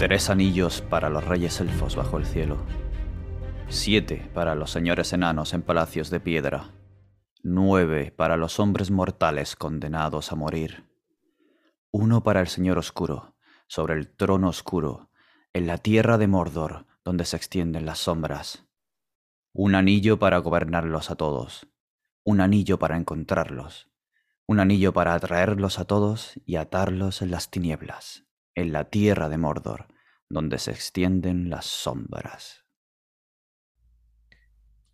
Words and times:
Tres 0.00 0.30
anillos 0.30 0.80
para 0.80 1.10
los 1.10 1.26
reyes 1.26 1.60
elfos 1.60 1.94
bajo 1.94 2.16
el 2.16 2.24
cielo. 2.24 2.56
Siete 3.68 4.30
para 4.32 4.54
los 4.54 4.70
señores 4.70 5.12
enanos 5.12 5.52
en 5.52 5.60
palacios 5.60 6.08
de 6.08 6.20
piedra. 6.20 6.70
Nueve 7.42 8.10
para 8.10 8.38
los 8.38 8.58
hombres 8.60 8.90
mortales 8.90 9.56
condenados 9.56 10.32
a 10.32 10.36
morir. 10.36 10.86
Uno 11.90 12.22
para 12.22 12.40
el 12.40 12.48
Señor 12.48 12.78
Oscuro, 12.78 13.36
sobre 13.66 13.92
el 13.92 14.08
trono 14.08 14.48
oscuro, 14.48 15.10
en 15.52 15.66
la 15.66 15.76
tierra 15.76 16.16
de 16.16 16.28
Mordor, 16.28 16.86
donde 17.04 17.26
se 17.26 17.36
extienden 17.36 17.84
las 17.84 17.98
sombras. 17.98 18.64
Un 19.52 19.74
anillo 19.74 20.18
para 20.18 20.38
gobernarlos 20.38 21.10
a 21.10 21.16
todos. 21.16 21.68
Un 22.24 22.40
anillo 22.40 22.78
para 22.78 22.96
encontrarlos. 22.96 23.90
Un 24.46 24.60
anillo 24.60 24.94
para 24.94 25.12
atraerlos 25.12 25.78
a 25.78 25.84
todos 25.84 26.40
y 26.46 26.56
atarlos 26.56 27.20
en 27.20 27.30
las 27.30 27.50
tinieblas 27.50 28.29
en 28.54 28.72
la 28.72 28.84
tierra 28.84 29.28
de 29.28 29.38
Mordor, 29.38 29.86
donde 30.28 30.58
se 30.58 30.70
extienden 30.70 31.50
las 31.50 31.66
sombras. 31.66 32.64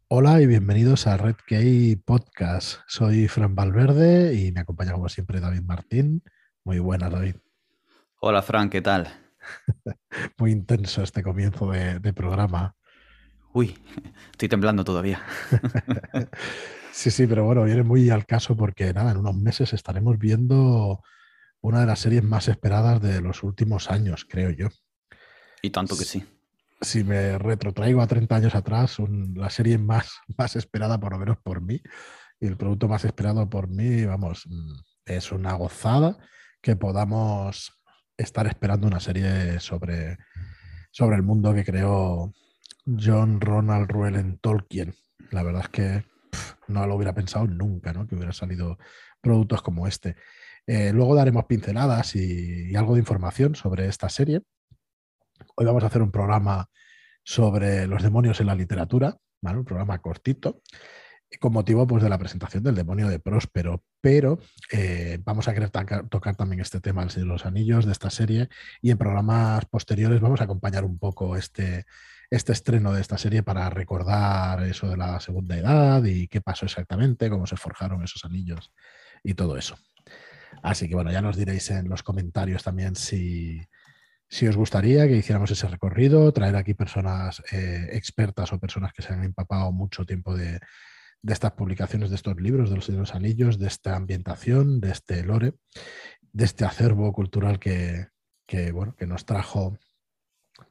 Hola 0.09 0.41
y 0.41 0.47
bienvenidos 0.47 1.06
a 1.06 1.16
Red 1.16 1.37
Key 1.47 1.97
Podcast. 1.97 2.80
Soy 2.87 3.28
Fran 3.28 3.55
Valverde 3.55 4.34
y 4.34 4.52
me 4.52 4.61
acompaña 4.61 4.92
como 4.92 5.09
siempre 5.09 5.41
David 5.41 5.62
Martín. 5.62 6.23
Muy 6.64 6.78
buenas, 6.78 7.11
David. 7.11 7.37
Hola, 8.20 8.42
Fran, 8.42 8.70
¿qué 8.70 8.83
tal? 8.83 9.09
Muy 10.38 10.52
intenso 10.52 11.02
este 11.02 11.23
comienzo 11.23 11.70
de, 11.70 11.98
de 11.98 12.12
programa. 12.12 12.77
Uy, 13.52 13.77
estoy 14.33 14.48
temblando 14.48 14.84
todavía. 14.84 15.23
sí, 16.92 17.11
sí, 17.11 17.27
pero 17.27 17.45
bueno, 17.45 17.64
viene 17.64 17.83
muy 17.83 18.11
al 18.11 18.27
caso 18.27 18.56
porque 18.56 18.92
nada, 18.92 19.12
en 19.12 19.16
unos 19.19 19.34
meses 19.34 19.73
estaremos 19.73 20.19
viendo 20.19 21.02
una 21.60 21.80
de 21.80 21.86
las 21.86 22.00
series 22.00 22.22
más 22.22 22.48
esperadas 22.48 23.00
de 23.00 23.20
los 23.20 23.42
últimos 23.42 23.90
años, 23.90 24.26
creo 24.28 24.50
yo. 24.50 24.68
Y 25.62 25.70
tanto 25.70 25.96
que 25.96 26.04
sí. 26.04 26.24
Si 26.80 27.04
me 27.04 27.38
retrotraigo 27.38 28.02
a 28.02 28.06
30 28.06 28.36
años 28.36 28.54
atrás, 28.54 28.96
la 29.34 29.50
serie 29.50 29.78
más, 29.78 30.10
más 30.36 30.56
esperada, 30.56 30.98
por 30.98 31.12
lo 31.12 31.18
menos 31.18 31.38
por 31.38 31.60
mí, 31.60 31.80
y 32.38 32.46
el 32.46 32.56
producto 32.56 32.88
más 32.88 33.04
esperado 33.04 33.48
por 33.48 33.68
mí, 33.68 34.04
vamos, 34.04 34.46
mm, 34.46 34.74
es 35.06 35.32
una 35.32 35.54
gozada 35.54 36.18
que 36.60 36.77
podamos 36.77 37.72
estar 38.16 38.46
esperando 38.46 38.86
una 38.86 39.00
serie 39.00 39.60
sobre, 39.60 40.18
sobre 40.90 41.16
el 41.16 41.22
mundo 41.22 41.54
que 41.54 41.64
creó 41.64 42.32
John 42.86 43.40
Ronald 43.40 43.90
Ruel 43.90 44.38
Tolkien. 44.40 44.94
La 45.30 45.42
verdad 45.42 45.62
es 45.62 45.68
que 45.68 46.04
no 46.68 46.86
lo 46.86 46.94
hubiera 46.94 47.14
pensado 47.14 47.46
nunca, 47.46 47.92
¿no? 47.92 48.06
Que 48.06 48.14
hubiera 48.14 48.32
salido 48.32 48.78
productos 49.20 49.62
como 49.62 49.86
este. 49.86 50.16
Eh, 50.67 50.92
luego 50.92 51.14
daremos 51.14 51.45
pinceladas 51.45 52.17
y, 52.17 52.75
algo 52.75 52.95
de 52.95 53.00
información 53.00 53.55
sobre 53.55 53.86
esta 53.86 54.09
serie. 54.09 54.42
Hoy 55.55 55.64
vamos 55.64 55.84
a 55.84 55.86
hacer 55.86 56.03
un 56.03 56.11
programa 56.11 56.69
sobre 57.23 57.86
los 57.86 58.03
demonios 58.03 58.41
en 58.41 58.47
la 58.47 58.55
literatura, 58.55 59.17
un 59.42 59.64
programa 59.64 59.98
cortito, 60.00 60.62
con 61.39 61.53
motivo 61.53 61.86
pues, 61.86 62.03
de 62.03 62.08
la 62.08 62.19
presentación 62.19 62.64
del 62.64 62.75
demonio 62.75 63.08
de 63.08 63.20
Próspero. 63.20 63.84
Pero 64.00 64.41
eh, 64.73 65.20
vamos 65.25 65.47
a 65.47 65.55
querer 65.55 65.70
tocar 65.70 66.34
también 66.34 66.61
este 66.61 66.80
tema 66.80 67.06
de 67.06 67.25
los 67.25 67.47
Anillos 67.47 67.86
de 67.86 67.92
esta 67.92 68.11
serie 68.11 68.48
y 68.83 68.91
en 68.91 68.98
programas 68.98 69.67
posteriores 69.67 70.20
vamos 70.20 70.41
a 70.41 70.45
acompañar 70.45 70.84
un 70.84 70.98
poco 70.98 71.36
este, 71.36 71.86
este 72.30 72.53
estreno 72.53 72.92
de 72.92 73.01
esta 73.01 73.19
serie 73.19 73.42
para 73.42 73.70
recordar 73.70 74.62
eso 74.64 74.89
de 74.89 74.97
la 74.97 75.20
segunda 75.20 75.56
edad 75.56 76.03
y 76.05 76.28
qué 76.28 76.41
pasó 76.41 76.67
exactamente, 76.67 77.30
cómo 77.30 77.47
se 77.47 77.56
forjaron 77.56 78.03
esos 78.03 78.25
anillos 78.25 78.73
y 79.23 79.34
todo 79.34 79.56
eso. 79.56 79.77
Así 80.62 80.88
que 80.88 80.94
bueno, 80.94 81.10
ya 81.10 81.22
nos 81.22 81.36
diréis 81.36 81.70
en 81.70 81.88
los 81.88 82.02
comentarios 82.02 82.62
también 82.62 82.96
si, 82.96 83.60
os 84.48 84.56
gustaría 84.56 85.06
que 85.06 85.17
hiciéramos 85.17 85.50
ese 85.50 85.68
recorrido, 85.68 86.33
traer 86.33 86.56
aquí 86.56 86.74
personas 86.74 87.42
eh, 87.52 87.89
expertas 87.92 88.52
o 88.52 88.58
personas 88.58 88.92
que 88.92 89.02
se 89.02 89.12
han 89.12 89.24
empapado 89.24 89.70
mucho 89.72 90.05
tiempo 90.05 90.36
de, 90.36 90.61
estas 91.27 91.52
publicaciones, 91.52 92.11
de 92.11 92.16
estos 92.16 92.40
libros, 92.40 92.70
de 92.70 92.77
los, 92.77 92.86
de 92.86 92.96
los, 92.96 93.14
anillos, 93.14 93.58
de 93.58 93.68
esta 93.68 93.96
ambientación, 93.96 94.80
de 94.80 94.90
este 94.92 95.24
lore, 95.24 95.55
de 96.33 96.45
este 96.45 96.64
acervo 96.64 97.12
cultural 97.12 97.58
que, 97.58 98.08
bueno, 98.72 98.95
que 98.96 99.06
nos 99.06 99.24
trajo 99.24 99.78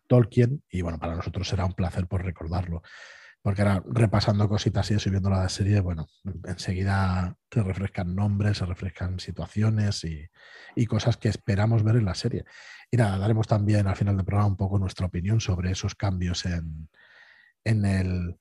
Tolkien. 0.07 0.63
Y 0.69 0.81
bueno, 0.81 0.99
para 0.99 1.15
nosotros 1.15 1.47
será 1.47 1.65
un 1.65 1.73
placer 1.73 2.07
por 2.07 2.23
recordarlo 2.23 2.81
porque 3.45 3.61
ahora 3.61 3.83
repasando 3.85 4.49
cositas 4.49 4.89
y 4.89 4.97
subiendo 4.97 5.29
la 5.29 5.47
serie, 5.49 5.79
bueno, 5.79 6.07
enseguida 6.45 7.37
se 7.51 7.61
refrescan 7.61 8.15
nombres, 8.15 8.57
se 8.57 8.65
refrescan 8.65 9.19
situaciones 9.19 10.03
y, 10.03 10.87
cosas 10.87 11.17
que 11.17 11.29
esperamos 11.29 11.83
ver 11.83 11.97
en 11.97 12.05
la 12.05 12.15
serie. 12.15 12.43
Y 12.89 12.97
nada, 12.97 13.19
daremos 13.19 13.45
también 13.45 13.85
al 13.85 13.95
final 13.95 14.17
del 14.17 14.25
programa 14.25 14.47
un 14.47 14.57
poco 14.57 14.79
nuestra 14.79 15.05
opinión 15.05 15.41
sobre 15.41 15.69
esos 15.69 15.93
cambios 15.93 16.43
en, 16.47 17.85
el 17.85 18.35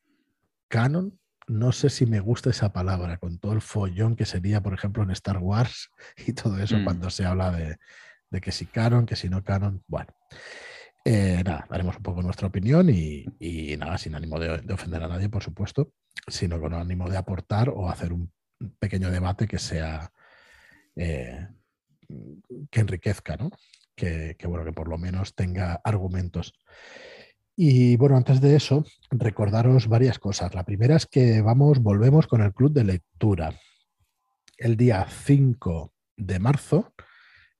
canon. 0.68 1.20
No 1.48 1.72
sé 1.72 1.90
si 1.90 2.06
me 2.06 2.20
gusta 2.20 2.48
esa 2.48 2.72
palabra, 2.72 3.18
con 3.18 3.38
todo 3.38 3.52
el 3.52 3.60
follón 3.60 4.16
que 4.16 4.24
sería, 4.24 4.62
por 4.62 4.72
ejemplo, 4.72 5.02
en 5.02 5.10
Star 5.10 5.36
Wars 5.36 5.90
y 6.26 6.32
todo 6.32 6.56
eso, 6.56 6.78
mm. 6.78 6.84
cuando 6.84 7.10
se 7.10 7.26
habla 7.26 7.50
de, 7.50 7.76
de 8.30 8.40
que 8.40 8.52
si 8.52 8.64
canon, 8.64 9.04
que 9.04 9.16
si 9.16 9.28
no 9.28 9.44
canon. 9.44 9.84
Bueno. 9.86 10.14
Eh, 11.06 11.42
nada, 11.44 11.66
daremos 11.68 11.96
un 11.96 12.02
poco 12.02 12.22
nuestra 12.22 12.48
opinión 12.48 12.88
y, 12.88 13.26
nada, 13.76 13.98
sin 13.98 14.14
ánimo 14.14 14.38
de, 14.38 14.72
ofender 14.72 15.02
a 15.02 15.08
nadie, 15.08 15.28
por 15.28 15.42
supuesto, 15.42 15.92
sino 16.26 16.58
con 16.58 16.72
ánimo 16.72 17.10
de 17.10 17.18
aportar 17.18 17.68
o 17.68 17.90
hacer 17.90 18.12
un 18.12 18.32
pequeño 18.78 19.10
debate 19.10 19.46
que 19.46 19.58
sea 19.58 20.10
eh, 20.96 21.46
que 22.70 22.80
enriquezca, 22.80 23.36
¿no? 23.36 23.50
Que, 23.94 24.36
bueno, 24.46 24.64
que 24.64 24.72
por 24.72 24.88
lo 24.88 24.96
menos 24.96 25.34
tenga 25.34 25.80
argumentos. 25.84 26.54
Y 27.56 27.96
bueno, 27.96 28.16
antes 28.16 28.40
de 28.40 28.56
eso, 28.56 28.84
recordaros 29.10 29.86
varias 29.86 30.18
cosas. 30.18 30.54
La 30.54 30.64
primera 30.64 30.96
es 30.96 31.06
que 31.06 31.40
vamos, 31.42 31.80
volvemos 31.80 32.26
con 32.26 32.40
el 32.40 32.52
club 32.52 32.72
de 32.72 32.84
lectura. 32.84 33.60
El 34.56 34.76
día 34.76 35.06
5 35.08 35.92
de 36.16 36.38
marzo, 36.38 36.94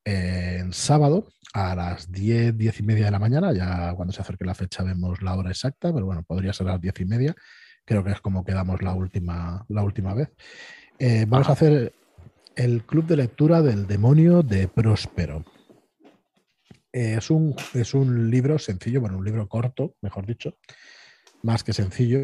en 0.05 0.73
sábado, 0.73 1.29
a 1.55 1.75
las 1.75 2.11
10, 2.11 2.59
10 2.59 2.81
y 2.81 2.83
media 2.83 3.05
de 3.07 3.11
la 3.13 3.19
mañana, 3.19 3.53
ya 3.53 3.95
cuando 3.95 4.13
se 4.13 4.21
acerque 4.21 4.45
la 4.45 4.55
fecha 4.55 4.83
vemos 4.83 5.23
la 5.23 5.37
hora 5.37 5.51
exacta, 5.51 5.93
pero 5.93 6.05
bueno, 6.05 6.23
podría 6.23 6.53
ser 6.53 6.69
a 6.69 6.73
las 6.73 6.81
10 6.81 7.01
y 7.01 7.05
media, 7.05 7.35
creo 7.85 8.03
que 8.05 8.11
es 8.11 8.21
como 8.21 8.45
quedamos 8.45 8.83
la 8.83 8.93
última, 8.93 9.65
la 9.69 9.83
última 9.83 10.15
vez. 10.15 10.31
Eh, 10.99 11.27
vamos 11.29 11.49
a 11.49 11.53
hacer 11.53 11.95
el 12.57 12.85
club 12.85 13.07
de 13.07 13.17
lectura 13.17 13.63
del 13.63 13.87
demonio 13.87 14.43
de 14.43 14.69
Próspero. 14.69 15.45
Eh, 16.93 17.15
es, 17.19 17.31
un, 17.31 17.55
es 17.75 17.95
un 17.95 18.31
libro 18.31 18.59
sencillo, 18.59 19.01
bueno, 19.01 19.19
un 19.19 19.25
libro 19.25 19.49
corto, 19.49 19.95
mejor 20.03 20.27
dicho, 20.27 20.59
más 21.43 21.65
que 21.65 21.73
sencillo. 21.73 22.19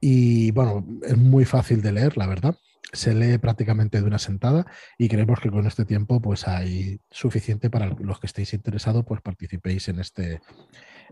Y 0.00 0.50
bueno, 0.52 0.86
es 1.02 1.16
muy 1.16 1.44
fácil 1.44 1.82
de 1.82 1.92
leer, 1.92 2.16
la 2.16 2.26
verdad 2.26 2.54
se 2.92 3.14
lee 3.14 3.38
prácticamente 3.38 4.00
de 4.00 4.06
una 4.06 4.18
sentada 4.18 4.66
y 4.96 5.08
creemos 5.08 5.40
que 5.40 5.50
con 5.50 5.66
este 5.66 5.84
tiempo 5.84 6.20
pues 6.20 6.48
hay 6.48 7.00
suficiente 7.10 7.70
para 7.70 7.86
los 7.86 8.20
que 8.20 8.26
estéis 8.26 8.54
interesados 8.54 9.04
pues 9.06 9.20
participéis 9.20 9.88
en 9.88 10.00
este, 10.00 10.40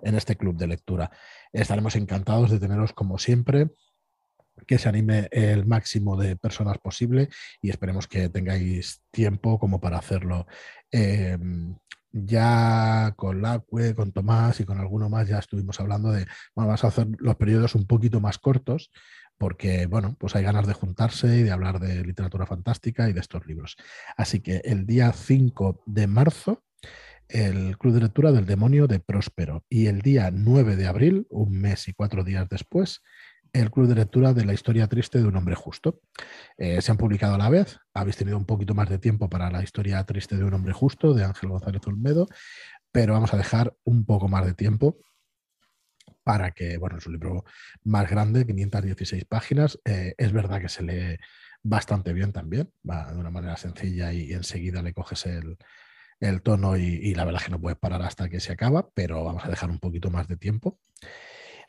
en 0.03 0.15
este 0.15 0.37
club 0.37 0.57
de 0.57 0.69
lectura. 0.69 1.11
Estaremos 1.53 1.97
encantados 1.97 2.51
de 2.51 2.59
teneros 2.59 2.93
como 2.93 3.19
siempre 3.19 3.69
que 4.67 4.79
se 4.79 4.89
anime 4.89 5.29
el 5.33 5.67
máximo 5.67 6.17
de 6.17 6.37
personas 6.37 6.79
posible 6.79 7.29
y 7.61 7.71
esperemos 7.71 8.09
que 8.09 8.31
tengáis 8.31 9.03
tiempo 9.11 9.59
como 9.59 9.81
para 9.81 9.99
hacerlo. 9.99 10.47
Em, 10.91 11.77
ya 12.11 13.13
con 13.17 13.43
Lacue, 13.43 13.95
con 13.95 14.13
Tomás 14.13 14.61
y 14.61 14.65
con 14.65 14.79
alguno 14.79 15.11
más 15.11 15.29
ya 15.29 15.39
estuvimos 15.39 15.79
hablando 15.81 16.11
de, 16.13 16.27
bueno, 16.55 16.71
a 16.71 16.75
hacer 16.75 17.09
los 17.19 17.37
periodos 17.37 17.75
un 17.75 17.87
poquito 17.87 18.21
más 18.21 18.39
cortos 18.39 18.91
porque, 19.39 19.87
bueno, 19.87 20.17
pues 20.19 20.35
hay 20.37 20.43
ganas 20.43 20.67
de 20.67 20.73
juntarse 20.73 21.37
y 21.37 21.43
de 21.43 21.51
hablar 21.51 21.81
de 21.81 22.05
literatura 22.05 22.47
fantástica 22.47 23.09
y 23.09 23.13
de 23.13 23.21
estos 23.21 23.47
libros. 23.47 23.77
Así 24.17 24.41
que 24.41 24.63
el 24.65 24.87
día 24.87 25.13
5 25.13 25.83
de 25.87 26.07
marzo, 26.07 26.65
el 27.29 27.77
Club 27.79 27.95
de 27.95 28.01
Lectura 28.01 28.33
del 28.33 28.47
Demonio 28.47 28.87
de 28.87 29.01
Próspero. 29.01 29.65
Y 29.69 29.87
el 29.87 30.01
día 30.01 30.31
9 30.33 30.77
de 30.77 30.87
abril, 30.87 31.27
un 31.31 31.61
mes 31.61 31.89
y 31.89 31.93
cuatro 31.93 32.25
días 32.25 32.49
después, 32.49 33.03
el 33.53 33.71
Club 33.71 33.89
de 33.89 33.95
Lectura 33.95 34.33
de 34.33 34.45
la 34.45 34.53
Historia 34.53 34.87
Triste 34.87 35.19
de 35.19 35.25
un 35.25 35.37
Hombre 35.37 35.55
Justo. 35.55 36.01
Eh, 36.59 36.81
se 36.83 36.91
han 36.91 36.99
publicado 36.99 37.35
a 37.35 37.39
la 37.39 37.49
vez, 37.49 37.79
habéis 37.95 38.17
tenido 38.17 38.37
un 38.37 38.45
poquito 38.45 38.75
más 38.75 38.89
de 38.89 38.99
tiempo 38.99 39.29
para 39.29 39.51
la 39.51 39.63
Historia 39.63 40.05
Triste 40.05 40.37
de 40.37 40.45
un 40.45 40.55
Hombre 40.55 40.73
Justo 40.73 41.15
de 41.15 41.25
Ángel 41.25 41.49
González 41.49 41.83
Olmedo, 41.87 42.27
pero 42.93 43.15
vamos 43.15 43.33
a 43.35 43.37
dejar 43.37 43.75
un 43.85 44.05
poco 44.05 44.29
más 44.29 44.47
de 44.47 44.55
tiempo 44.55 44.99
para 46.27 46.51
que, 46.51 46.77
bueno, 46.77 46.99
es 46.99 47.07
un 47.07 47.13
libro 47.13 47.45
más 47.85 48.11
grande, 48.11 48.45
516 48.45 49.27
páginas. 49.27 49.79
Eh, 49.85 50.13
es 50.19 50.33
verdad 50.33 50.61
que 50.61 50.69
se 50.69 50.83
lee 50.83 51.19
bastante 51.63 52.13
bien 52.13 52.33
también, 52.33 52.73
va 52.89 53.13
de 53.13 53.17
una 53.17 53.31
manera 53.31 53.57
sencilla 53.57 54.13
y, 54.13 54.33
enseguida 54.33 54.83
le 54.83 54.93
coges 54.93 55.25
el, 55.27 55.57
tono 56.43 56.77
y, 56.77 57.15
la 57.15 57.25
verdad 57.25 57.43
es 57.43 57.45
que 57.47 57.53
no 57.53 57.61
puedes 57.61 57.79
parar 57.79 58.03
hasta 58.03 58.29
que 58.29 58.41
se 58.41 58.51
acaba, 58.51 58.91
pero 58.93 59.23
vamos 59.23 59.45
a 59.45 59.51
dejar 59.51 59.71
un 59.71 59.79
poquito 59.79 60.11
más 60.11 60.27
de 60.27 60.37
tiempo. 60.37 60.81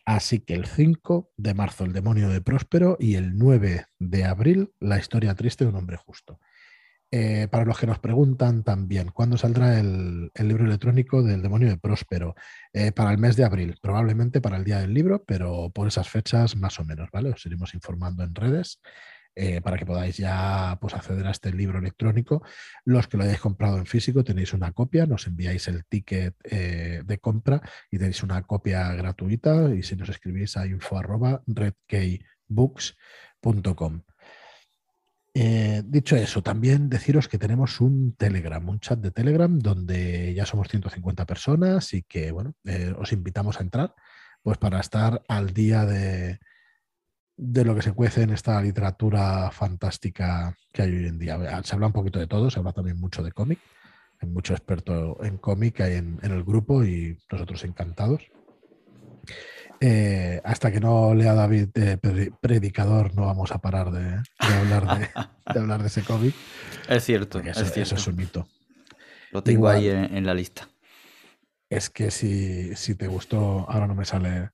Así 0.06 0.40
que 0.40 0.56
el 0.56 0.66
5 0.66 1.34
de 1.38 1.54
marzo, 1.54 1.86
El 1.86 1.94
demonio 1.94 2.30
de 2.30 2.42
Próspero, 2.42 2.98
y 3.00 3.14
el 3.14 3.38
9 3.38 3.86
de 4.00 4.24
abril, 4.26 4.74
La 4.80 4.98
historia 4.98 5.36
triste 5.36 5.66
de 5.66 5.70
un 5.70 5.76
hombre 5.76 5.98
justo. 5.98 6.40
Eh, 7.10 7.48
para 7.50 7.64
los 7.64 7.80
que 7.80 7.88
nos 7.88 8.00
preguntan 8.00 8.64
también, 8.64 9.12
¿cuándo 9.12 9.38
saldrá 9.38 9.80
el, 9.80 10.30
libro 10.36 10.66
electrónico 10.66 11.24
del 11.24 11.42
demonio 11.42 11.70
de 11.70 11.78
Próspero? 11.78 12.36
Eh, 12.74 12.92
para 12.92 13.12
el 13.12 13.18
mes 13.18 13.38
de 13.38 13.46
abril, 13.46 13.78
probablemente 13.82 14.42
para 14.42 14.58
el 14.58 14.66
día 14.66 14.80
del 14.80 14.94
libro, 14.94 15.24
pero 15.26 15.70
por 15.70 15.88
esas 15.88 16.10
fechas 16.10 16.58
más 16.58 16.78
o 16.80 16.84
menos, 16.84 17.10
¿vale? 17.12 17.30
Os 17.30 17.46
iremos 17.46 17.74
informando 17.74 18.24
en 18.24 18.36
redes. 18.36 18.82
Eh, 19.40 19.62
para 19.62 19.78
que 19.78 19.86
podáis 19.86 20.18
ya 20.18 20.80
pues, 20.82 20.96
acceder 20.96 21.28
a 21.28 21.32
este 21.32 21.54
libro 21.54 21.78
electrónico. 21.78 22.42
Los 22.86 23.08
que 23.08 23.18
lo 23.18 23.24
hayáis 23.24 23.40
comprado 23.40 23.78
en 23.78 23.86
físico 23.86 24.24
tenéis 24.24 24.54
una 24.54 24.72
copia, 24.72 25.06
nos 25.06 25.28
enviáis 25.28 25.68
el 25.68 25.86
ticket 25.86 26.36
de 26.42 27.20
compra 27.20 27.62
y 27.92 28.00
tenéis 28.00 28.24
una 28.24 28.42
copia 28.42 28.92
gratuita 28.94 29.76
y 29.76 29.84
si 29.84 29.96
nos 29.96 30.10
escribís 30.10 30.58
a 30.58 30.66
info 30.66 31.00
redkeybooks.com. 31.46 34.02
Eh, 35.40 35.84
dicho 35.86 36.16
eso, 36.16 36.42
también 36.42 36.90
deciros 36.90 37.28
que 37.28 37.38
tenemos 37.38 37.80
un 37.80 38.16
Telegram, 38.16 38.68
un 38.68 38.80
chat 38.80 38.98
de 38.98 39.12
Telegram 39.12 39.60
donde 39.60 40.34
ya 40.34 40.48
somos 40.48 40.68
150 40.68 41.28
personas 41.28 41.94
y 41.94 42.02
que, 42.02 42.32
bueno, 42.32 42.56
eh, 42.66 42.92
os 42.98 43.12
invitamos 43.12 43.60
a 43.60 43.62
entrar 43.62 43.94
pues 44.42 44.58
para 44.58 44.80
estar 44.80 45.22
al 45.28 45.54
día 45.54 45.86
de, 45.86 46.40
de 47.36 47.66
lo 47.66 47.76
que 47.76 47.84
se 47.84 47.94
cuece 47.94 48.24
en 48.24 48.32
esta 48.32 48.60
literatura 48.64 49.52
fantástica 49.52 50.58
que 50.74 50.82
hay 50.82 50.96
hoy 50.96 51.06
en 51.06 51.20
día. 51.20 51.62
Se 51.64 51.76
habla 51.76 51.86
un 51.86 51.94
poquito 51.94 52.18
de 52.18 52.26
todo, 52.26 52.50
se 52.50 52.58
habla 52.58 52.74
también 52.74 53.00
mucho 53.00 53.22
de 53.22 53.32
cómic, 53.32 53.60
hay 54.20 54.30
mucho 54.30 54.54
experto 54.54 55.24
en 55.24 55.38
cómic 55.38 55.82
en, 55.82 56.18
en 56.24 56.32
el 56.32 56.44
grupo 56.44 56.84
y 56.84 57.16
nosotros 57.32 57.64
encantados. 57.64 58.24
Eh, 59.80 60.42
hasta 60.44 60.72
que 60.72 60.80
no 60.80 61.14
lea 61.14 61.34
David 61.34 61.70
predicador, 62.42 63.14
no 63.14 63.26
vamos 63.26 63.52
a 63.52 63.60
parar 63.60 63.92
de, 63.92 64.22
hablar, 64.40 65.12
de, 65.54 65.60
hablar 65.60 65.82
de 65.82 65.88
ese 65.88 66.04
cómic. 66.04 66.34
Es 66.90 67.04
cierto, 67.04 67.40
eso, 67.40 67.62
es 67.62 67.74
cierto. 67.74 67.96
es 67.96 68.08
un 68.08 68.16
mito. 68.16 68.48
Lo 69.32 69.44
tengo 69.44 69.68
ahí 69.68 69.88
en, 69.90 70.26
la 70.26 70.34
lista. 70.34 70.68
Es 71.70 71.90
que 71.90 72.12
si, 72.12 72.76
si, 72.76 72.96
te 72.96 73.08
gustó, 73.08 73.70
ahora 73.70 73.88
no 73.88 73.94
me 73.94 74.06
sale. 74.06 74.52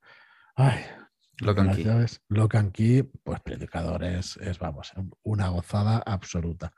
Ay, 0.56 0.84
Locan 1.40 1.74
Key. 1.74 1.86
Locan 2.30 2.72
Key, 2.72 3.04
pues 3.24 3.40
predicador 3.42 4.04
es, 4.04 4.38
vamos, 4.60 4.92
una 5.22 5.50
gozada 5.50 6.02
absoluta. 6.06 6.74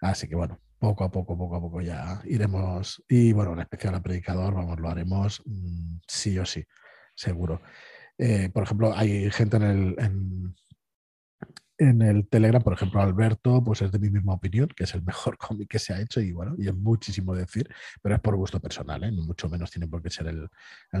Así 0.00 0.28
que 0.28 0.34
bueno, 0.34 0.60
poco 0.78 1.04
a 1.04 1.10
poco, 1.10 1.38
poco 1.38 1.56
a 1.56 1.60
poco 1.60 1.80
ya 1.80 2.20
iremos. 2.24 3.02
Y 3.08 3.32
bueno, 3.32 3.52
en 3.52 3.60
especial 3.60 3.94
a 3.94 4.02
predicador, 4.02 4.54
vamos, 4.54 4.80
lo 4.80 4.88
haremos 4.88 5.40
mm, 5.46 5.98
sí 6.06 6.38
o 6.38 6.44
sí 6.44 6.66
seguro. 7.20 7.60
Eh, 8.18 8.50
por 8.52 8.64
ejemplo, 8.64 8.92
hay 8.94 9.30
gente 9.30 9.56
en 9.56 9.62
el, 9.62 10.54
en, 11.78 12.02
el 12.02 12.28
Telegram, 12.28 12.62
por 12.62 12.74
ejemplo, 12.74 13.00
Alberto, 13.00 13.62
pues 13.64 13.80
es 13.80 13.90
de 13.90 13.98
mi 13.98 14.10
misma 14.10 14.34
opinión, 14.34 14.68
que 14.68 14.84
es 14.84 14.94
el 14.94 15.02
mejor 15.02 15.38
cómic 15.38 15.68
que 15.68 15.78
se 15.78 15.94
ha 15.94 16.00
hecho 16.00 16.20
y 16.20 16.32
bueno, 16.32 16.54
y 16.58 16.68
es 16.68 16.74
muchísimo 16.74 17.34
decir, 17.34 17.68
pero 18.02 18.14
es 18.14 18.20
por 18.20 18.36
gusto 18.36 18.60
personal, 18.60 19.04
¿eh? 19.04 19.12
mucho 19.12 19.48
menos 19.48 19.70
tiene 19.70 19.86
por 19.86 20.02
qué 20.02 20.10
ser 20.10 20.26
el, 20.26 20.48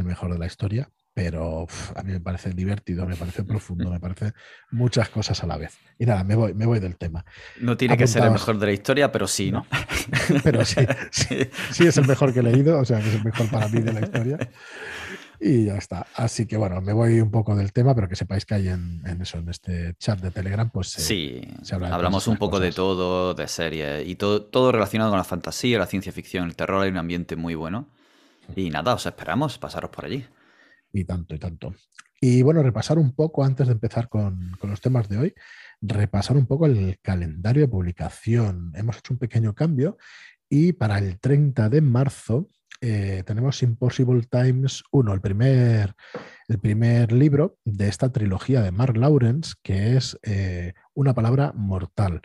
mejor 0.04 0.32
de 0.32 0.38
la 0.38 0.46
historia, 0.46 0.88
pero 1.12 1.66
a 1.94 2.02
mí 2.02 2.12
me 2.12 2.20
parece 2.20 2.50
divertido, 2.50 3.04
me 3.06 3.16
parece 3.16 3.44
profundo, 3.44 3.90
me 3.90 4.00
parece 4.00 4.32
muchas 4.70 5.10
cosas 5.10 5.42
a 5.42 5.46
la 5.46 5.58
vez. 5.58 5.76
Y 5.98 6.06
nada, 6.06 6.24
me 6.24 6.36
voy, 6.36 6.54
me 6.54 6.64
voy 6.64 6.78
del 6.80 6.96
tema. 6.96 7.24
No 7.60 7.76
tiene 7.76 7.98
que 7.98 8.06
ser 8.06 8.24
el 8.24 8.30
mejor 8.30 8.58
de 8.58 8.66
la 8.66 8.72
historia, 8.72 9.12
pero 9.12 9.26
sí, 9.26 9.50
¿no? 9.50 9.66
pero 10.44 10.64
sí, 10.64 10.80
sí, 11.10 11.50
sí 11.72 11.86
es 11.86 11.96
el 11.98 12.06
mejor 12.06 12.32
que 12.32 12.40
he 12.40 12.42
leído, 12.42 12.78
o 12.78 12.84
sea, 12.84 13.00
que 13.00 13.08
es 13.08 13.14
el 13.16 13.24
mejor 13.24 13.50
para 13.50 13.68
mí 13.68 13.80
de 13.80 13.92
la 13.92 14.00
historia. 14.00 14.38
Y 15.40 15.64
ya 15.64 15.76
está. 15.76 16.06
Así 16.14 16.46
que 16.46 16.58
bueno, 16.58 16.82
me 16.82 16.92
voy 16.92 17.18
un 17.20 17.30
poco 17.30 17.56
del 17.56 17.72
tema, 17.72 17.94
pero 17.94 18.08
que 18.08 18.14
sepáis 18.14 18.44
que 18.44 18.54
hay 18.54 18.68
en, 18.68 19.02
eso, 19.22 19.38
en 19.38 19.48
este 19.48 19.94
chat 19.98 20.20
de 20.20 20.30
Telegram, 20.30 20.68
pues 20.68 20.88
sí, 20.90 21.40
hablamos 21.72 22.26
un 22.26 22.36
poco 22.36 22.60
de 22.60 22.72
todo, 22.72 23.32
de 23.32 23.48
series 23.48 24.06
y 24.06 24.16
todo, 24.16 24.42
todo 24.42 24.70
relacionado 24.70 25.10
con 25.10 25.18
la 25.18 25.24
fantasía, 25.24 25.78
la 25.78 25.86
ciencia 25.86 26.12
ficción, 26.12 26.46
el 26.46 26.56
terror, 26.56 26.82
hay 26.82 26.90
un 26.90 26.98
ambiente 26.98 27.36
muy 27.36 27.54
bueno. 27.54 27.88
Y 28.54 28.68
nada, 28.68 28.94
os 28.94 29.06
esperamos, 29.06 29.56
pasaros 29.56 29.90
por 29.90 30.04
allí. 30.04 30.26
Y 30.92 31.04
tanto, 31.04 31.34
y 31.34 31.38
tanto. 31.38 31.74
Y 32.20 32.42
bueno, 32.42 32.62
repasar 32.62 32.98
un 32.98 33.12
poco, 33.12 33.42
antes 33.42 33.66
de 33.68 33.72
empezar 33.72 34.10
con, 34.10 34.52
con 34.60 34.68
los 34.68 34.82
temas 34.82 35.08
de 35.08 35.16
hoy, 35.16 35.34
repasar 35.80 36.36
un 36.36 36.44
poco 36.44 36.66
el 36.66 36.98
calendario 37.00 37.62
de 37.62 37.68
publicación. 37.68 38.72
Hemos 38.74 38.98
hecho 38.98 39.14
un 39.14 39.18
pequeño 39.18 39.54
cambio 39.54 39.96
y 40.50 40.72
para 40.74 40.98
el 40.98 41.18
30 41.18 41.70
de 41.70 41.80
marzo 41.80 42.48
eh, 42.80 43.22
tenemos 43.26 43.62
Impossible 43.62 44.22
Times 44.22 44.82
1, 44.90 45.12
el 45.12 45.20
primer, 45.20 45.94
el 46.48 46.58
primer 46.58 47.12
libro 47.12 47.58
de 47.64 47.88
esta 47.88 48.10
trilogía 48.10 48.62
de 48.62 48.72
Mark 48.72 48.96
Lawrence, 48.96 49.54
que 49.62 49.96
es 49.96 50.18
eh, 50.22 50.74
Una 50.94 51.14
palabra 51.14 51.52
mortal. 51.54 52.22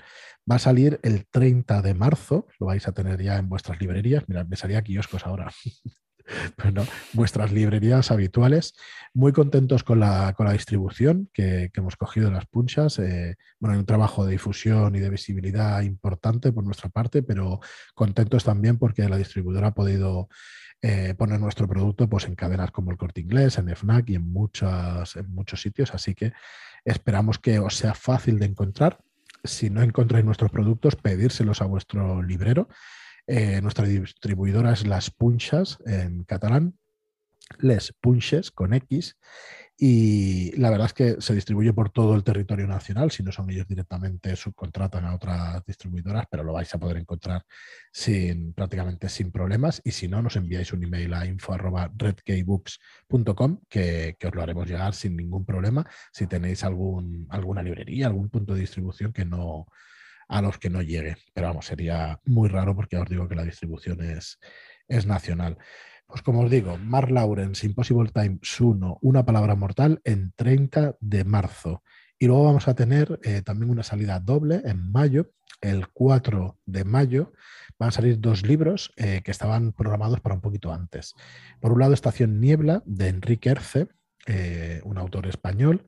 Va 0.50 0.56
a 0.56 0.60
salir 0.60 1.00
el 1.04 1.26
30 1.28 1.82
de 1.82 1.94
marzo, 1.94 2.48
lo 2.60 2.68
vais 2.68 2.88
a 2.88 2.94
tener 2.94 3.22
ya 3.22 3.38
en 3.38 3.50
vuestras 3.50 3.80
librerías. 3.82 4.28
Mirad, 4.28 4.48
me 4.48 4.56
salía 4.56 4.82
kioscos 4.82 5.26
ahora. 5.26 5.52
bueno, 6.62 6.86
vuestras 7.14 7.52
librerías 7.52 8.12
habituales. 8.12 8.74
Muy 9.14 9.32
contentos 9.32 9.84
con 9.84 10.00
la, 10.00 10.34
con 10.34 10.46
la 10.46 10.54
distribución 10.54 11.30
que, 11.34 11.72
hemos 11.74 11.96
cogido 11.96 12.32
las 12.32 12.46
punchas. 12.46 13.00
Eh, 13.00 13.36
bueno, 13.60 13.74
hay 13.74 13.80
un 13.80 13.86
trabajo 13.86 14.26
de 14.26 14.34
difusión 14.34 14.96
y 14.96 15.00
de 15.00 15.10
visibilidad 15.10 15.82
importante 15.82 16.52
por 16.52 16.64
nuestra 16.64 16.90
parte, 16.90 17.24
pero 17.24 17.60
contentos 17.94 18.44
también 18.44 18.78
porque 18.78 19.08
la 19.08 19.18
distribuidora 19.18 19.68
ha 19.68 19.74
podido 19.74 20.30
eh, 20.82 21.14
poner 21.18 21.40
nuestro 21.40 21.68
producto 21.68 22.10
pues, 22.10 22.26
en 22.26 22.36
cadenas 22.36 22.72
como 22.72 22.92
el 22.92 22.98
Corte 22.98 23.22
Inglés, 23.22 23.58
en 23.58 23.70
FNAC 23.76 24.10
y 24.10 24.16
en, 24.16 24.32
muchas, 24.32 25.16
en 25.16 25.34
muchos 25.34 25.62
sitios. 25.62 25.94
Así 25.94 26.14
que 26.14 26.34
esperamos 26.84 27.40
que 27.40 27.60
os 27.60 27.76
sea 27.76 27.94
fácil 27.94 28.40
de 28.40 28.46
encontrar. 28.46 29.00
Si 29.44 29.70
no 29.70 29.84
encontráis 29.84 30.26
nuestros 30.26 30.50
productos, 30.50 30.96
pedírselos 30.96 31.62
a 31.62 31.66
vuestro 31.66 32.24
librero 32.24 32.68
eh, 33.28 33.62
nuestra 33.62 33.88
distribuidora 33.88 34.74
es 34.74 34.86
Las 34.86 35.12
Punchas 35.12 35.78
en 35.86 36.24
catalán, 36.24 36.78
Les 37.60 37.94
Punches 37.94 38.52
con 38.52 38.74
X, 38.74 39.18
y 39.78 40.58
la 40.58 40.70
verdad 40.70 40.88
es 40.88 40.94
que 40.94 41.18
se 41.20 41.36
distribuye 41.36 41.74
por 41.74 41.90
todo 41.90 42.16
el 42.16 42.24
territorio 42.24 42.66
nacional, 42.66 43.12
si 43.12 43.24
no 43.24 43.34
son 43.34 43.50
ellos 43.50 43.68
directamente 43.68 44.38
subcontratan 44.38 45.04
a 45.04 45.16
otras 45.16 45.66
distribuidoras, 45.66 46.28
pero 46.32 46.46
lo 46.46 46.54
vais 46.54 46.74
a 46.74 46.78
poder 46.78 46.96
encontrar 46.96 47.44
sin, 47.92 48.54
prácticamente 48.54 49.10
sin 49.10 49.32
problemas, 49.32 49.82
y 49.84 49.92
si 49.92 50.08
no, 50.08 50.22
nos 50.22 50.38
enviáis 50.38 50.72
un 50.72 50.82
email 50.84 51.14
a 51.14 51.26
info.redkeybooks.com 51.26 53.60
que, 53.68 54.16
que 54.18 54.28
os 54.28 54.36
lo 54.36 54.42
haremos 54.42 54.66
llegar 54.66 54.94
sin 54.94 55.18
ningún 55.18 55.44
problema. 55.46 55.86
Si 56.14 56.26
tenéis 56.26 56.64
algún, 56.64 57.28
alguna 57.30 57.62
librería, 57.62 58.08
algún 58.08 58.30
punto 58.30 58.54
de 58.54 58.62
distribución 58.62 59.12
que 59.12 59.26
no, 59.26 59.68
a 60.28 60.42
los 60.42 60.58
que 60.58 60.70
no 60.70 60.82
llegue. 60.82 61.18
Pero 61.34 61.48
vamos, 61.48 61.66
sería 61.66 62.20
muy 62.26 62.50
raro 62.50 62.76
porque 62.76 62.98
os 62.98 63.10
digo 63.10 63.28
que 63.28 63.36
la 63.36 63.44
distribución 63.44 64.02
es, 64.02 64.40
es 64.88 65.06
nacional. 65.06 65.58
Pues 66.08 66.22
como 66.22 66.42
os 66.42 66.52
digo, 66.52 66.78
Mark 66.78 67.10
Lawrence, 67.10 67.66
Impossible 67.66 68.12
Times 68.14 68.60
1, 68.60 69.00
una 69.02 69.26
palabra 69.26 69.56
mortal 69.56 70.02
en 70.04 70.34
30 70.36 70.98
de 71.00 71.24
marzo. 71.24 71.84
Y 72.20 72.28
luego 72.28 72.46
vamos 72.46 72.68
a 72.68 72.76
tener 72.76 73.20
eh, 73.24 73.42
también 73.42 73.72
una 73.72 73.84
salida 73.84 74.20
doble 74.20 74.62
en 74.66 74.92
mayo, 74.92 75.32
el 75.62 75.88
4 75.90 76.60
de 76.66 76.84
mayo. 76.86 77.34
Van 77.78 77.90
a 77.90 77.92
salir 77.92 78.20
dos 78.20 78.44
libros 78.44 78.94
eh, 78.96 79.22
que 79.24 79.32
estaban 79.32 79.74
programados 79.74 80.22
para 80.22 80.36
un 80.36 80.42
poquito 80.42 80.72
antes. 80.72 81.14
Por 81.60 81.74
un 81.74 81.80
lado, 81.80 81.94
Estación 81.94 82.40
Niebla, 82.40 82.84
de 82.86 83.10
Enrique 83.10 83.50
Erce, 83.50 83.88
eh, 84.28 84.82
un 84.84 84.98
autor 84.98 85.28
español, 85.28 85.88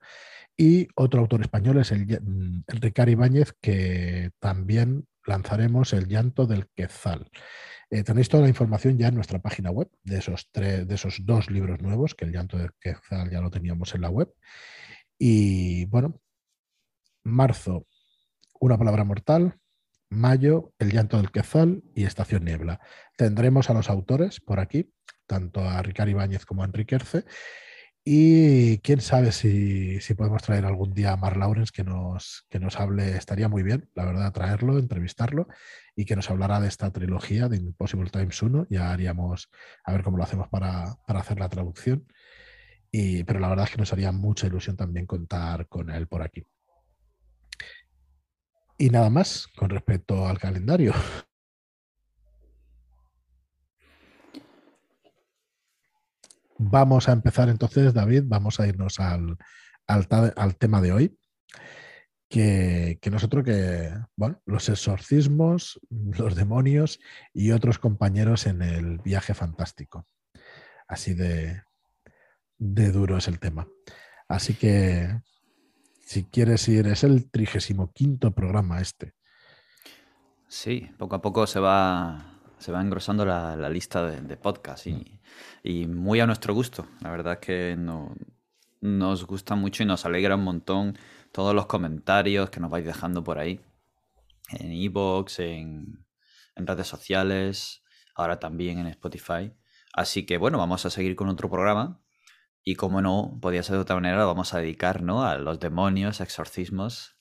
y 0.58 0.88
otro 0.96 1.22
autor 1.22 1.42
español 1.42 1.78
es 1.78 1.92
el, 1.92 2.06
mm, 2.06 2.64
Ricardo 2.68 3.12
Ibáñez, 3.12 3.54
que 3.62 4.32
también 4.40 5.08
lanzaremos 5.26 5.94
El 5.94 6.08
llanto 6.08 6.48
del 6.48 6.68
Quetzal. 6.76 7.30
Eh, 7.90 8.04
tenéis 8.04 8.28
toda 8.28 8.44
la 8.44 8.50
información 8.50 8.98
ya 8.98 9.08
en 9.10 9.16
nuestra 9.16 9.40
página 9.40 9.70
web 9.70 9.90
de 10.04 10.18
esos, 10.18 10.50
tres, 10.52 10.88
de 10.88 10.96
esos 10.96 11.26
dos 11.26 11.50
libros 11.52 11.82
nuevos, 11.82 12.16
que 12.16 12.26
El 12.26 12.32
llanto 12.32 12.58
del 12.58 12.72
Quetzal 12.80 13.30
ya 13.30 13.40
lo 13.40 13.52
teníamos 13.52 13.94
en 13.94 14.02
la 14.02 14.10
web. 14.10 14.34
Y 15.20 15.86
bueno, 15.86 16.20
marzo, 17.24 17.86
Una 18.60 18.78
palabra 18.78 19.04
mortal, 19.04 19.60
mayo, 20.10 20.74
El 20.80 20.92
llanto 20.92 21.18
del 21.18 21.32
Quetzal 21.32 21.84
y 21.94 22.06
Estación 22.06 22.46
Niebla. 22.46 22.80
Tendremos 23.16 23.70
a 23.70 23.74
los 23.76 23.90
autores 23.90 24.40
por 24.40 24.60
aquí, 24.60 24.92
tanto 25.28 25.62
a 25.62 25.82
Ricardo 25.84 26.12
Ibáñez 26.12 26.46
como 26.46 26.64
a 26.64 26.66
Enrique 26.66 26.96
Erce. 26.96 27.26
Y 28.10 28.78
quién 28.78 29.02
sabe 29.02 29.34
si, 29.34 30.00
podemos 30.16 30.42
traer 30.42 30.64
algún 30.66 30.94
día 30.94 31.12
a 31.12 31.18
Mar 31.18 31.36
Lawrence 31.36 31.74
que 31.76 31.84
nos, 31.84 32.46
que 32.50 32.58
nos 32.58 32.80
hable, 32.80 33.18
estaría 33.18 33.50
muy 33.50 33.64
bien, 33.64 33.90
la 33.96 34.06
verdad, 34.06 34.32
traerlo, 34.32 34.80
entrevistarlo 34.80 35.50
y 35.94 36.06
que 36.06 36.16
nos 36.16 36.30
hablará 36.30 36.62
de 36.62 36.70
esta 36.70 36.90
trilogía 36.90 37.50
de 37.50 37.58
Impossible 37.58 38.10
Times 38.10 38.42
1. 38.42 38.68
Ya 38.70 38.94
haríamos, 38.94 39.50
a 39.84 39.92
ver 39.92 40.04
cómo 40.04 40.16
lo 40.16 40.24
hacemos 40.24 40.48
para, 40.48 40.96
hacer 41.06 41.38
la 41.38 41.50
traducción. 41.50 42.08
Y, 42.90 43.26
pero 43.26 43.42
la 43.42 43.50
verdad 43.50 43.66
es 43.66 43.72
que 43.72 43.80
nos 43.80 43.92
haría 43.92 44.14
mucha 44.14 44.48
ilusión 44.48 44.78
también 44.78 45.06
contar 45.06 45.68
con 45.68 45.90
él 45.90 46.08
por 46.08 46.22
aquí. 46.22 46.46
Y 48.78 48.90
nada 48.90 49.10
más 49.10 49.48
con 49.58 49.70
respecto 49.70 50.26
al 50.30 50.40
calendario. 50.40 50.94
Vamos 56.58 57.08
a 57.08 57.12
empezar 57.12 57.50
entonces, 57.50 57.94
David, 57.94 58.24
vamos 58.26 58.60
a 58.60 58.68
irnos 58.68 59.00
al, 59.00 59.38
al, 59.86 60.56
tema 60.58 60.82
de 60.82 60.92
hoy. 60.92 61.18
que, 62.30 63.00
que 63.02 63.10
nosotros 63.10 63.44
que, 63.44 63.94
bueno, 64.16 64.42
los 64.46 64.68
exorcismos, 64.70 65.80
los 65.90 66.36
demonios 66.36 67.00
y 67.34 67.52
otros 67.52 67.80
compañeros 67.80 68.48
en 68.48 68.62
el 68.62 68.98
viaje 69.00 69.34
fantástico. 69.34 70.06
Así 70.88 71.14
de, 71.14 71.62
de 72.58 72.92
duro 72.92 73.18
es 73.18 73.28
el 73.28 73.40
tema. 73.40 73.68
Así 74.28 74.56
que, 74.56 75.22
si 76.02 76.24
quieres 76.26 76.68
ir, 76.68 76.88
es 76.88 77.04
el 77.04 77.30
35 77.30 77.92
programa 78.34 78.82
este. 78.82 79.14
Sí, 80.48 80.90
poco 80.98 81.16
a 81.16 81.22
poco 81.22 81.46
se 81.46 81.60
va, 81.60 82.37
se 82.60 82.72
va 82.72 82.82
engrosando 82.82 83.26
la, 83.26 83.70
lista 83.70 84.06
de, 84.06 84.38
podcasts 84.38 84.88
y, 85.64 85.88
muy 85.88 86.20
a 86.20 86.26
nuestro 86.26 86.54
gusto. 86.54 86.88
La 87.02 87.12
verdad 87.12 87.34
es 87.34 87.40
que 87.40 87.76
no, 87.78 88.16
nos 88.82 89.26
gusta 89.26 89.56
mucho 89.56 89.84
y 89.84 89.86
nos 89.86 90.06
alegra 90.06 90.36
un 90.36 90.44
montón 90.44 90.98
todos 91.32 91.54
los 91.54 91.68
comentarios 91.68 92.50
que 92.50 92.60
nos 92.60 92.72
vais 92.72 92.86
dejando 92.86 93.24
por 93.24 93.40
ahí. 93.40 93.62
En 94.50 94.72
Evox, 94.72 95.40
en, 95.40 96.06
redes 96.56 96.88
sociales, 96.88 97.84
ahora 98.16 98.40
también 98.40 98.80
en 98.80 98.88
Spotify. 98.88 99.54
Así 99.94 100.26
que 100.26 100.38
bueno, 100.38 100.58
vamos 100.58 100.86
a 100.86 100.90
seguir 100.90 101.16
con 101.16 101.30
otro 101.30 101.50
programa. 101.50 102.02
Y 102.64 102.76
como 102.76 103.02
no, 103.02 103.38
podía 103.42 103.64
ser 103.64 103.76
de 103.76 103.82
otra 103.82 103.96
manera, 103.96 104.18
lo 104.18 104.28
vamos 104.28 104.54
a 104.54 104.60
dedicar 104.60 105.02
¿no? 105.02 105.24
a 105.24 105.38
los 105.38 105.60
demonios, 105.60 106.20
exorcismos 106.20 107.16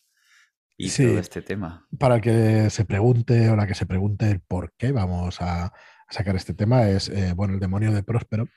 y 0.77 0.91
todo 0.91 1.19
este 1.19 1.43
tema. 1.43 1.87
Para 1.99 2.21
que 2.21 2.71
se 2.71 2.85
pregunte 2.85 3.49
o 3.51 3.57
la 3.57 3.67
que 3.67 3.75
se 3.75 3.87
pregunte 3.87 4.31
el 4.31 4.41
por 4.41 4.73
qué 4.77 4.93
vamos 4.93 5.41
a, 5.41 5.73
sacar 6.09 6.37
este 6.37 6.55
tema, 6.55 6.89
es, 6.89 7.09
eh, 7.09 7.33
bueno, 7.35 7.55
El 7.55 7.61
demonio 7.61 7.93
de 7.93 8.03
Próspero. 8.03 8.49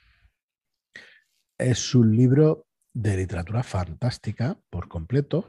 Es 1.57 1.95
un 1.95 2.15
libro 2.15 2.67
de 2.93 3.17
literatura 3.17 3.63
fantástica 3.63 4.59
por 4.69 4.87
completo, 4.87 5.47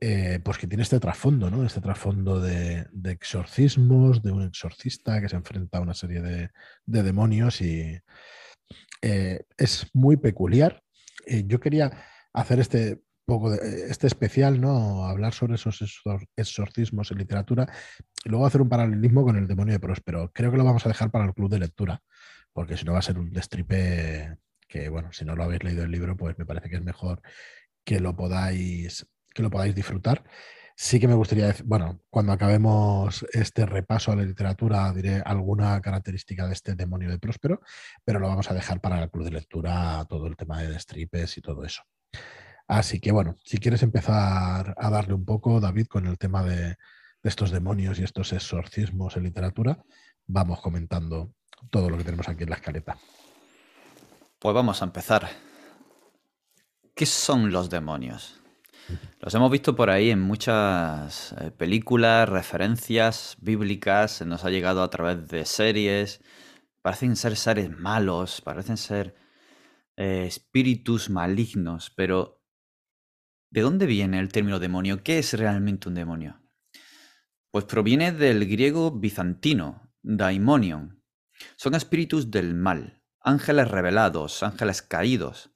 eh, 0.00 0.38
pues 0.44 0.58
que 0.58 0.68
tiene 0.68 0.84
este 0.84 1.00
trasfondo, 1.00 1.50
¿no? 1.50 1.64
Este 1.64 1.80
trasfondo 1.80 2.40
de, 2.40 2.86
exorcismos, 3.04 4.22
de 4.22 4.30
un 4.30 4.42
exorcista 4.42 5.20
que 5.20 5.28
se 5.28 5.36
enfrenta 5.36 5.78
a 5.78 5.80
una 5.80 5.94
serie 5.94 6.20
de, 6.20 6.50
demonios 6.86 7.60
y 7.60 7.98
eh, 9.02 9.40
es 9.56 9.86
muy 9.92 10.16
peculiar. 10.16 10.82
Eh, 11.26 11.44
yo 11.46 11.58
quería 11.58 11.90
hacer 12.32 12.60
este 12.60 13.02
poco 13.28 13.50
de, 13.50 13.90
este 13.90 14.06
especial, 14.06 14.58
¿no? 14.58 15.04
Hablar 15.04 15.34
sobre 15.34 15.56
esos 15.56 16.02
exorcismos 16.34 17.10
en 17.10 17.18
literatura 17.18 17.68
y 18.24 18.30
luego 18.30 18.46
hacer 18.46 18.62
un 18.62 18.70
paralelismo 18.70 19.22
con 19.22 19.36
el 19.36 19.46
demonio 19.46 19.74
de 19.74 19.80
Próspero. 19.80 20.32
Creo 20.32 20.50
que 20.50 20.56
lo 20.56 20.64
vamos 20.64 20.86
a 20.86 20.88
dejar 20.88 21.10
para 21.10 21.26
el 21.26 21.34
club 21.34 21.50
de 21.50 21.58
lectura, 21.58 22.00
porque 22.54 22.78
si 22.78 22.86
no 22.86 22.94
va 22.94 23.00
a 23.00 23.02
ser 23.02 23.18
un 23.18 23.30
destripe 23.30 24.38
que 24.66 24.88
bueno, 24.88 25.12
si 25.12 25.26
no 25.26 25.36
lo 25.36 25.44
habéis 25.44 25.62
leído 25.62 25.84
el 25.84 25.90
libro, 25.90 26.16
pues 26.16 26.38
me 26.38 26.46
parece 26.46 26.70
que 26.70 26.76
es 26.76 26.82
mejor 26.82 27.20
que 27.84 28.00
lo 28.00 28.16
podáis, 28.16 29.06
que 29.34 29.42
lo 29.42 29.50
podáis 29.50 29.74
disfrutar. 29.74 30.24
Sí 30.74 30.98
que 30.98 31.08
me 31.08 31.14
gustaría 31.14 31.54
bueno, 31.64 32.00
cuando 32.08 32.32
acabemos 32.32 33.26
este 33.32 33.66
repaso 33.66 34.10
a 34.10 34.16
la 34.16 34.22
literatura, 34.22 34.90
diré 34.94 35.20
alguna 35.22 35.78
característica 35.82 36.46
de 36.46 36.54
este 36.54 36.74
demonio 36.74 37.10
de 37.10 37.18
Próspero, 37.18 37.60
pero 38.04 38.20
lo 38.20 38.28
vamos 38.28 38.50
a 38.50 38.54
dejar 38.54 38.80
para 38.80 39.02
el 39.02 39.10
club 39.10 39.24
de 39.24 39.32
lectura, 39.32 40.06
todo 40.08 40.26
el 40.26 40.36
tema 40.36 40.62
de 40.62 40.70
destripes 40.70 41.36
y 41.36 41.42
todo 41.42 41.64
eso. 41.64 41.82
Así 42.68 43.00
que 43.00 43.10
bueno, 43.10 43.36
si 43.44 43.58
quieres 43.58 43.82
empezar 43.82 44.74
a 44.78 44.90
darle 44.90 45.14
un 45.14 45.24
poco, 45.24 45.58
David, 45.58 45.86
con 45.86 46.06
el 46.06 46.18
tema 46.18 46.44
de, 46.44 46.76
de 47.22 47.28
estos 47.28 47.50
demonios 47.50 47.98
y 47.98 48.04
estos 48.04 48.32
exorcismos 48.32 49.16
en 49.16 49.24
literatura, 49.24 49.82
vamos 50.26 50.60
comentando 50.60 51.32
todo 51.70 51.90
lo 51.90 51.98
que 51.98 52.04
tenemos 52.04 52.28
aquí 52.28 52.44
en 52.44 52.50
la 52.50 52.56
escaleta. 52.56 52.98
Pues 54.38 54.54
vamos 54.54 54.82
a 54.82 54.84
empezar. 54.84 55.28
¿Qué 56.94 57.06
son 57.06 57.50
los 57.50 57.70
demonios? 57.70 58.40
Los 59.20 59.34
hemos 59.34 59.50
visto 59.50 59.74
por 59.74 59.90
ahí 59.90 60.10
en 60.10 60.20
muchas 60.20 61.32
eh, 61.40 61.50
películas, 61.50 62.28
referencias 62.28 63.36
bíblicas, 63.40 64.24
nos 64.24 64.44
ha 64.44 64.50
llegado 64.50 64.82
a 64.82 64.90
través 64.90 65.28
de 65.28 65.44
series. 65.44 66.22
Parecen 66.82 67.16
ser 67.16 67.36
seres 67.36 67.70
malos, 67.70 68.40
parecen 68.40 68.76
ser 68.76 69.14
eh, 69.96 70.24
espíritus 70.26 71.10
malignos, 71.10 71.92
pero 71.94 72.37
¿de 73.50 73.60
dónde 73.60 73.86
viene 73.86 74.18
el 74.18 74.30
término 74.30 74.58
demonio? 74.58 75.02
¿Qué 75.02 75.18
es 75.18 75.32
realmente 75.34 75.88
un 75.88 75.94
demonio? 75.94 76.40
Pues 77.50 77.64
proviene 77.64 78.12
del 78.12 78.46
griego 78.46 78.90
bizantino, 78.90 79.90
daimonion. 80.02 81.02
Son 81.56 81.74
espíritus 81.74 82.30
del 82.30 82.54
mal, 82.54 83.02
ángeles 83.20 83.70
revelados, 83.70 84.42
ángeles 84.42 84.82
caídos. 84.82 85.50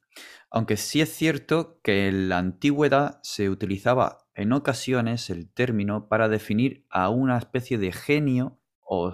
Aunque 0.50 0.76
sí 0.76 1.00
es 1.00 1.14
cierto 1.14 1.80
que 1.82 2.08
en 2.08 2.28
la 2.28 2.38
antigüedad 2.38 3.20
se 3.22 3.48
utilizaba 3.48 4.28
en 4.34 4.52
ocasiones 4.52 5.30
el 5.30 5.52
término 5.52 6.08
para 6.08 6.28
definir 6.28 6.86
a 6.90 7.08
una 7.08 7.38
especie 7.38 7.78
de 7.78 7.92
genio 7.92 8.60
o, 8.80 9.12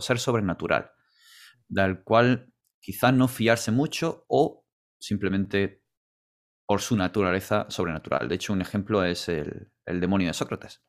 ser 0.00 0.18
sobrenatural, 0.18 0.90
del 1.68 2.02
cual 2.02 2.52
quizás 2.80 3.14
no 3.14 3.28
fiarse 3.28 3.70
mucho 3.70 4.24
o 4.28 4.66
simplemente 4.98 5.85
por 6.66 6.80
su 6.80 6.96
naturaleza 6.96 7.66
sobrenatural. 7.68 8.28
De 8.28 8.34
hecho, 8.34 8.52
un 8.52 8.60
ejemplo 8.60 9.04
es 9.04 9.28
el, 9.28 9.72
el 9.84 10.00
demonio 10.00 10.28
de 10.28 10.34
Sócrates. 10.34 10.82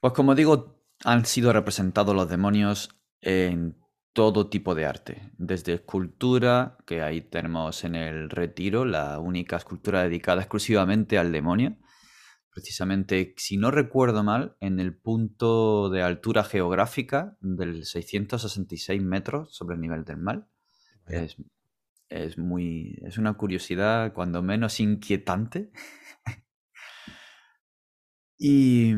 Pues 0.00 0.12
como 0.12 0.34
digo, 0.34 0.84
han 1.04 1.24
sido 1.24 1.52
representados 1.52 2.14
los 2.14 2.28
demonios 2.28 2.90
en 3.20 3.76
todo 4.12 4.48
tipo 4.48 4.74
de 4.74 4.86
arte, 4.86 5.30
desde 5.36 5.74
escultura, 5.74 6.78
que 6.86 7.02
ahí 7.02 7.20
tenemos 7.20 7.84
en 7.84 7.94
el 7.94 8.30
retiro, 8.30 8.86
la 8.86 9.18
única 9.18 9.56
escultura 9.56 10.02
dedicada 10.02 10.40
exclusivamente 10.40 11.18
al 11.18 11.32
demonio, 11.32 11.76
precisamente, 12.50 13.34
si 13.36 13.58
no 13.58 13.70
recuerdo 13.70 14.24
mal, 14.24 14.56
en 14.60 14.80
el 14.80 14.96
punto 14.96 15.90
de 15.90 16.02
altura 16.02 16.44
geográfica 16.44 17.36
del 17.42 17.84
666 17.84 19.02
metros 19.02 19.54
sobre 19.54 19.74
el 19.74 19.82
nivel 19.82 20.04
del 20.04 20.16
mar. 20.16 20.48
Es, 21.06 21.36
es, 22.08 22.38
muy, 22.38 22.98
es 23.04 23.18
una 23.18 23.34
curiosidad, 23.34 24.12
cuando 24.12 24.42
menos 24.42 24.80
inquietante. 24.80 25.70
y 28.38 28.94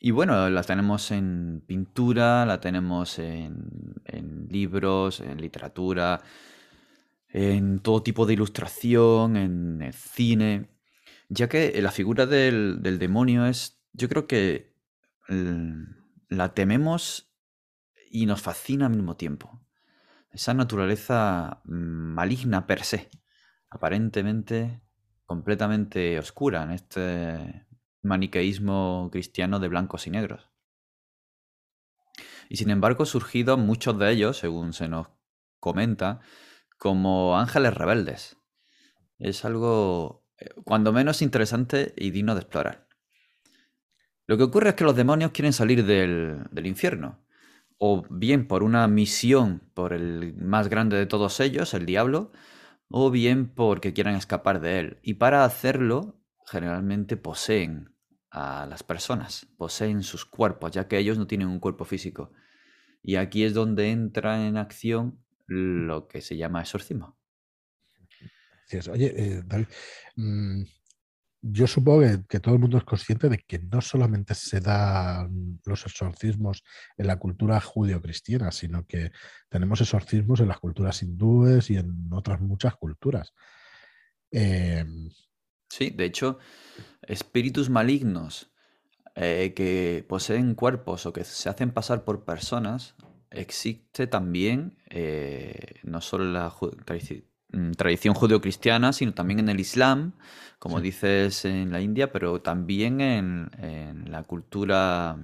y 0.00 0.12
bueno, 0.12 0.48
la 0.48 0.62
tenemos 0.62 1.10
en 1.10 1.62
pintura, 1.66 2.46
la 2.46 2.60
tenemos 2.60 3.18
en, 3.18 3.96
libros, 4.48 5.20
en 5.20 5.40
literatura, 5.40 6.22
en 7.28 7.80
todo 7.80 8.02
tipo 8.02 8.24
de 8.24 8.34
ilustración, 8.34 9.36
en 9.36 9.92
cine, 9.92 10.68
ya 11.28 11.48
que 11.48 11.82
la 11.82 11.90
figura 11.90 12.26
del, 12.26 12.80
demonio 12.80 13.46
es, 13.46 13.82
yo 13.92 14.08
creo 14.08 14.28
que 14.28 14.72
la 16.28 16.54
tememos 16.54 17.32
y 18.10 18.26
nos 18.26 18.40
fascina 18.40 18.86
al 18.86 18.94
mismo 18.94 19.16
tiempo. 19.16 19.60
Esa 20.30 20.54
naturaleza 20.54 21.62
maligna 21.64 22.66
per 22.66 22.84
se, 22.84 23.10
aparentemente 23.70 24.82
completamente 25.24 26.18
oscura 26.18 26.62
en 26.62 26.70
este 26.70 27.66
maniqueísmo 28.02 29.08
cristiano 29.12 29.58
de 29.60 29.68
blancos 29.68 30.06
y 30.06 30.10
negros. 30.10 30.50
Y 32.48 32.56
sin 32.56 32.70
embargo, 32.70 33.04
surgido 33.04 33.58
muchos 33.58 33.98
de 33.98 34.10
ellos, 34.10 34.38
según 34.38 34.72
se 34.72 34.88
nos 34.88 35.08
comenta, 35.60 36.20
como 36.78 37.38
ángeles 37.38 37.74
rebeldes. 37.74 38.38
Es 39.18 39.44
algo, 39.44 40.24
eh, 40.38 40.48
cuando 40.64 40.92
menos 40.92 41.20
interesante 41.20 41.92
y 41.96 42.10
digno 42.10 42.34
de 42.34 42.40
explorar. 42.40 42.88
Lo 44.26 44.36
que 44.36 44.44
ocurre 44.44 44.70
es 44.70 44.74
que 44.76 44.84
los 44.84 44.96
demonios 44.96 45.32
quieren 45.32 45.52
salir 45.52 45.84
del, 45.84 46.44
del 46.50 46.66
infierno, 46.66 47.26
o 47.78 48.04
bien 48.10 48.46
por 48.46 48.62
una 48.62 48.86
misión 48.88 49.62
por 49.74 49.92
el 49.92 50.34
más 50.36 50.68
grande 50.68 50.96
de 50.96 51.06
todos 51.06 51.40
ellos, 51.40 51.74
el 51.74 51.86
diablo, 51.86 52.32
o 52.88 53.10
bien 53.10 53.48
porque 53.48 53.92
quieran 53.92 54.16
escapar 54.16 54.60
de 54.60 54.78
él. 54.80 54.98
Y 55.02 55.14
para 55.14 55.44
hacerlo, 55.44 56.20
generalmente 56.46 57.16
poseen 57.16 57.94
a 58.30 58.66
las 58.66 58.82
personas, 58.82 59.46
poseen 59.56 60.02
sus 60.02 60.24
cuerpos, 60.24 60.72
ya 60.72 60.88
que 60.88 60.98
ellos 60.98 61.18
no 61.18 61.26
tienen 61.26 61.48
un 61.48 61.60
cuerpo 61.60 61.84
físico. 61.84 62.32
Y 63.02 63.16
aquí 63.16 63.44
es 63.44 63.54
donde 63.54 63.90
entra 63.90 64.46
en 64.46 64.56
acción 64.56 65.22
lo 65.46 66.08
que 66.08 66.20
se 66.20 66.36
llama 66.36 66.60
exorcismo. 66.60 67.16
Oye, 68.90 69.14
eh, 69.16 69.42
mm, 70.16 70.62
yo 71.40 71.66
supongo 71.66 72.02
que, 72.28 72.40
todo 72.40 72.54
el 72.54 72.60
mundo 72.60 72.78
es 72.78 72.84
consciente 72.84 73.28
de 73.28 73.38
que 73.38 73.58
no 73.58 73.80
solamente 73.80 74.34
se 74.34 74.60
dan 74.60 75.60
los 75.64 75.86
exorcismos 75.86 76.64
en 76.96 77.06
la 77.06 77.18
cultura 77.18 77.60
judío-cristiana, 77.60 78.50
sino 78.50 78.86
que 78.86 79.12
tenemos 79.48 79.80
exorcismos 79.80 80.40
en 80.40 80.48
las 80.48 80.58
culturas 80.58 81.02
hindúes 81.02 81.70
y 81.70 81.76
en 81.76 82.08
otras 82.12 82.40
muchas 82.40 82.74
culturas. 82.76 83.32
Eh, 84.30 84.84
Sí, 85.68 85.90
de 85.90 86.04
hecho, 86.06 86.38
espíritus 87.02 87.68
malignos 87.68 88.50
eh, 89.14 89.52
que 89.54 90.04
poseen 90.08 90.54
cuerpos 90.54 91.06
o 91.06 91.12
que 91.12 91.24
se 91.24 91.48
hacen 91.48 91.72
pasar 91.72 92.04
por 92.04 92.24
personas, 92.24 92.94
existe 93.30 94.06
también 94.06 94.78
eh, 94.88 95.80
no 95.82 96.00
solo 96.00 96.24
en 96.24 96.32
la 96.32 96.48
mm, 96.48 97.22
tradición 97.76 98.14
judeocristiana, 98.14 98.92
sino 98.92 99.14
también 99.14 99.40
en 99.40 99.48
el 99.48 99.60
Islam, 99.60 100.12
como 100.58 100.80
dices 100.80 101.44
en 101.44 101.72
la 101.72 101.80
India, 101.80 102.12
pero 102.12 102.40
también 102.42 103.00
en, 103.00 104.04
la 104.10 104.22
cultura... 104.24 105.16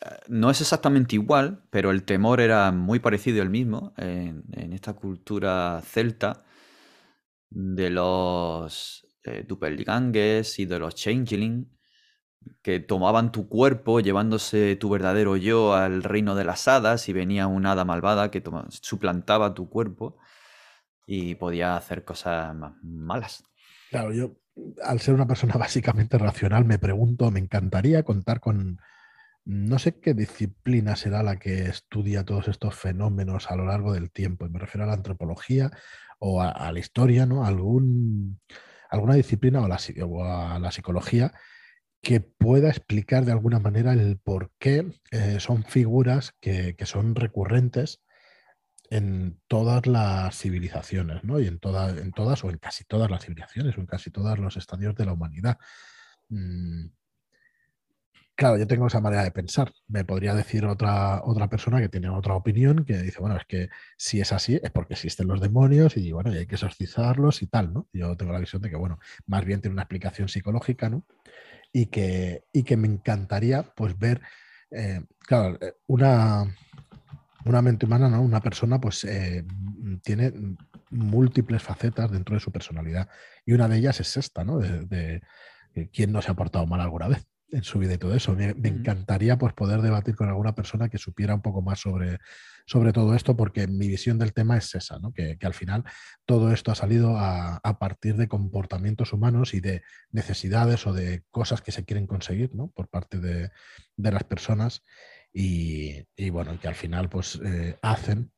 Eh, 0.00 0.08
no 0.28 0.50
es 0.50 0.60
exactamente 0.60 1.14
igual, 1.16 1.64
pero 1.70 1.90
el 1.90 2.04
temor 2.04 2.40
era 2.40 2.72
muy 2.72 2.98
parecido 2.98 3.42
el 3.42 3.50
mismo 3.50 3.92
en, 3.96 4.72
esta 4.72 4.94
cultura 4.94 5.80
celta 5.84 6.44
de 7.50 7.90
los 7.90 9.06
eh, 9.24 9.46
y 10.58 10.64
de 10.64 10.78
los 10.78 10.94
changeling 10.94 11.70
que 12.62 12.80
tomaban 12.80 13.30
tu 13.30 13.48
cuerpo 13.48 14.00
llevándose 14.00 14.74
tu 14.76 14.90
verdadero 14.90 15.36
yo 15.36 15.74
al 15.74 16.02
reino 16.02 16.34
de 16.34 16.44
las 16.44 16.66
hadas 16.66 17.08
y 17.08 17.12
venía 17.12 17.46
una 17.46 17.72
hada 17.72 17.84
malvada 17.84 18.32
que 18.32 18.42
suplantaba 18.80 19.54
tu 19.54 19.68
cuerpo 19.68 20.16
y 21.14 21.34
podía 21.34 21.76
hacer 21.76 22.04
cosas 22.04 22.56
malas. 22.82 23.44
Claro, 23.90 24.14
yo 24.14 24.38
al 24.82 24.98
ser 24.98 25.12
una 25.12 25.26
persona 25.26 25.54
básicamente 25.58 26.16
racional 26.16 26.64
me 26.64 26.78
pregunto, 26.78 27.30
me 27.30 27.38
encantaría 27.38 28.02
contar 28.02 28.40
con, 28.40 28.80
no 29.44 29.78
sé 29.78 30.00
qué 30.00 30.14
disciplina 30.14 30.96
será 30.96 31.22
la 31.22 31.38
que 31.38 31.64
estudia 31.64 32.24
todos 32.24 32.48
estos 32.48 32.74
fenómenos 32.76 33.50
a 33.50 33.56
lo 33.56 33.66
largo 33.66 33.92
del 33.92 34.10
tiempo, 34.10 34.46
y 34.46 34.48
me 34.48 34.58
refiero 34.58 34.84
a 34.84 34.86
la 34.86 34.94
antropología 34.94 35.70
o 36.18 36.40
a, 36.40 36.72
la 36.72 36.78
historia, 36.78 37.26
¿no? 37.26 37.44
Algún, 37.44 38.40
alguna 38.88 39.14
disciplina 39.14 39.60
o, 39.60 39.68
la, 39.68 39.76
a 40.54 40.58
la 40.58 40.72
psicología 40.72 41.34
que 42.00 42.20
pueda 42.20 42.70
explicar 42.70 43.26
de 43.26 43.32
alguna 43.32 43.58
manera 43.58 43.92
el 43.92 44.16
por 44.16 44.50
qué 44.58 44.90
eh, 45.10 45.40
son 45.40 45.64
figuras 45.64 46.32
que, 46.40 46.74
que, 46.74 46.86
son 46.86 47.14
recurrentes 47.16 48.00
en 48.92 49.40
todas 49.48 49.86
las 49.86 50.36
civilizaciones, 50.36 51.24
¿no? 51.24 51.40
Y 51.40 51.46
en, 51.46 51.58
todas, 51.58 51.96
en 51.96 52.12
todas 52.12 52.44
o 52.44 52.50
en 52.50 52.58
casi 52.58 52.84
todas 52.84 53.10
las 53.10 53.24
civilizaciones 53.24 53.78
o 53.78 53.80
en 53.80 53.86
casi 53.86 54.10
todos 54.10 54.38
los 54.38 54.58
estadios 54.58 54.94
de 54.94 55.06
la 55.06 55.14
humanidad. 55.14 55.56
Mm, 56.28 56.88
claro, 58.34 58.58
yo 58.58 58.66
tengo 58.66 58.86
esa 58.88 59.00
manera 59.00 59.24
de 59.24 59.30
pensar. 59.30 59.72
Me 59.88 60.04
podría 60.04 60.34
decir 60.34 60.66
otra, 60.66 61.22
otra 61.24 61.48
persona 61.48 61.80
que 61.80 61.88
tiene 61.88 62.10
otra 62.10 62.34
opinión 62.34 62.84
que 62.84 62.98
dice, 62.98 63.18
bueno, 63.20 63.38
es 63.38 63.46
que 63.46 63.70
si 63.96 64.20
es 64.20 64.30
así 64.30 64.60
es 64.62 64.70
porque 64.70 64.92
existen 64.92 65.26
los 65.26 65.40
demonios 65.40 65.96
y 65.96 66.12
bueno, 66.12 66.30
hay 66.30 66.46
que 66.46 66.56
exorcizarlos 66.56 67.40
y 67.40 67.46
tal, 67.46 67.72
¿no? 67.72 67.88
Yo 67.94 68.14
tengo 68.18 68.32
la 68.32 68.40
visión 68.40 68.60
de 68.60 68.68
que, 68.68 68.76
bueno, 68.76 68.98
más 69.26 69.42
bien 69.46 69.62
tiene 69.62 69.72
una 69.72 69.84
explicación 69.84 70.28
psicológica, 70.28 70.90
¿no? 70.90 71.06
Y 71.72 71.86
que, 71.86 72.44
y 72.52 72.62
que 72.62 72.76
me 72.76 72.88
encantaría 72.88 73.62
pues 73.74 73.98
ver, 73.98 74.20
eh, 74.70 75.00
claro, 75.26 75.56
eh, 75.62 75.76
una 75.86 76.54
una 77.44 77.62
mente 77.62 77.86
humana, 77.86 78.08
¿no? 78.08 78.22
Una 78.22 78.40
persona, 78.40 78.80
pues 78.80 79.04
eh, 79.04 79.44
tiene 80.02 80.32
múltiples 80.90 81.62
facetas 81.62 82.10
dentro 82.10 82.34
de 82.34 82.40
su 82.40 82.52
personalidad. 82.52 83.08
Y 83.44 83.52
una 83.52 83.68
de 83.68 83.78
ellas 83.78 84.00
es 84.00 84.16
esta, 84.16 84.44
¿no? 84.44 84.58
De, 84.58 85.22
quién 85.90 86.12
no 86.12 86.20
se 86.20 86.30
ha 86.30 86.34
portado 86.34 86.66
mal 86.66 86.82
alguna 86.82 87.08
vez 87.08 87.24
en 87.50 87.62
su 87.62 87.78
vida 87.78 87.94
y 87.94 87.98
todo 87.98 88.14
eso. 88.14 88.34
Me, 88.34 88.54
encantaría 88.68 89.38
pues, 89.38 89.54
poder 89.54 89.80
debatir 89.80 90.14
con 90.14 90.28
alguna 90.28 90.54
persona 90.54 90.90
que 90.90 90.98
supiera 90.98 91.34
un 91.34 91.40
poco 91.40 91.62
más 91.62 91.80
sobre, 91.80 92.18
sobre 92.66 92.92
todo 92.92 93.14
esto, 93.14 93.36
porque 93.36 93.66
mi 93.66 93.88
visión 93.88 94.18
del 94.18 94.34
tema 94.34 94.58
es 94.58 94.74
esa, 94.74 94.98
¿no? 94.98 95.12
que, 95.12 95.38
al 95.40 95.54
final 95.54 95.84
todo 96.26 96.52
esto 96.52 96.72
ha 96.72 96.74
salido 96.74 97.16
a, 97.16 97.56
a, 97.56 97.78
partir 97.78 98.16
de 98.16 98.28
comportamientos 98.28 99.14
humanos 99.14 99.54
y 99.54 99.60
de 99.60 99.82
necesidades 100.10 100.86
o 100.86 100.92
de 100.92 101.24
cosas 101.30 101.62
que 101.62 101.72
se 101.72 101.84
quieren 101.84 102.06
conseguir 102.06 102.54
¿no? 102.54 102.68
por 102.68 102.88
parte 102.88 103.18
de, 103.18 103.50
de 103.96 104.12
las 104.12 104.24
personas 104.24 104.82
y, 105.32 106.30
bueno, 106.30 106.58
que 106.60 106.68
al 106.68 106.74
final 106.74 107.08
pues 107.08 107.40
eh, 107.44 107.78
hacen 107.82 108.30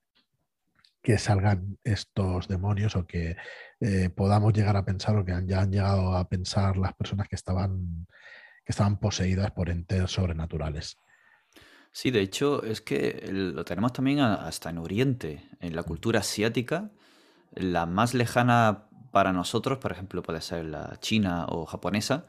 que 1.02 1.18
salgan 1.18 1.78
estos 1.84 2.48
demonios 2.48 2.96
o 2.96 3.06
que 3.06 3.36
eh, 3.80 4.10
podamos 4.10 4.54
llegar 4.54 4.76
a 4.76 4.84
pensar 4.84 5.16
o 5.16 5.24
que 5.24 5.38
ya 5.44 5.60
han 5.60 5.70
llegado 5.70 6.16
a 6.16 6.28
pensar 6.28 6.78
las 6.78 6.94
personas 6.94 7.28
que 7.28 7.36
estaban, 7.36 8.06
que 8.64 8.72
estaban 8.72 8.98
poseídas 8.98 9.50
por 9.50 9.68
entes 9.68 10.10
sobrenaturales. 10.10 10.96
Sí, 11.92 12.10
de 12.10 12.22
hecho 12.22 12.64
es 12.64 12.80
que 12.80 13.28
lo 13.30 13.64
tenemos 13.64 13.92
también 13.92 14.20
hasta 14.20 14.70
en 14.70 14.78
Oriente, 14.78 15.48
en 15.60 15.76
la 15.76 15.82
cultura 15.82 16.20
asiática, 16.20 16.90
la 17.52 17.86
más 17.86 18.14
lejana 18.14 18.88
para 19.12 19.32
nosotros, 19.32 19.78
por 19.78 19.92
ejemplo, 19.92 20.22
puede 20.22 20.40
ser 20.40 20.64
la 20.64 20.96
china 21.00 21.46
o 21.48 21.66
japonesa, 21.66 22.26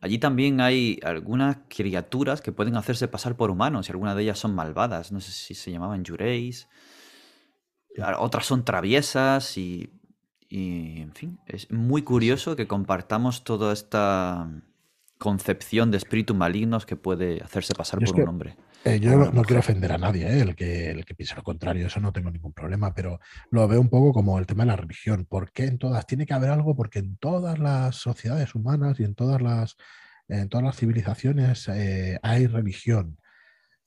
Allí 0.00 0.18
también 0.18 0.60
hay 0.60 0.98
algunas 1.02 1.58
criaturas 1.68 2.40
que 2.40 2.52
pueden 2.52 2.76
hacerse 2.76 3.06
pasar 3.06 3.36
por 3.36 3.50
humanos 3.50 3.88
y 3.88 3.92
algunas 3.92 4.16
de 4.16 4.22
ellas 4.22 4.38
son 4.38 4.54
malvadas. 4.54 5.12
No 5.12 5.20
sé 5.20 5.30
si 5.30 5.54
se 5.54 5.70
llamaban 5.70 6.04
yureis. 6.04 6.68
Otras 8.18 8.46
son 8.46 8.64
traviesas 8.64 9.58
y, 9.58 9.90
en 10.48 11.12
fin, 11.12 11.38
es 11.46 11.70
muy 11.70 12.02
curioso 12.02 12.56
que 12.56 12.66
compartamos 12.66 13.44
toda 13.44 13.72
esta 13.74 14.48
concepción 15.20 15.90
de 15.90 15.98
espíritus 15.98 16.34
malignos 16.34 16.86
que 16.86 16.96
puede 16.96 17.42
hacerse 17.42 17.74
pasar 17.74 18.00
por 18.00 18.18
un 18.18 18.28
hombre. 18.28 18.56
Eh, 18.86 18.98
yo 19.00 19.30
no, 19.30 19.42
quiero 19.42 19.60
ofender 19.60 19.92
a 19.92 19.98
nadie, 19.98 20.26
eh, 20.26 20.40
el, 20.40 20.56
que, 20.56 20.90
el 20.90 21.04
que 21.04 21.14
piense 21.14 21.36
lo 21.36 21.42
contrario, 21.42 21.86
eso 21.86 22.00
no 22.00 22.10
tengo 22.10 22.30
ningún 22.30 22.54
problema, 22.54 22.94
pero 22.94 23.20
lo 23.50 23.68
veo 23.68 23.82
un 23.82 23.90
poco 23.90 24.14
como 24.14 24.38
el 24.38 24.46
tema 24.46 24.62
de 24.62 24.68
la 24.68 24.76
religión. 24.76 25.26
¿Por 25.26 25.52
qué 25.52 25.64
en 25.64 25.76
todas? 25.76 26.06
Tiene 26.06 26.24
que 26.24 26.32
haber 26.32 26.48
algo 26.48 26.74
porque 26.74 27.00
en 27.00 27.18
todas 27.18 27.58
las 27.58 27.96
sociedades 27.96 28.54
humanas 28.54 28.98
y 28.98 29.04
en 29.04 29.14
todas 29.14 29.42
las, 29.42 29.76
en 30.28 30.48
todas 30.48 30.64
las 30.64 30.76
civilizaciones 30.76 31.68
eh, 31.68 32.18
hay 32.22 32.46
religión. 32.46 33.18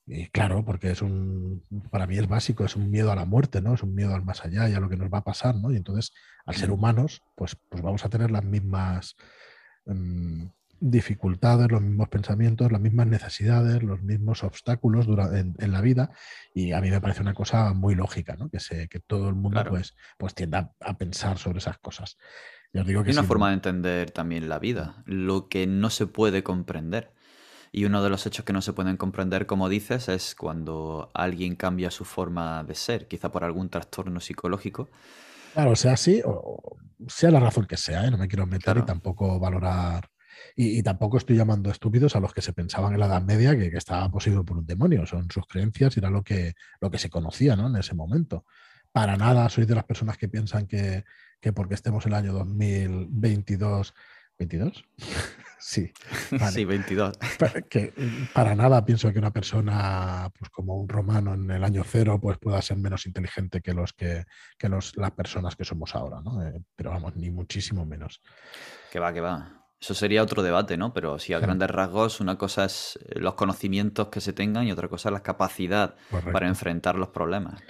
Y 0.06 0.28
claro, 0.28 0.64
porque 0.64 0.92
es 0.92 1.02
un, 1.02 1.66
para 1.90 2.06
mí 2.06 2.16
es 2.20 2.28
básico, 2.28 2.64
es 2.64 2.76
un 2.76 2.92
miedo 2.92 3.12
a 3.12 3.16
la 3.16 3.26
muerte, 3.26 3.60
¿no? 3.60 3.74
Es 3.74 3.82
un 3.82 3.96
miedo 3.96 4.14
al 4.14 4.24
más 4.24 4.46
allá 4.46 4.70
y 4.70 4.74
a 4.74 4.80
lo 4.80 4.88
que 4.88 4.98
nos 4.98 5.12
va 5.12 5.20
a 5.20 5.24
pasar, 5.24 5.56
¿no? 5.56 5.72
Y 5.72 5.78
entonces, 5.78 6.14
al 6.46 6.54
ser 6.54 6.70
humanos, 6.70 7.24
pues, 7.34 7.58
pues 7.70 7.82
vamos 7.82 8.06
a 8.06 8.10
tener 8.10 8.30
las 8.30 8.44
mismas... 8.44 9.16
Mm, 9.88 10.46
dificultades, 10.86 11.72
los 11.72 11.82
mismos 11.82 12.10
pensamientos, 12.10 12.70
las 12.70 12.82
mismas 12.82 13.08
necesidades, 13.08 13.82
los 13.82 14.02
mismos 14.02 14.44
obstáculos 14.44 15.08
en, 15.34 15.56
en, 15.58 15.72
la 15.72 15.80
vida 15.80 16.12
y 16.54 16.74
a 16.74 16.82
mí 16.82 16.92
me 16.92 17.00
parece 17.00 17.22
una 17.22 17.34
cosa 17.34 17.74
muy 17.74 17.96
lógica, 17.96 18.36
¿no? 18.36 18.50
que, 18.50 18.60
se, 18.60 18.90
que 18.90 19.00
todo 19.00 19.30
el 19.30 19.36
mundo 19.36 19.64
pues, 19.70 19.96
pues 20.18 20.36
tienda 20.36 20.74
a, 20.82 20.98
pensar 20.98 21.38
sobre 21.38 21.60
esas 21.60 21.78
cosas. 21.78 22.18
Yo 22.74 22.84
digo 22.84 23.02
que 23.02 23.12
Hay 23.12 23.18
una 23.18 23.24
forma 23.24 23.48
de 23.48 23.54
entender 23.54 24.12
también 24.12 24.50
la 24.50 24.60
vida, 24.60 25.04
lo 25.06 25.48
que 25.48 25.68
no 25.68 25.90
se 25.90 26.06
puede 26.06 26.44
comprender. 26.44 27.14
Y 27.72 27.86
uno 27.86 28.04
de 28.04 28.10
los 28.10 28.26
hechos 28.26 28.44
que 28.44 28.54
no 28.54 28.62
se 28.62 28.74
pueden 28.74 28.98
comprender, 28.98 29.46
como 29.46 29.70
dices, 29.70 30.10
es 30.10 30.36
cuando 30.36 31.12
alguien 31.14 31.56
cambia 31.56 31.92
su 31.92 32.04
forma 32.04 32.64
de 32.66 32.76
ser, 32.76 33.08
quizá 33.08 33.32
por 33.32 33.44
algún 33.44 33.70
trastorno 33.70 34.20
psicológico. 34.20 34.90
Claro, 35.54 35.76
sea 35.76 35.94
así 35.94 36.22
o 36.26 36.78
sea 37.08 37.32
la 37.32 37.40
razón 37.40 37.66
que 37.66 37.78
sea, 37.78 38.06
¿eh? 38.06 38.12
no 38.12 38.18
me 38.18 38.28
quiero 38.28 38.46
meter 38.46 38.78
y 38.78 38.82
tampoco 38.84 39.40
valorar 39.40 40.10
y, 40.56 40.84
tampoco 40.84 41.18
estoy 41.18 41.36
llamando 41.36 41.72
estúpidos 41.72 42.16
a 42.16 42.20
los 42.20 42.34
que 42.34 42.42
se 42.42 42.54
pensaban 42.54 42.94
en 42.94 43.00
la 43.00 43.08
Edad 43.08 43.22
Media 43.22 43.58
que, 43.58 43.68
estaba 43.78 44.10
poseído 44.10 44.46
por 44.46 44.58
un 44.58 44.66
demonio. 44.66 45.06
Son 45.06 45.30
sus 45.32 45.46
creencias 45.48 45.96
y 45.98 46.00
era 46.00 46.10
lo 46.10 46.24
que, 46.24 46.54
lo 46.80 46.92
que 46.92 46.98
se 46.98 47.10
conocía 47.10 47.56
¿no? 47.56 47.68
en 47.68 47.76
ese 47.76 47.96
momento. 47.96 48.46
Para 48.92 49.18
nada 49.18 49.50
soy 49.50 49.66
de 49.66 49.76
las 49.76 49.86
personas 49.86 50.18
que 50.18 50.30
piensan 50.30 50.68
que, 50.68 51.04
porque 51.56 51.74
estemos 51.74 52.06
en 52.06 52.12
el 52.12 52.18
año 52.18 52.34
2022. 52.34 53.94
¿22? 54.40 54.84
sí. 55.60 55.92
Sí, 56.52 56.66
22. 56.66 57.18
Que 57.70 57.94
para 58.34 58.56
nada 58.56 58.86
pienso 58.86 59.12
que 59.12 59.20
una 59.20 59.32
persona, 59.32 60.30
pues 60.38 60.50
como 60.52 60.76
un 60.76 60.90
romano 60.90 61.34
en 61.34 61.50
el 61.50 61.64
año 61.64 61.84
cero, 61.84 62.20
pues 62.22 62.38
pueda 62.38 62.62
ser 62.62 62.78
menos 62.78 63.06
inteligente 63.06 63.62
que 63.62 63.74
los 63.74 63.94
que, 63.94 64.26
que 64.58 64.70
los, 64.70 64.96
las 64.98 65.12
personas 65.12 65.56
que 65.56 65.64
somos 65.66 65.96
ahora, 65.96 66.22
¿no? 66.22 66.44
Eh, 66.44 66.62
pero 66.76 66.92
vamos, 66.92 67.16
ni 67.16 67.32
muchísimo 67.32 67.86
menos. 67.86 68.22
Que 68.92 69.00
va, 69.00 69.14
que 69.14 69.22
va. 69.22 69.63
Eso 69.84 69.94
sería 69.94 70.24
otro 70.24 70.42
debate, 70.44 70.78
¿no? 70.78 70.94
Pero 70.94 71.20
si 71.20 71.34
a 71.34 71.40
grandes 71.40 71.70
rasgos 71.70 72.22
una 72.22 72.38
cosa 72.38 72.64
es 72.64 72.98
eh, 73.04 73.20
los 73.20 73.34
conocimientos 73.34 74.08
que 74.08 74.22
se 74.22 74.32
tengan 74.32 74.66
y 74.66 74.72
otra 74.72 74.88
cosa 74.88 75.10
es 75.10 75.14
la 75.14 75.22
capacidad 75.22 75.96
para 76.32 76.48
enfrentar 76.48 76.96
los 76.96 77.10
problemas. 77.10 77.62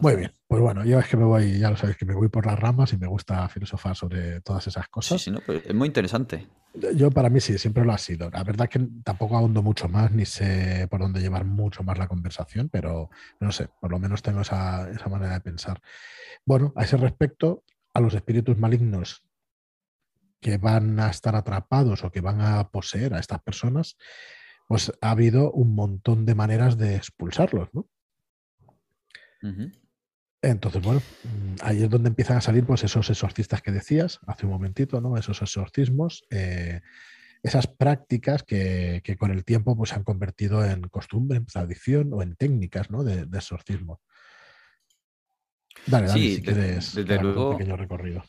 Muy 0.00 0.16
bien, 0.16 0.32
pues 0.48 0.62
bueno, 0.62 0.86
yo 0.86 0.98
es 0.98 1.06
que 1.06 1.18
me 1.18 1.24
voy, 1.24 1.58
ya 1.58 1.68
lo 1.68 1.76
sabéis, 1.76 1.98
que 1.98 2.06
me 2.06 2.14
voy 2.14 2.28
por 2.28 2.46
las 2.46 2.58
ramas 2.58 2.94
y 2.94 2.96
me 2.96 3.06
gusta 3.06 3.46
filosofar 3.50 3.94
sobre 3.94 4.40
todas 4.40 4.66
esas 4.68 4.88
cosas. 4.88 5.20
Sí, 5.20 5.26
sí, 5.26 5.30
no, 5.32 5.40
pues 5.44 5.66
es 5.66 5.74
muy 5.74 5.86
interesante. 5.86 6.48
Yo 6.96 7.10
para 7.10 7.28
mí 7.28 7.40
sí, 7.40 7.58
siempre 7.58 7.84
lo 7.84 7.92
ha 7.92 7.98
sido. 7.98 8.30
La 8.30 8.42
verdad 8.42 8.66
es 8.72 8.78
que 8.78 8.88
tampoco 9.04 9.36
ahondo 9.36 9.62
mucho 9.62 9.86
más, 9.86 10.12
ni 10.12 10.24
sé 10.24 10.88
por 10.90 11.00
dónde 11.00 11.20
llevar 11.20 11.44
mucho 11.44 11.82
más 11.82 11.98
la 11.98 12.08
conversación, 12.08 12.70
pero 12.70 13.10
no 13.38 13.52
sé, 13.52 13.68
por 13.82 13.90
lo 13.90 13.98
menos 13.98 14.22
tengo 14.22 14.40
esa, 14.40 14.88
esa 14.88 15.10
manera 15.10 15.34
de 15.34 15.42
pensar. 15.42 15.78
Bueno, 16.46 16.72
a 16.74 16.84
ese 16.84 16.96
respecto, 16.96 17.64
a 17.92 18.00
los 18.00 18.14
espíritus 18.14 18.56
malignos 18.56 19.22
que 20.44 20.58
van 20.58 21.00
a 21.00 21.08
estar 21.08 21.34
atrapados 21.36 22.04
o 22.04 22.12
que 22.12 22.20
van 22.20 22.42
a 22.42 22.68
poseer 22.68 23.14
a 23.14 23.18
estas 23.18 23.40
personas, 23.40 23.96
pues 24.68 24.92
ha 25.00 25.10
habido 25.10 25.50
un 25.50 25.74
montón 25.74 26.26
de 26.26 26.34
maneras 26.34 26.76
de 26.76 26.96
expulsarlos, 26.96 27.70
¿no? 27.72 27.88
Entonces, 30.42 30.82
bueno, 30.82 31.00
mm, 31.00 31.54
ahí 31.62 31.82
es 31.82 31.88
donde 31.88 32.10
empiezan 32.10 32.36
a 32.36 32.42
salir 32.42 32.66
pues, 32.66 32.84
esos 32.84 33.08
exorcistas 33.08 33.62
que 33.62 33.72
decías 33.72 34.20
hace 34.26 34.44
un 34.44 34.52
momentito, 34.52 35.00
¿no? 35.00 35.16
Esos 35.16 35.40
exorcismos, 35.40 36.26
eh, 36.28 36.82
esas 37.42 37.66
prácticas 37.66 38.42
que, 38.42 39.00
con 39.18 39.30
el 39.30 39.46
tiempo 39.46 39.74
pues, 39.74 39.90
se 39.90 39.96
han 39.96 40.04
convertido 40.04 40.62
en 40.62 40.82
costumbre, 40.82 41.38
en 41.38 41.46
tradición 41.46 42.12
o 42.12 42.20
en 42.20 42.36
técnicas 42.36 42.90
¿no? 42.90 43.02
de, 43.02 43.22
exorcismo. 43.34 44.02
Dale, 45.86 46.08
dale, 46.08 46.20
si 46.20 46.42
quieres, 46.42 46.94
desde 46.94 47.18
luego, 47.22 47.52
un 47.52 47.56
pequeño 47.56 47.76
recorrido 47.78 48.24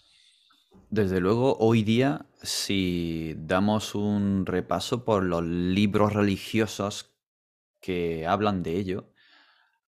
Desde 0.95 1.19
luego, 1.19 1.57
hoy 1.59 1.83
día, 1.83 2.25
si 2.41 3.35
damos 3.37 3.95
un 3.95 4.45
repaso 4.45 5.03
por 5.03 5.25
los 5.25 5.43
libros 5.43 6.13
religiosos 6.13 7.13
que 7.81 8.25
hablan 8.25 8.63
de 8.63 8.77
ello, 8.77 9.11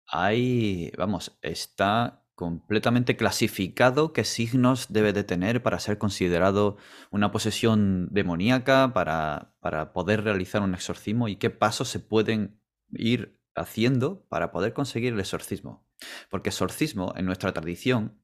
hay, 0.06 0.92
vamos, 0.96 1.36
está 1.42 2.24
completamente 2.36 3.16
clasificado 3.16 4.12
qué 4.12 4.22
signos 4.22 4.92
debe 4.92 5.12
de 5.12 5.24
tener 5.24 5.60
para 5.60 5.80
ser 5.80 5.98
considerado 5.98 6.76
una 7.10 7.32
posesión 7.32 8.06
demoníaca, 8.12 8.92
para, 8.94 9.56
para 9.58 9.92
poder 9.92 10.22
realizar 10.22 10.62
un 10.62 10.72
exorcismo 10.72 11.26
y 11.26 11.34
qué 11.34 11.50
pasos 11.50 11.88
se 11.88 11.98
pueden 11.98 12.60
ir 12.92 13.40
haciendo 13.56 14.24
para 14.28 14.52
poder 14.52 14.72
conseguir 14.72 15.14
el 15.14 15.20
exorcismo. 15.20 15.84
Porque 16.30 16.50
exorcismo, 16.50 17.12
en 17.16 17.26
nuestra 17.26 17.52
tradición, 17.52 18.21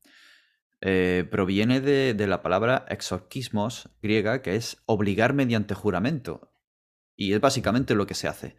eh, 0.80 1.26
proviene 1.30 1.80
de, 1.80 2.14
de, 2.14 2.26
la 2.26 2.42
palabra 2.42 2.86
exorquismos 2.88 3.90
griega, 4.00 4.42
que 4.42 4.56
es 4.56 4.82
obligar 4.86 5.34
mediante 5.34 5.74
juramento. 5.74 6.52
Y 7.16 7.32
es 7.32 7.40
básicamente 7.40 7.94
lo 7.94 8.06
que 8.06 8.14
se 8.14 8.28
hace. 8.28 8.56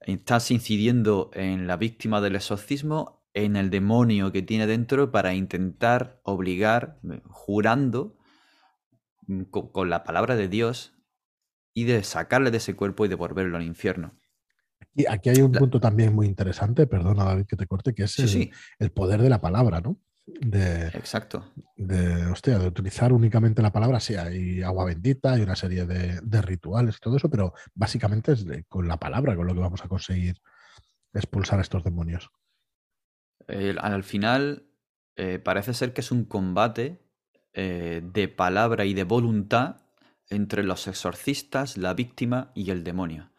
Estás 0.00 0.50
incidiendo 0.50 1.30
en 1.34 1.66
la 1.66 1.76
víctima 1.76 2.20
del 2.20 2.36
exorcismo, 2.36 3.24
en 3.34 3.54
el 3.54 3.70
demonio 3.70 4.32
que 4.32 4.42
tiene 4.42 4.66
dentro, 4.66 5.12
para 5.12 5.34
intentar 5.34 6.20
obligar, 6.24 6.98
eh, 7.10 7.20
jurando 7.26 8.18
mm, 9.26 9.42
con, 9.44 9.70
con 9.70 9.90
la 9.90 10.02
palabra 10.02 10.34
de 10.34 10.48
Dios, 10.48 10.94
y 11.72 11.84
de 11.84 12.02
sacarle 12.02 12.50
de 12.50 12.58
ese 12.58 12.74
cuerpo 12.74 13.04
y 13.04 13.08
devolverlo 13.08 13.56
al 13.56 13.62
infierno. 13.62 14.16
Y 14.94 15.06
aquí 15.06 15.28
hay 15.28 15.40
un 15.40 15.52
punto 15.52 15.78
también 15.78 16.14
muy 16.14 16.26
interesante, 16.26 16.86
perdona 16.86 17.24
David 17.24 17.46
que 17.46 17.56
te 17.56 17.66
corte, 17.66 17.94
que 17.94 18.04
es 18.04 18.12
Sí, 18.12 18.22
el, 18.22 18.28
sí, 18.28 18.50
el 18.78 18.90
poder 18.90 19.22
de 19.22 19.30
la 19.30 19.40
palabra, 19.40 19.80
¿no? 19.80 20.00
De, 20.26 20.86
exacto. 20.88 21.44
de, 21.76 22.26
hostia, 22.26 22.58
de 22.58 22.68
utilizar 22.68 23.12
únicamente 23.12 23.62
la 23.62 23.72
palabra, 23.72 23.98
sí, 24.00 24.14
hay 24.14 24.62
agua 24.62 24.84
bendita, 24.84 25.32
hay 25.32 25.42
una 25.42 25.56
serie 25.56 25.86
de, 25.86 26.20
de 26.22 26.42
rituales 26.42 26.96
y 26.96 27.00
todo 27.00 27.16
eso, 27.16 27.28
pero 27.28 27.52
básicamente 27.74 28.32
es 28.32 28.44
de- 28.44 28.64
con 28.64 28.86
la 28.86 28.96
palabra 28.98 29.34
con 29.34 29.46
lo 29.46 29.54
que 29.54 29.60
vamos 29.60 29.84
a 29.84 29.88
conseguir 29.88 30.36
expulsar 31.12 31.58
a 31.58 31.62
estos 31.62 31.82
demonios. 31.82 32.30
Al 33.48 34.04
final, 34.04 34.68
eh, 35.16 35.38
parece 35.40 35.74
ser 35.74 35.92
que 35.92 36.00
es 36.02 36.12
un 36.12 36.24
combate 36.24 37.00
eh, 37.52 38.00
de 38.04 38.28
palabra 38.28 38.84
y 38.84 38.94
de 38.94 39.04
voluntad 39.04 39.82
entre 40.28 40.62
los 40.62 40.86
exorcistas, 40.86 41.76
la 41.76 41.94
víctima 41.94 42.52
y 42.54 42.70
el 42.70 42.84
demonio. 42.84 43.32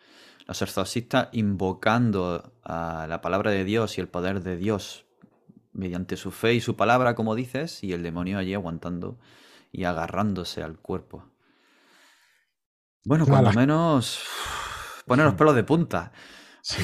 Los 0.48 0.62
exorcistas 0.62 1.30
invocando 1.32 2.60
a 2.64 3.06
la 3.08 3.22
palabra 3.22 3.52
de 3.52 3.64
Dios 3.64 3.98
y 3.98 4.02
el 4.02 4.10
poder 4.10 4.44
de 4.44 4.58
Dios 4.58 5.06
mediante 5.74 6.18
su 6.18 6.32
fe 6.32 6.54
y 6.54 6.62
su 6.62 6.76
palabra, 6.76 7.16
como 7.16 7.36
dices, 7.36 7.84
y 7.84 7.94
el 7.94 8.04
demonio 8.04 8.38
allí 8.38 8.54
aguantando 8.54 9.20
y 9.72 9.86
agarrándose 9.86 10.64
al 10.64 10.78
cuerpo. 10.78 11.26
Bueno, 13.06 13.26
cuando 13.26 13.48
las- 13.48 13.56
menos 13.56 14.24
pone 15.06 15.24
los 15.24 15.34
pelos 15.36 15.56
de 15.56 15.64
punta. 15.64 16.12
Sí. 16.62 16.84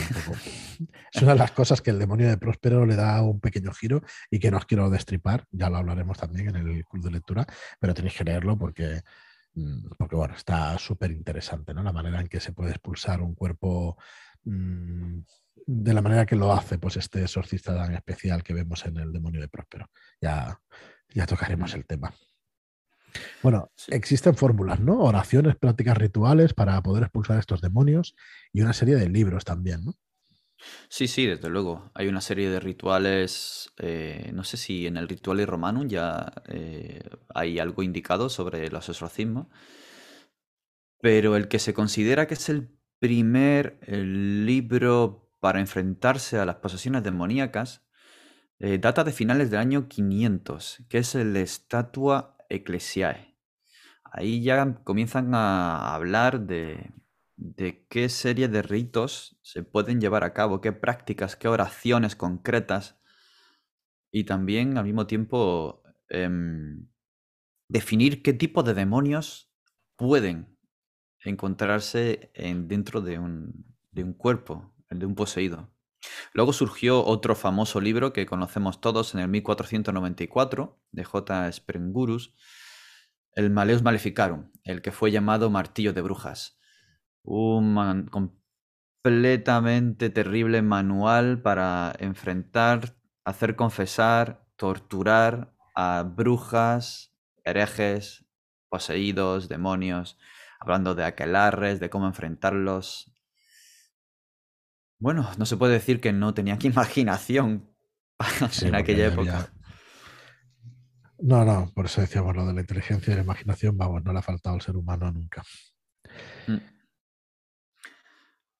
Es 1.13 1.21
una 1.21 1.33
de 1.33 1.37
las 1.39 1.51
cosas 1.51 1.81
que 1.81 1.91
el 1.91 1.99
demonio 1.99 2.27
de 2.27 2.37
Próspero 2.37 2.85
le 2.85 2.95
da 2.95 3.21
un 3.21 3.39
pequeño 3.39 3.71
giro 3.73 4.01
y 4.31 4.39
que 4.39 4.49
no 4.49 4.57
os 4.57 4.65
quiero 4.65 4.89
destripar, 4.89 5.45
ya 5.51 5.69
lo 5.69 5.77
hablaremos 5.77 6.17
también 6.17 6.49
en 6.49 6.55
el 6.55 6.83
club 6.85 7.03
de 7.03 7.11
lectura, 7.11 7.45
pero 7.79 7.93
tenéis 7.93 8.15
que 8.17 8.23
leerlo 8.23 8.57
porque, 8.57 9.01
mm, 9.53 9.89
porque 9.99 10.15
bueno, 10.15 10.33
está 10.35 10.77
súper 10.79 11.11
interesante, 11.11 11.75
¿no? 11.75 11.83
La 11.83 11.93
manera 11.93 12.19
en 12.19 12.27
que 12.27 12.39
se 12.39 12.53
puede 12.53 12.71
expulsar 12.71 13.21
un 13.21 13.35
cuerpo 13.35 13.97
mm, 14.45 15.19
de 15.65 15.93
la 15.93 16.01
manera 16.01 16.25
que 16.25 16.35
lo 16.35 16.51
hace 16.53 16.77
pues 16.77 16.97
este 16.97 17.21
exorcista 17.21 17.75
tan 17.75 17.93
especial 17.93 18.43
que 18.43 18.53
vemos 18.53 18.85
en 18.85 18.97
el 18.97 19.11
demonio 19.11 19.41
de 19.41 19.47
Próspero. 19.47 19.89
Ya, 20.21 20.59
ya 21.13 21.25
tocaremos 21.25 21.73
el 21.73 21.85
tema. 21.85 22.13
Bueno, 23.41 23.71
Sí. 23.75 23.91
existen 23.93 24.35
fórmulas, 24.35 24.79
¿no? 24.79 24.99
Oraciones, 24.99 25.55
prácticas 25.55 25.97
rituales 25.97 26.53
para 26.53 26.81
poder 26.83 27.03
expulsar 27.03 27.37
a 27.37 27.39
estos 27.39 27.61
demonios 27.61 28.15
y 28.53 28.61
una 28.61 28.73
serie 28.73 28.95
de 28.95 29.09
libros 29.09 29.43
también, 29.45 29.85
¿no? 29.85 29.93
Sí, 30.89 31.07
sí, 31.07 31.25
desde 31.25 31.49
luego. 31.49 31.91
Hay 31.93 32.07
una 32.07 32.19
serie 32.21 32.49
de 32.49 32.59
rituales, 32.59 33.71
eh, 33.77 34.31
no 34.33 34.43
sé 34.43 34.57
si 34.57 34.87
en 34.87 34.97
el 34.97 35.07
Ritual 35.07 35.45
Romanum 35.45 35.87
ya 35.87 36.31
eh, 36.47 37.01
hay 37.33 37.59
algo 37.59 37.83
indicado 37.83 38.29
sobre 38.29 38.69
los 38.69 38.89
exorcismos, 38.89 39.47
pero 40.99 41.35
el 41.35 41.47
que 41.47 41.59
se 41.59 41.73
considera 41.73 42.27
que 42.27 42.33
es 42.33 42.49
el 42.49 42.69
primer 42.99 43.79
libro 43.87 45.26
para 45.39 45.59
enfrentarse 45.59 46.39
a 46.39 46.45
las 46.45 46.57
posesiones 46.57 47.03
demoníacas 47.03 47.85
eh, 48.59 48.77
data 48.79 49.03
de 49.03 49.13
finales 49.13 49.51
del 49.51 49.59
año 49.59 49.87
500, 49.87 50.83
que 50.89 50.99
es 50.99 51.15
el 51.15 51.35
Statua 51.47 52.37
Ecclesiae. 52.49 53.35
Ahí 54.05 54.43
ya 54.43 54.75
comienzan 54.83 55.35
a 55.35 55.93
hablar 55.95 56.41
de, 56.41 56.91
qué 57.89 58.09
serie 58.09 58.47
de 58.47 58.61
ritos 58.61 59.37
se 59.43 59.63
pueden 59.63 60.01
llevar 60.01 60.23
a 60.23 60.33
cabo, 60.33 60.61
qué 60.61 60.71
prácticas, 60.73 61.35
qué 61.35 61.47
oraciones 61.47 62.15
concretas 62.15 62.97
y 64.11 64.23
también 64.23 64.77
al 64.77 64.85
mismo 64.85 65.07
tiempo 65.07 65.83
em, 66.09 66.87
definir 67.69 68.23
qué 68.23 68.33
tipo 68.33 68.63
de 68.63 68.73
demonios 68.73 69.51
pueden 69.97 70.57
encontrarse 71.23 72.31
en- 72.35 72.67
dentro 72.67 73.01
de 73.01 73.19
un 73.19 74.13
cuerpo, 74.13 74.73
el 74.89 74.99
de 74.99 75.05
un 75.05 75.15
poseído. 75.15 75.69
Luego 76.33 76.53
surgió 76.53 77.03
otro 77.03 77.35
famoso 77.35 77.81
libro 77.81 78.13
que 78.13 78.25
conocemos 78.25 78.81
todos 78.81 79.13
en 79.13 79.21
el 79.21 79.27
1494 79.27 80.79
de 80.91 81.03
J. 81.03 81.51
Sprengurus, 81.51 82.33
el 83.33 83.49
Maleus 83.49 83.83
Maleficarum, 83.83 84.51
el 84.63 84.81
que 84.81 84.91
fue 84.91 85.11
llamado 85.11 85.49
Martillo 85.49 85.93
de 85.93 86.01
Brujas. 86.01 86.59
Un 87.23 88.07
completamente 88.09 90.09
terrible 90.09 90.61
manual 90.61 91.41
para 91.41 91.93
enfrentar, 91.99 92.95
hacer 93.25 93.55
confesar, 93.55 94.47
torturar 94.55 95.53
a 95.75 96.03
brujas, 96.03 97.13
herejes, 97.43 98.25
poseídos, 98.69 99.49
demonios, 99.49 100.17
hablando 100.59 100.95
de 100.95 101.05
aquelarres, 101.05 101.79
de 101.79 101.89
cómo 101.89 102.07
enfrentarlos. 102.07 103.13
Bueno, 104.99 105.29
no 105.37 105.45
se 105.45 105.57
puede 105.57 105.73
decir 105.73 105.99
que 106.01 106.11
no 106.13 106.33
tenía 106.33 106.57
que 106.57 106.67
imaginación 106.73 107.69
Sí, 108.49 108.67
en 108.67 108.75
aquella 108.75 109.07
época. 109.07 109.37
había- 109.37 109.53
No, 111.19 111.45
no, 111.45 111.71
por 111.73 111.85
eso 111.85 112.01
decíamos 112.01 112.35
lo 112.35 112.45
de 112.47 112.53
la 112.53 112.61
inteligencia 112.61 113.13
y 113.13 113.15
la 113.15 113.23
imaginación, 113.23 113.77
vamos, 113.77 114.03
no 114.03 114.11
le 114.13 114.19
ha 114.19 114.23
faltado 114.23 114.55
al 114.55 114.61
ser 114.61 114.75
humano 114.75 115.11
nunca. 115.11 115.43
Mm. 116.47 116.57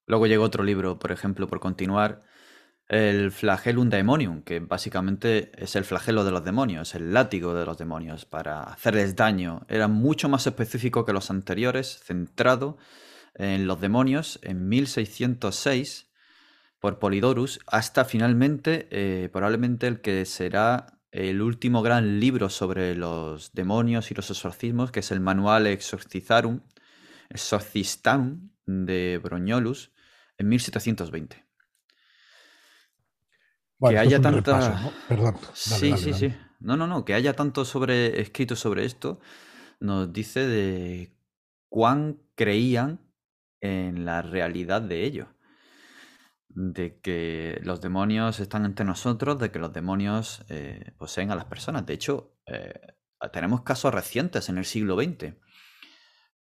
Luego 0.06 0.28
llegó 0.28 0.44
otro 0.44 0.64
libro, 0.64 1.00
por 1.00 1.12
ejemplo, 1.12 1.48
por 1.48 1.60
continuar, 1.60 2.24
el 2.88 3.32
Flagellum 3.32 3.90
Daemonium, 3.90 4.44
que 4.44 4.60
básicamente 4.62 5.52
es 5.62 5.76
el 5.76 5.84
flagelo 5.84 6.24
de 6.24 6.32
los 6.32 6.46
demonios, 6.46 6.96
el 6.96 7.14
látigo 7.14 7.54
de 7.54 7.66
los 7.66 7.78
demonios, 7.78 8.26
para 8.26 8.62
hacerles 8.64 9.16
daño. 9.18 9.66
Era 9.68 9.90
mucho 9.90 10.30
más 10.30 10.48
específico 10.48 11.04
que 11.04 11.12
los 11.12 11.30
anteriores, 11.30 12.00
centrado 12.02 12.78
en 13.34 13.68
los 13.68 13.82
demonios 13.82 14.40
en 14.44 14.70
1606 14.70 16.07
por 16.80 17.00
Polidorus, 17.00 17.60
hasta 17.68 18.06
finalmente, 18.06 18.88
eh, 18.92 19.30
probablemente 19.30 19.88
el 19.88 20.02
que 20.02 20.26
será 20.26 21.00
el 21.12 21.42
último 21.42 21.82
gran 21.82 22.20
libro 22.20 22.50
sobre 22.50 22.96
los 22.96 23.54
demonios 23.54 24.12
y 24.12 24.14
los 24.14 24.30
exorcismos, 24.30 24.92
que 24.92 25.00
es 25.00 25.12
el 25.12 25.20
Manual 25.20 25.68
Exorcizarum, 25.68 26.62
Exorcistarum 27.30 28.52
de 28.66 29.20
Broñolus, 29.24 29.92
en 30.38 30.50
1720. 30.50 31.46
Bueno, 33.80 33.94
que 33.96 34.00
haya 34.00 34.22
tanta... 34.22 34.54
repaso, 34.54 34.76
¿no? 34.76 34.92
Perdón. 35.08 35.36
dale, 35.66 35.82
Sí, 35.82 35.90
dale, 35.90 35.98
sí, 35.98 36.12
dale. 36.12 36.30
sí. 36.32 36.36
No, 36.60 36.78
no, 36.78 36.88
no, 36.88 37.06
que 37.06 37.14
haya 37.14 37.34
tanto 37.36 37.66
sobre 37.66 38.22
escrito 38.22 38.56
sobre 38.56 38.86
esto 38.86 39.20
nos 39.80 40.12
dice 40.12 40.48
de 40.48 41.16
cuán 41.70 42.22
creían 42.36 43.00
en 43.62 44.06
la 44.06 44.22
realidad 44.22 44.82
de 44.82 45.06
ello. 45.06 45.37
De 46.60 47.00
que 47.02 47.60
los 47.64 47.82
demonios 47.82 48.40
están 48.40 48.66
entre 48.66 48.84
nosotros, 48.84 49.38
de 49.38 49.52
que 49.52 49.60
los 49.60 49.72
demonios 49.72 50.44
eh, 50.50 50.94
poseen 50.98 51.30
a 51.30 51.36
las 51.36 51.46
personas. 51.46 51.86
De 51.86 51.94
hecho, 51.94 52.34
eh, 52.48 52.96
tenemos 53.32 53.62
casos 53.62 53.94
recientes 53.94 54.50
en 54.50 54.58
el 54.58 54.66
siglo 54.66 54.96
XX. 54.96 55.36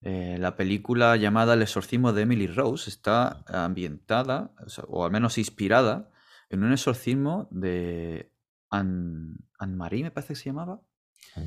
Eh, 0.02 0.38
la 0.40 0.56
película 0.56 1.16
llamada 1.16 1.56
El 1.56 1.64
exorcismo 1.64 2.14
de 2.14 2.24
Emily 2.24 2.46
Rose 2.46 2.90
está 2.90 3.44
ambientada, 3.48 4.52
o, 4.64 4.70
sea, 4.70 4.84
o 4.88 5.04
al 5.04 5.12
menos 5.12 5.40
inspirada, 5.40 6.12
en 6.50 6.64
un 6.64 6.74
exorcismo 6.74 7.48
de 7.50 8.32
Anne, 8.70 9.38
Anne-Marie, 9.58 10.04
me 10.04 10.12
parece 10.12 10.34
que 10.34 10.40
se 10.40 10.50
llamaba. 10.50 10.82
Sí. 11.34 11.42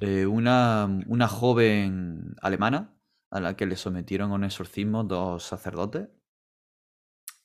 Eh, 0.00 0.26
una, 0.26 0.86
una 1.06 1.28
joven 1.28 2.34
alemana 2.42 2.94
a 3.30 3.40
la 3.40 3.56
que 3.56 3.66
le 3.66 3.76
sometieron 3.76 4.32
a 4.32 4.34
un 4.34 4.44
exorcismo 4.44 5.04
dos 5.04 5.44
sacerdotes. 5.44 6.08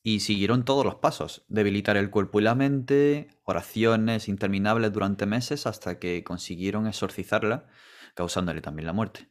Y 0.03 0.19
siguieron 0.19 0.65
todos 0.65 0.85
los 0.85 0.95
pasos. 0.95 1.45
Debilitar 1.47 1.97
el 1.97 2.09
cuerpo 2.11 2.39
y 2.39 2.43
la 2.43 2.55
mente, 2.55 3.29
oraciones 3.43 4.27
interminables 4.29 4.91
durante 4.93 5.25
meses 5.25 5.65
hasta 5.67 5.99
que 5.99 6.23
consiguieron 6.23 6.87
exorcizarla, 6.87 7.67
causándole 8.15 8.61
también 8.61 8.87
la 8.87 8.93
muerte. 8.93 9.29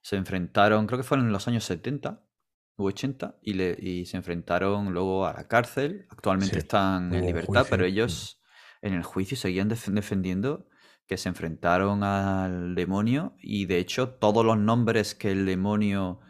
Se 0.00 0.16
enfrentaron, 0.16 0.86
creo 0.86 0.98
que 0.98 1.04
fueron 1.04 1.26
en 1.26 1.32
los 1.32 1.48
años 1.48 1.64
70 1.64 2.24
u 2.76 2.86
80, 2.86 3.38
y, 3.42 3.54
le, 3.54 3.76
y 3.80 4.06
se 4.06 4.16
enfrentaron 4.16 4.92
luego 4.92 5.26
a 5.26 5.32
la 5.32 5.48
cárcel. 5.48 6.06
Actualmente 6.10 6.58
Sí, 6.58 6.64
están 6.64 7.14
en 7.14 7.26
libertad, 7.26 7.66
pero 7.70 7.84
ellos 7.84 8.40
en 8.80 8.94
el 8.94 9.02
juicio 9.02 9.36
seguían 9.36 9.68
def- 9.68 9.88
defendiendo 9.88 10.66
que 11.06 11.16
se 11.16 11.28
enfrentaron 11.28 12.04
al 12.04 12.74
demonio 12.74 13.34
y 13.40 13.66
de 13.66 13.78
hecho 13.78 14.10
todos 14.14 14.44
los 14.44 14.56
nombres 14.58 15.14
que 15.14 15.30
el 15.32 15.46
demonio 15.46 16.20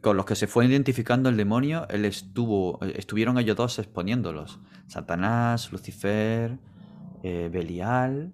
con 0.00 0.16
los 0.16 0.26
que 0.26 0.34
se 0.34 0.46
fue 0.46 0.66
identificando 0.66 1.28
el 1.28 1.36
demonio, 1.36 1.86
él 1.88 2.04
estuvo, 2.04 2.78
estuvieron 2.82 3.38
ellos 3.38 3.56
dos 3.56 3.78
exponiéndolos. 3.78 4.60
Satanás, 4.86 5.72
Lucifer, 5.72 6.58
eh, 7.22 7.48
Belial, 7.52 8.32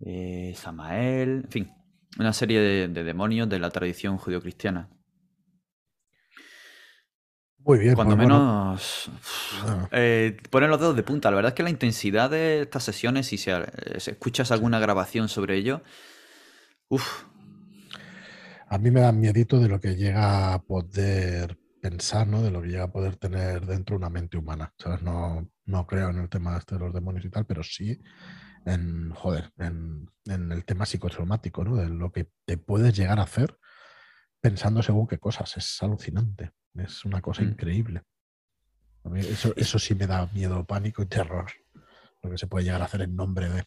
eh, 0.00 0.54
Samael, 0.56 1.42
en 1.44 1.50
fin, 1.50 1.72
una 2.18 2.32
serie 2.32 2.60
de, 2.60 2.88
de 2.88 3.04
demonios 3.04 3.48
de 3.48 3.58
la 3.58 3.70
tradición 3.70 4.18
judio-cristiana. 4.18 4.88
Muy 7.68 7.78
bien. 7.80 7.94
Cuando 7.94 8.16
pues 8.16 8.26
bueno, 8.26 8.44
menos 8.44 9.10
ah, 9.62 9.88
eh, 9.92 10.38
ponen 10.48 10.70
los 10.70 10.80
dedos 10.80 10.96
de 10.96 11.02
punta. 11.02 11.30
La 11.30 11.36
verdad 11.36 11.50
es 11.50 11.54
que 11.54 11.62
la 11.62 11.68
intensidad 11.68 12.30
de 12.30 12.62
estas 12.62 12.82
sesiones, 12.82 13.26
si 13.26 13.36
se, 13.36 13.52
si 13.98 14.12
escuchas 14.12 14.50
alguna 14.52 14.78
grabación 14.78 15.28
sobre 15.28 15.56
ello, 15.56 15.82
uff, 16.88 17.24
a 18.70 18.78
mí 18.78 18.90
me 18.90 19.00
da 19.00 19.12
miedito 19.12 19.58
de 19.60 19.68
lo 19.68 19.80
que 19.80 19.96
llega 19.96 20.54
a 20.54 20.62
poder 20.62 21.58
pensar, 21.80 22.26
¿no? 22.26 22.42
De 22.42 22.50
lo 22.50 22.60
que 22.62 22.68
llega 22.68 22.84
a 22.84 22.92
poder 22.92 23.16
tener 23.16 23.66
dentro 23.66 23.96
una 23.96 24.10
mente 24.10 24.36
humana. 24.36 24.74
¿sabes? 24.78 25.02
No, 25.02 25.50
no 25.64 25.86
creo 25.86 26.10
en 26.10 26.18
el 26.18 26.28
tema 26.28 26.56
este 26.58 26.74
de 26.74 26.80
los 26.80 26.92
demonios 26.92 27.24
y 27.24 27.30
tal, 27.30 27.46
pero 27.46 27.62
sí 27.62 28.00
en, 28.66 29.10
joder, 29.10 29.50
en, 29.58 30.10
en 30.26 30.52
el 30.52 30.64
tema 30.64 30.84
psicosomático, 30.86 31.64
¿no? 31.64 31.76
De 31.76 31.88
lo 31.88 32.10
que 32.12 32.30
te 32.44 32.58
puedes 32.58 32.96
llegar 32.96 33.18
a 33.18 33.22
hacer 33.22 33.56
pensando 34.40 34.82
según 34.82 35.06
qué 35.06 35.18
cosas. 35.18 35.56
Es 35.56 35.82
alucinante. 35.82 36.52
Es 36.74 37.04
una 37.04 37.20
cosa 37.22 37.42
Mm. 37.42 37.48
increíble. 37.48 38.02
A 39.04 39.08
mí 39.08 39.20
eso, 39.20 39.54
eso 39.56 39.78
sí 39.78 39.94
me 39.94 40.06
da 40.06 40.26
miedo, 40.34 40.64
pánico 40.66 41.02
y 41.02 41.06
terror. 41.06 41.50
Lo 42.22 42.30
que 42.30 42.38
se 42.38 42.46
puede 42.46 42.64
llegar 42.64 42.82
a 42.82 42.86
hacer 42.86 43.02
en 43.02 43.16
nombre 43.16 43.48
de, 43.48 43.64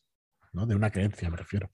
¿no? 0.54 0.66
de 0.68 0.76
una 0.76 0.92
creencia, 0.92 1.30
me 1.30 1.38
refiero. 1.38 1.72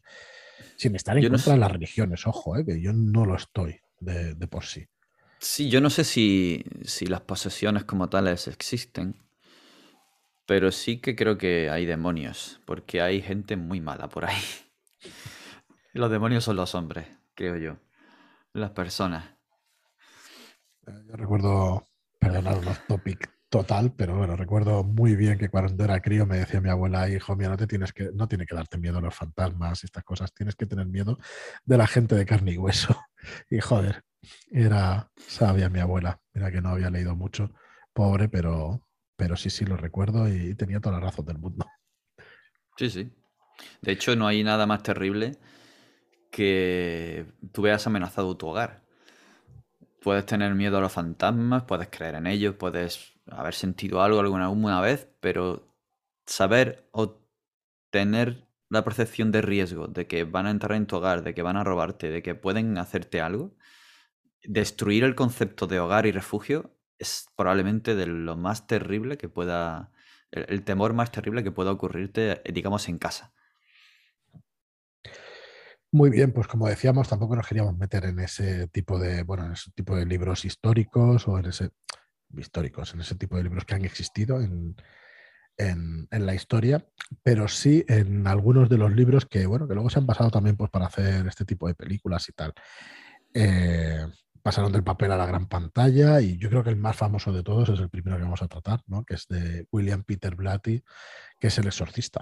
Sin 0.78 0.96
estar 0.96 1.18
en 1.18 1.24
Yo 1.24 1.30
no 1.30 1.38
contra 1.38 1.54
sé- 1.54 1.60
de 1.60 1.60
las 1.60 1.72
religiones, 1.72 2.28
ojo, 2.28 2.56
¿eh? 2.58 2.66
que 2.66 2.82
yo 2.82 2.94
no 2.94 3.26
lo 3.26 3.36
estoy 3.36 3.80
de, 4.00 4.34
de 4.36 4.48
por 4.48 4.64
sí. 4.66 4.86
Sí, 5.40 5.70
yo 5.70 5.82
no 5.82 5.90
sé 5.90 6.04
si, 6.04 6.64
si 6.84 7.08
las 7.08 7.22
posesiones 7.22 7.84
como 7.86 8.10
tales 8.10 8.48
existen, 8.48 9.16
pero 10.46 10.72
sí 10.72 11.00
que 11.00 11.16
creo 11.16 11.38
que 11.38 11.70
hay 11.70 11.86
demonios, 11.86 12.62
porque 12.66 13.02
hay 13.02 13.22
gente 13.22 13.56
muy 13.58 13.82
mala 13.82 14.10
por 14.10 14.26
ahí. 14.26 14.42
Los 15.92 16.10
demonios 16.10 16.46
son 16.46 16.56
los 16.56 16.76
hombres, 16.76 17.08
creo 17.36 17.58
yo. 17.58 17.78
Las 18.54 18.72
personas. 18.72 19.26
Eh, 20.88 21.04
Yo 21.08 21.16
recuerdo, 21.16 21.84
perdonar 22.20 22.58
un 22.58 22.68
off 22.70 22.80
topic 22.88 23.32
total, 23.50 23.94
pero 23.96 24.18
bueno, 24.18 24.36
recuerdo 24.36 24.84
muy 24.84 25.16
bien 25.16 25.38
que 25.38 25.50
cuando 25.50 25.84
era 25.84 26.02
crío 26.02 26.26
me 26.26 26.38
decía 26.38 26.62
mi 26.62 26.70
abuela, 26.70 27.10
hijo 27.10 27.36
mío, 27.36 27.50
no 27.50 27.58
te 27.58 27.68
tienes 27.68 27.94
que, 27.94 28.10
no 28.14 28.28
tiene 28.28 28.46
que 28.46 28.56
darte 28.56 28.78
miedo 28.78 28.98
a 28.98 29.02
los 29.02 29.16
fantasmas 29.16 29.84
y 29.84 29.88
estas 29.88 30.04
cosas, 30.04 30.34
tienes 30.34 30.56
que 30.56 30.66
tener 30.66 30.88
miedo 30.88 31.18
de 31.66 31.78
la 31.78 31.88
gente 31.88 32.16
de 32.16 32.26
carne 32.26 32.54
y 32.54 32.58
hueso. 32.58 32.96
Y 33.50 33.60
joder, 33.60 34.04
era 34.52 35.12
sabia 35.18 35.70
mi 35.70 35.80
abuela, 35.80 36.22
mira 36.34 36.52
que 36.52 36.62
no 36.62 36.70
había 36.70 36.90
leído 36.90 37.16
mucho, 37.16 37.52
pobre, 37.94 38.30
pero, 38.30 38.88
pero 39.18 39.36
sí, 39.36 39.50
sí 39.50 39.66
lo 39.66 39.76
recuerdo 39.76 40.30
y 40.30 40.56
tenía 40.56 40.80
toda 40.80 41.00
la 41.00 41.06
razón 41.08 41.26
del 41.26 41.40
mundo. 41.40 41.66
Sí, 42.78 42.90
sí. 42.90 43.12
De 43.82 43.92
hecho, 43.92 44.16
no 44.16 44.28
hay 44.28 44.44
nada 44.44 44.66
más 44.66 44.84
terrible 44.84 45.38
que 46.32 47.26
tú 47.52 47.64
veas 47.64 47.86
amenazado 47.88 48.38
tu 48.38 48.48
hogar. 48.48 48.84
Puedes 50.02 50.26
tener 50.26 50.54
miedo 50.56 50.78
a 50.78 50.82
los 50.82 50.92
fantasmas, 50.92 51.64
puedes 51.64 51.90
creer 51.90 52.16
en 52.16 52.28
ellos, 52.28 52.56
puedes 52.56 53.17
haber 53.32 53.54
sentido 53.54 54.02
algo 54.02 54.20
alguna 54.20 54.50
una 54.50 54.82
vez, 54.82 55.10
pero 55.20 55.74
saber 56.26 56.88
o 56.92 57.22
tener 57.90 58.48
la 58.70 58.84
percepción 58.84 59.32
de 59.32 59.42
riesgo 59.42 59.88
de 59.88 60.08
que 60.08 60.24
van 60.24 60.46
a 60.46 60.52
entrar 60.52 60.78
en 60.78 60.88
tu 60.88 60.98
hogar, 60.98 61.24
de 61.24 61.34
que 61.34 61.42
van 61.42 61.58
a 61.58 61.64
robarte, 61.64 62.10
de 62.10 62.22
que 62.22 62.36
pueden 62.36 62.78
hacerte 62.78 63.22
algo, 63.22 63.56
destruir 64.44 65.04
el 65.04 65.16
concepto 65.16 65.68
de 65.68 65.80
hogar 65.80 66.06
y 66.06 66.12
refugio 66.12 66.78
es 67.00 67.28
probablemente 67.36 67.96
de 67.96 68.08
lo 68.08 68.36
más 68.36 68.68
terrible 68.68 69.18
que 69.18 69.30
pueda, 69.30 69.92
el, 70.32 70.46
el 70.50 70.64
temor 70.64 70.94
más 70.94 71.12
terrible 71.12 71.44
que 71.44 71.52
pueda 71.52 71.72
ocurrirte, 71.72 72.42
eh, 72.44 72.52
digamos, 72.52 72.90
en 72.90 72.98
casa. 72.98 73.34
Muy 75.92 76.10
bien, 76.10 76.34
pues 76.34 76.48
como 76.48 76.68
decíamos, 76.68 77.08
tampoco 77.08 77.36
nos 77.36 77.48
queríamos 77.48 77.78
meter 77.78 78.06
en 78.06 78.20
ese 78.20 78.68
tipo 78.68 79.00
de, 79.00 79.24
bueno, 79.24 79.46
en 79.46 79.54
ese 79.54 79.72
tipo 79.72 79.96
de 79.96 80.06
libros 80.06 80.44
históricos 80.44 81.28
o 81.28 81.40
en 81.40 81.46
ese 81.46 81.70
históricos, 82.36 82.94
en 82.94 83.02
ese 83.02 83.16
tipo 83.16 83.38
de 83.38 83.44
libros 83.44 83.66
que 83.66 83.76
han 83.76 83.86
existido 83.86 84.42
en, 84.42 84.76
en, 85.58 86.08
en 86.12 86.26
la 86.26 86.34
historia, 86.34 86.86
pero 87.24 87.48
sí 87.48 87.86
en 87.88 88.28
algunos 88.28 88.70
de 88.70 88.78
los 88.78 88.92
libros 88.94 89.26
que, 89.26 89.46
bueno, 89.46 89.68
que 89.68 89.74
luego 89.74 89.90
se 89.90 90.00
han 90.00 90.06
pasado 90.06 90.30
también 90.30 90.56
pues, 90.56 90.70
para 90.70 90.88
hacer 90.88 91.28
este 91.28 91.46
tipo 91.46 91.68
de 91.68 91.76
películas 91.76 92.28
y 92.30 92.34
tal. 92.34 92.54
Eh, 93.34 94.06
pasaron 94.42 94.72
del 94.72 94.84
papel 94.84 95.12
a 95.12 95.18
la 95.18 95.26
gran 95.26 95.48
pantalla 95.48 96.22
y 96.22 96.38
yo 96.38 96.50
creo 96.50 96.64
que 96.64 96.70
el 96.70 96.78
más 96.78 96.96
famoso 96.96 97.34
de 97.34 97.44
todos 97.44 97.70
es 97.70 97.80
el 97.80 97.90
primero 97.90 98.18
que 98.18 98.24
vamos 98.24 98.42
a 98.42 98.48
tratar, 98.48 98.82
¿no? 98.88 99.04
que 99.04 99.16
es 99.16 99.28
de 99.28 99.68
William 99.72 100.04
Peter 100.04 100.36
Blatty, 100.36 100.84
que 101.40 101.48
es 101.48 101.58
El 101.58 101.68
Exorcista. 101.68 102.22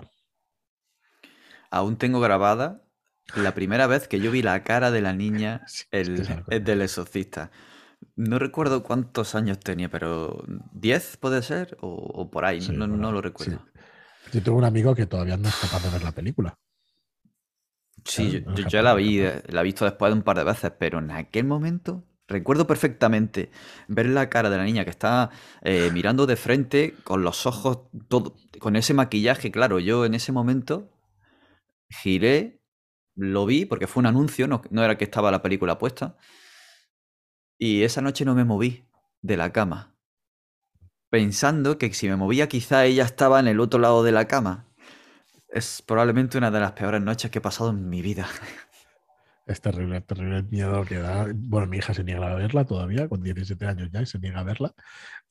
Aún 1.69 1.97
tengo 1.97 2.19
grabada 2.19 2.81
la 3.35 3.53
primera 3.53 3.87
vez 3.87 4.07
que 4.07 4.19
yo 4.19 4.31
vi 4.31 4.41
la 4.41 4.63
cara 4.63 4.91
de 4.91 5.01
la 5.01 5.13
niña 5.13 5.63
Sí, 5.67 5.85
el 5.91 6.63
del 6.63 6.81
exorcista. 6.81 7.51
No 8.15 8.39
recuerdo 8.39 8.83
cuántos 8.83 9.35
años 9.35 9.59
tenía, 9.59 9.89
pero 9.89 10.43
¿10 10.73 11.17
puede 11.17 11.41
ser? 11.41 11.77
O, 11.81 11.89
o 11.89 12.31
por 12.31 12.45
ahí, 12.45 12.61
Sí, 12.61 12.73
no, 12.73 12.87
lo 12.87 13.21
sí. 13.21 13.21
recuerdo. 13.21 13.65
Yo 14.33 14.41
tengo 14.43 14.57
un 14.57 14.63
amigo 14.63 14.95
que 14.95 15.05
todavía 15.05 15.37
no 15.37 15.47
es 15.49 15.55
capaz 15.55 15.83
de 15.83 15.89
ver 15.91 16.03
la 16.03 16.11
película. 16.11 16.57
Sí, 18.03 18.45
yo, 18.55 18.63
yo 18.67 18.81
la 18.81 18.93
vi, 18.93 19.19
la 19.19 19.61
he 19.61 19.63
visto 19.63 19.83
después 19.85 20.11
de 20.11 20.17
un 20.17 20.23
par 20.23 20.37
de 20.37 20.43
veces, 20.43 20.71
pero 20.77 20.99
en 20.99 21.09
aquel 21.11 21.45
momento 21.45 22.03
recuerdo 22.27 22.67
perfectamente 22.67 23.49
ver 23.87 24.05
la 24.07 24.29
cara 24.29 24.49
de 24.49 24.57
la 24.57 24.63
niña 24.63 24.83
que 24.83 24.91
estaba 24.91 25.31
eh, 25.63 25.89
mirando 25.91 26.25
de 26.27 26.35
frente 26.35 26.93
con 27.03 27.23
los 27.23 27.45
ojos, 27.45 27.79
todo, 28.07 28.35
con 28.59 28.75
ese 28.75 28.93
maquillaje, 28.93 29.51
claro, 29.51 29.79
yo 29.79 30.05
en 30.05 30.13
ese 30.13 30.31
momento 30.31 30.91
giré, 31.89 32.61
lo 33.15 33.45
vi 33.45 33.65
porque 33.65 33.87
fue 33.87 34.01
un 34.01 34.07
anuncio, 34.07 34.47
no, 34.47 34.61
no 34.69 34.83
era 34.83 34.97
que 34.97 35.05
estaba 35.05 35.31
la 35.31 35.41
película 35.41 35.77
puesta, 35.77 36.17
y 37.57 37.83
esa 37.83 38.01
noche 38.01 38.25
no 38.25 38.35
me 38.35 38.45
moví 38.45 38.85
de 39.21 39.37
la 39.37 39.51
cama, 39.51 39.95
pensando 41.09 41.77
que 41.77 41.93
si 41.93 42.07
me 42.07 42.15
movía 42.15 42.47
quizá 42.47 42.85
ella 42.85 43.03
estaba 43.03 43.39
en 43.39 43.47
el 43.47 43.59
otro 43.59 43.79
lado 43.79 44.03
de 44.03 44.11
la 44.11 44.27
cama. 44.27 44.67
Es 45.49 45.81
probablemente 45.81 46.37
una 46.37 46.51
de 46.51 46.59
las 46.59 46.73
peores 46.73 47.01
noches 47.01 47.31
que 47.31 47.39
he 47.39 47.41
pasado 47.41 47.69
en 47.69 47.89
mi 47.89 48.01
vida. 48.01 48.27
Es 49.47 49.61
terrible, 49.61 50.01
terrible 50.01 50.37
el 50.37 50.49
miedo 50.49 50.83
que 50.85 50.97
da. 50.97 51.27
Bueno, 51.35 51.67
mi 51.67 51.77
hija 51.77 51.93
se 51.93 52.03
niega 52.03 52.31
a 52.31 52.33
verla 52.33 52.65
todavía, 52.65 53.07
con 53.07 53.21
17 53.21 53.65
años 53.67 53.89
ya, 53.91 54.01
y 54.01 54.07
se 54.07 54.17
niega 54.17 54.39
a 54.39 54.43
verla. 54.43 54.73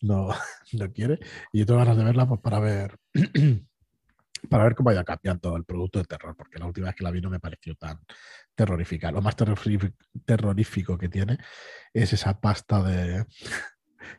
No, 0.01 0.29
no 0.73 0.93
quiere. 0.93 1.19
Y 1.53 1.61
yo 1.61 1.67
tengo 1.67 1.81
ganas 1.81 1.97
de 1.97 2.05
verla 2.05 2.29
pues, 2.29 2.41
para 2.41 2.61
ver 2.61 2.97
para 4.49 4.65
ver 4.65 4.75
cómo 4.75 4.89
vaya 4.89 5.05
cambiando 5.05 5.57
el 5.57 5.65
producto 5.65 5.99
de 5.99 6.05
terror, 6.05 6.37
porque 6.37 6.59
la 6.59 6.67
última 6.67 6.87
vez 6.87 6.97
que 6.97 7.05
la 7.05 7.11
vi 7.11 7.21
no 7.21 7.31
me 7.31 7.41
pareció 7.41 7.75
tan 7.75 8.01
terrorífica. 8.55 9.11
Lo 9.11 9.23
más 9.23 9.37
terrorífico, 9.37 10.99
que 10.99 11.09
tiene 11.09 11.39
es 11.93 12.13
esa 12.13 12.41
pasta 12.41 12.83
de. 12.83 13.27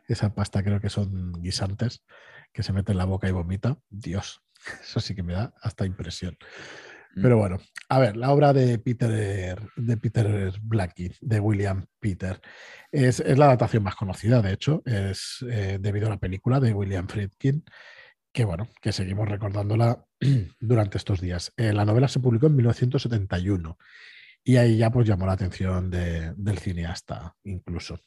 Esa 0.08 0.34
pasta 0.34 0.64
creo 0.64 0.80
que 0.80 0.90
son 0.90 1.32
guisantes 1.40 2.04
que 2.52 2.64
se 2.64 2.72
mete 2.72 2.90
en 2.90 2.98
la 2.98 3.04
boca 3.04 3.28
y 3.28 3.32
vomita. 3.32 3.78
Dios, 3.88 4.42
eso 4.82 4.98
sí 4.98 5.14
que 5.14 5.22
me 5.22 5.34
da 5.34 5.54
hasta 5.62 5.86
impresión. 5.86 6.36
Mm. 7.14 7.22
Pero 7.22 7.38
bueno, 7.38 7.58
a 7.88 7.98
ver, 8.00 8.16
la 8.16 8.32
obra 8.32 8.52
de 8.52 8.78
Peter, 8.78 9.60
de 9.76 9.96
Peter 9.96 10.52
Blackie, 10.60 11.12
de 11.20 11.38
William 11.38 11.86
Peter, 12.00 12.40
es, 12.90 13.20
es 13.20 13.38
la 13.38 13.46
adaptación 13.46 13.84
más 13.84 13.94
conocida, 13.94 14.42
de 14.42 14.52
hecho, 14.52 14.82
es 14.84 15.44
eh, 15.48 15.78
debido 15.80 16.08
a 16.08 16.10
la 16.10 16.18
película 16.18 16.58
de 16.58 16.74
William 16.74 17.06
Friedkin, 17.06 17.64
que 18.32 18.44
bueno, 18.44 18.68
que 18.82 18.92
seguimos 18.92 19.28
recordándola 19.28 20.05
durante 20.60 20.98
estos 20.98 21.20
días. 21.20 21.52
Eh, 21.56 21.72
la 21.72 21.84
novela 21.84 22.08
se 22.08 22.20
publicó 22.20 22.46
en 22.46 22.56
1971 22.56 23.78
y 24.44 24.56
ahí 24.56 24.78
ya 24.78 24.90
pues 24.90 25.06
llamó 25.06 25.26
la 25.26 25.32
atención 25.32 25.90
de- 25.90 26.32
del 26.36 26.58
cineasta 26.58 27.36
incluso. 27.44 27.98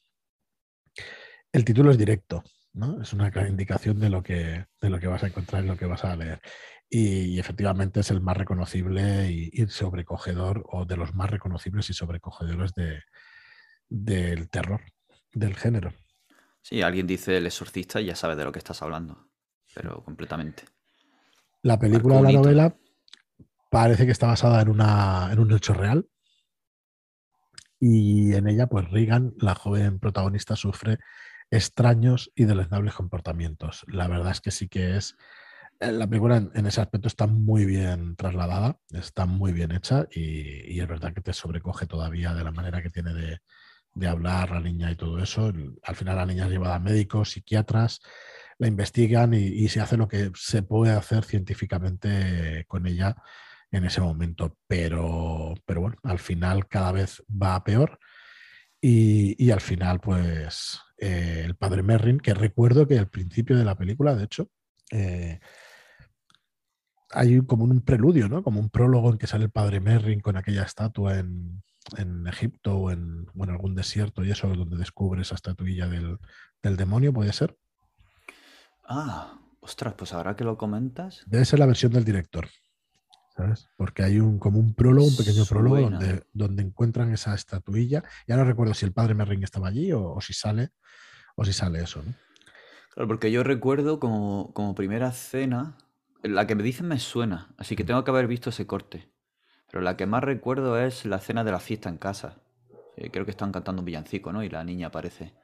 El 1.52 1.65
título 1.65 1.91
es 1.91 1.98
directo, 1.98 2.43
¿no? 2.74 3.02
Es 3.02 3.13
una 3.13 3.32
clara 3.32 3.50
indicación 3.50 4.00
de 4.00 4.10
lo 4.10 4.22
que, 4.22 4.65
de 4.82 4.89
lo 4.89 5.00
que 5.00 5.08
vas 5.08 5.24
a 5.24 5.28
encontrar 5.28 5.63
y 5.63 5.67
lo 5.67 5.78
que 5.78 5.86
vas 5.86 6.06
a 6.06 6.15
leer. 6.15 6.41
Y, 6.89 7.39
efectivamente 7.39 8.00
es 8.00 8.10
el 8.10 8.22
más 8.22 8.36
reconocible 8.36 9.32
y, 9.32 9.67
sobrecogedor, 9.67 10.63
o 10.69 10.86
de 10.86 10.98
los 10.98 11.13
más 11.13 11.30
reconocibles 11.30 11.89
y 11.89 11.93
sobrecogedores 11.93 12.74
de, 12.74 13.02
del 13.88 14.50
terror, 14.50 14.82
del 15.34 15.56
género. 15.56 15.93
Sí, 16.62 16.82
alguien 16.82 17.06
dice 17.06 17.38
el 17.38 17.45
exorcista 17.45 18.02
y 18.02 18.06
ya 18.06 18.15
sabes 18.15 18.38
de 18.38 18.43
lo 18.43 18.52
que 18.52 18.60
estás 18.60 18.82
hablando, 18.82 19.30
pero 19.74 20.04
completamente. 20.04 20.63
La 21.62 21.80
película 21.80 22.17
de 22.17 22.24
la 22.24 22.32
novela 22.32 22.76
parece 23.69 24.06
que 24.06 24.12
está 24.12 24.28
basada 24.28 24.62
en, 24.62 24.69
una, 24.69 25.30
en 25.32 25.39
un 25.39 25.52
hecho 25.54 25.74
real 25.74 26.08
y 27.80 28.34
en 28.34 28.48
ella, 28.48 28.67
pues 28.67 28.89
Regan, 28.91 29.34
la 29.38 29.56
joven 29.56 30.00
protagonista, 30.00 30.56
sufre 30.56 31.00
extraños 31.50 32.32
y 32.36 32.43
deleznables 32.43 32.93
comportamientos. 32.93 33.86
La 33.88 34.08
verdad 34.08 34.32
es 34.32 34.41
que 34.41 34.52
sí 34.52 34.67
que 34.67 34.98
es 34.98 35.15
eh, 35.80 35.91
la 35.91 36.08
película 36.08 36.38
en, 36.54 36.65
ese 36.65 36.82
aspecto 36.82 37.08
está 37.08 37.26
muy 37.26 37.65
bien 37.65 38.15
trasladada, 38.17 38.78
está 38.91 39.26
muy 39.26 39.54
bien 39.54 39.72
hecha 39.72 40.08
y, 40.12 40.80
es 40.80 40.88
verdad 40.88 41.13
que 41.13 41.22
te 41.22 41.34
sobrecoge 41.34 41.86
todavía 41.88 42.34
de 42.34 42.43
la 42.43 42.52
manera 42.52 42.82
que 42.82 42.89
tiene 42.89 43.13
de, 43.13 43.39
hablar 44.08 44.52
la 44.52 44.60
niña 44.60 44.91
y 44.91 44.95
todo 44.95 45.19
eso. 45.19 45.52
Al 45.84 45.95
final 45.95 46.17
la 46.17 46.26
niña 46.26 46.45
es 46.45 46.52
llevada 46.52 46.76
a 46.76 46.80
médicos, 46.80 47.32
psiquiatras, 47.32 48.02
la 48.60 48.67
investigan 48.67 49.34
y, 49.34 49.67
se 49.69 49.80
hace 49.80 49.98
lo 49.98 50.08
que 50.08 50.32
se 50.36 50.63
puede 50.63 50.91
hacer 50.91 51.24
científicamente 51.24 52.65
con 52.67 52.86
ella 52.86 53.15
en 53.72 53.86
ese 53.86 54.02
momento. 54.02 54.58
Pero, 54.67 55.56
pero 55.65 55.82
bueno, 55.82 55.98
al 56.04 56.19
final 56.19 56.67
cada 56.67 56.91
vez 56.91 57.24
va 57.30 57.63
peor. 57.63 58.00
Y, 58.82 59.52
al 59.52 59.62
final, 59.62 60.00
pues 60.00 60.80
eh, 60.98 61.43
el 61.45 61.56
padre 61.56 61.84
Merrin, 61.84 62.19
que 62.19 62.34
recuerdo 62.34 62.88
que 62.88 63.00
al 63.00 63.10
principio 63.10 63.58
de 63.58 63.65
la 63.65 63.76
película, 63.78 64.15
de 64.15 64.26
hecho, 64.26 64.50
eh, 64.91 65.39
hay 67.12 67.41
como 67.45 67.63
un 67.63 67.82
preludio, 67.82 68.30
¿no? 68.30 68.43
Como 68.43 68.60
un 68.60 68.69
prólogo 68.69 69.12
en 69.12 69.17
que 69.17 69.28
sale 69.28 69.45
el 69.45 69.52
padre 69.52 69.80
Merrin 69.80 70.19
con 70.22 70.38
aquella 70.38 70.63
estatua 70.63 71.17
en, 71.19 71.63
Egipto 72.28 72.78
o 72.78 72.91
en 72.91 73.26
algún 73.48 73.74
desierto 73.74 74.24
y 74.24 74.30
eso, 74.30 74.48
donde 74.50 74.78
descubre 74.78 75.22
esa 75.22 75.36
estatuilla 75.36 75.88
del, 75.88 76.19
demonio, 76.78 77.12
¿puede 77.12 77.34
ser? 77.34 77.58
Ah, 78.89 79.39
ostras, 79.60 79.93
pues 79.93 80.13
ahora 80.13 80.36
que 80.36 80.43
lo 80.43 80.58
comentas. 80.58 81.23
Debe 81.28 81.45
ser 81.45 81.60
la 81.60 81.67
versión 81.67 81.91
del 81.91 82.04
director, 82.04 82.47
¿sabes? 83.38 83.69
Porque 83.78 84.02
hay 84.02 84.19
un 84.19 84.39
como 84.39 84.60
un 84.60 84.73
prólogo, 84.73 85.08
un 85.08 85.15
pequeño 85.15 85.45
prólogo 85.45 85.80
donde, 85.80 86.23
donde 86.34 86.63
encuentran 86.63 87.13
esa 87.13 87.36
estatuilla. 87.36 88.04
Ya 88.28 88.36
no 88.36 88.43
recuerdo 88.43 88.73
si 88.73 88.88
el 88.88 88.91
padre 88.91 89.13
Merrin 89.13 89.43
estaba 89.43 89.67
allí 89.67 89.91
o, 89.93 90.19
si 90.21 90.34
sale 90.34 90.71
o 91.36 91.45
si 91.45 91.54
sale 91.54 91.84
eso, 91.84 92.02
¿no? 92.02 92.15
Claro, 92.95 93.08
porque 93.08 93.32
yo 93.32 93.43
recuerdo 93.43 93.99
como, 93.99 94.52
como 94.56 94.73
primera 94.73 95.12
cena 95.12 95.78
la 96.23 96.47
que 96.47 96.56
me 96.56 96.63
dicen 96.63 96.88
me 96.88 96.97
suena, 96.97 97.54
así 97.58 97.75
que 97.75 97.84
tengo 97.84 98.04
que 98.04 98.10
haber 98.10 98.28
visto 98.28 98.49
ese 98.49 98.65
corte. 98.65 99.12
Pero 99.71 99.84
la 99.84 99.97
que 99.97 100.08
más 100.08 100.23
recuerdo 100.23 100.80
es 100.80 101.06
la 101.06 101.19
cena 101.19 101.43
de 101.43 101.52
la 101.52 101.60
fiesta 101.60 101.89
en 101.89 101.97
casa. 101.97 102.41
Eh, 102.97 103.12
creo 103.12 103.23
que 103.23 103.32
están 103.32 103.52
cantando 103.52 103.82
un 103.82 103.86
villancico, 103.86 104.34
¿no? 104.34 104.43
Y 104.43 104.49
la 104.49 104.63
niña 104.63 104.88
aparece. 104.88 105.36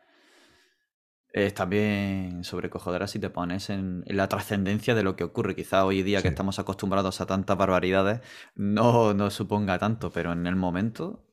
Es 1.36 1.54
también 1.54 2.46
sobrecogedora 2.46 3.08
si 3.08 3.20
te 3.20 3.30
pones 3.30 3.70
en, 3.70 4.06
la 4.08 4.30
trascendencia 4.30 4.96
de 4.96 5.04
lo 5.04 5.18
que 5.18 5.26
ocurre. 5.26 5.54
Quizá 5.54 5.84
hoy 5.84 6.02
día 6.02 6.22
que 6.22 6.30
estamos 6.30 6.60
acostumbrados 6.60 7.20
a 7.20 7.26
tantas 7.26 7.58
barbaridades 7.58 8.22
no, 8.56 9.14
no 9.14 9.30
suponga 9.30 9.78
tanto, 9.78 10.12
pero 10.12 10.32
en 10.32 10.48
el 10.48 10.56
momento 10.56 11.28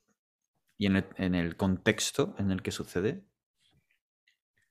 y 0.76 0.86
en 0.86 1.34
el, 1.36 1.56
contexto 1.56 2.34
en 2.40 2.50
el 2.50 2.62
que 2.62 2.72
sucede, 2.72 3.24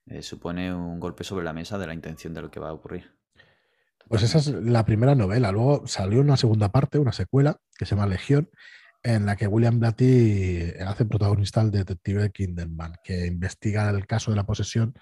eh, 0.04 0.20
supone 0.20 0.74
un 0.74 1.00
golpe 1.00 1.24
sobre 1.24 1.46
la 1.46 1.54
mesa 1.54 1.78
de 1.78 1.86
la 1.86 1.94
intención 1.94 2.34
de 2.34 2.42
lo 2.42 2.50
que 2.50 2.60
va 2.60 2.68
a 2.68 2.74
ocurrir. 2.74 3.16
Pues 4.08 4.22
esa 4.24 4.36
es 4.36 4.48
la 4.48 4.84
primera 4.84 5.14
novela. 5.14 5.50
Luego 5.50 5.86
salió 5.86 6.20
una 6.20 6.36
segunda 6.36 6.70
parte, 6.70 6.98
una 6.98 7.12
secuela, 7.12 7.58
que 7.78 7.86
se 7.86 7.94
llama 7.94 8.06
Legión, 8.06 8.50
en 9.02 9.24
la 9.24 9.36
que 9.36 9.46
William 9.46 9.80
Blatty 9.80 10.72
hace 10.86 11.06
protagonista 11.06 11.62
al 11.62 11.70
detective 11.70 12.30
Kinderman, 12.30 12.96
que 13.02 13.24
investiga 13.24 13.88
el 13.88 14.06
caso 14.06 14.30
de 14.30 14.36
la 14.36 14.44
posesión 14.44 14.92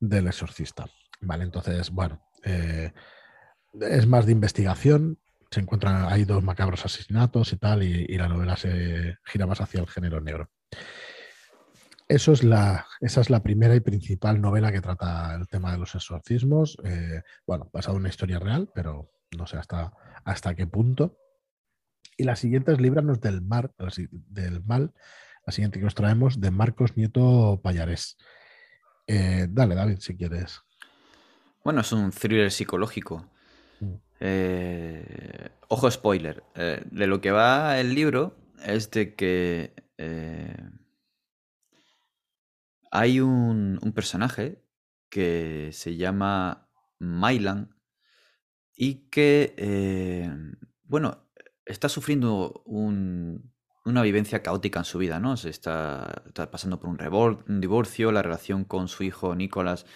del 0.00 0.26
exorcista. 0.26 0.86
Vale, 1.20 1.44
entonces, 1.44 1.90
bueno, 1.90 2.20
eh, 2.44 2.92
es 3.80 4.06
más 4.06 4.26
de 4.26 4.32
investigación. 4.32 5.18
Se 5.50 5.60
encuentran, 5.60 6.06
hay 6.10 6.24
dos 6.24 6.42
macabros 6.42 6.84
asesinatos 6.84 7.52
y 7.52 7.56
tal, 7.56 7.82
y 7.82 8.16
la 8.16 8.28
novela 8.28 8.56
se 8.56 9.16
gira 9.24 9.46
más 9.46 9.60
hacia 9.60 9.80
el 9.80 9.88
género 9.88 10.20
negro. 10.20 10.48
Eso 12.10 12.32
es 12.32 12.42
la, 12.42 12.88
esa 13.00 13.20
es 13.20 13.30
la 13.30 13.40
primera 13.40 13.76
y 13.76 13.80
principal 13.80 14.40
novela 14.40 14.72
que 14.72 14.80
trata 14.80 15.32
el 15.36 15.46
tema 15.46 15.70
de 15.70 15.78
los 15.78 15.94
exorcismos. 15.94 16.76
Eh, 16.82 17.22
bueno, 17.46 17.70
basado 17.72 17.94
en 17.94 18.00
una 18.00 18.08
historia 18.08 18.40
real, 18.40 18.68
pero 18.74 19.12
no 19.38 19.46
sé 19.46 19.58
hasta, 19.58 19.92
hasta 20.24 20.56
qué 20.56 20.66
punto. 20.66 21.16
Y 22.16 22.24
la 22.24 22.34
siguiente 22.34 22.72
es 22.72 22.80
Líbranos 22.80 23.20
del, 23.20 23.42
mar, 23.42 23.70
del 24.08 24.64
mal. 24.64 24.92
La 25.46 25.52
siguiente 25.52 25.78
que 25.78 25.84
nos 25.84 25.94
traemos 25.94 26.40
de 26.40 26.50
Marcos 26.50 26.96
Nieto 26.96 27.60
Payarés. 27.62 28.18
Eh, 29.12 29.46
dale, 29.50 29.74
David, 29.74 29.98
si 29.98 30.16
quieres. 30.16 30.62
Bueno, 31.64 31.80
es 31.80 31.90
un 31.90 32.12
thriller 32.12 32.52
psicológico. 32.52 33.28
Mm. 33.80 33.94
Eh, 34.20 35.48
ojo, 35.66 35.90
spoiler. 35.90 36.44
de 36.54 37.06
lo 37.08 37.20
que 37.20 37.32
va 37.32 37.80
el 37.80 37.94
libro 37.94 38.36
es 38.64 38.90
de 38.92 39.16
que 39.16 39.74
hay 42.90 43.20
un, 43.20 43.78
personaje 43.94 44.62
que 45.08 45.70
se 45.72 45.96
llama 45.96 46.68
Mylan 46.98 47.74
y 48.76 49.08
que, 49.10 49.54
eh, 49.56 50.30
bueno, 50.84 51.28
está 51.64 51.88
sufriendo 51.88 52.62
una 53.84 54.02
vivencia 54.02 54.42
caótica 54.42 54.80
en 54.80 54.84
su 54.84 54.98
vida, 54.98 55.20
¿no? 55.20 55.36
Se 55.36 55.50
está, 55.50 56.22
pasando 56.50 56.80
por 56.80 56.90
un, 56.90 56.98
un, 57.48 57.60
divorcio, 57.60 58.12
la 58.12 58.22
relación 58.22 58.64
con 58.64 58.88
su 58.88 59.04
hijo 59.04 59.34
Nicolás 59.34 59.86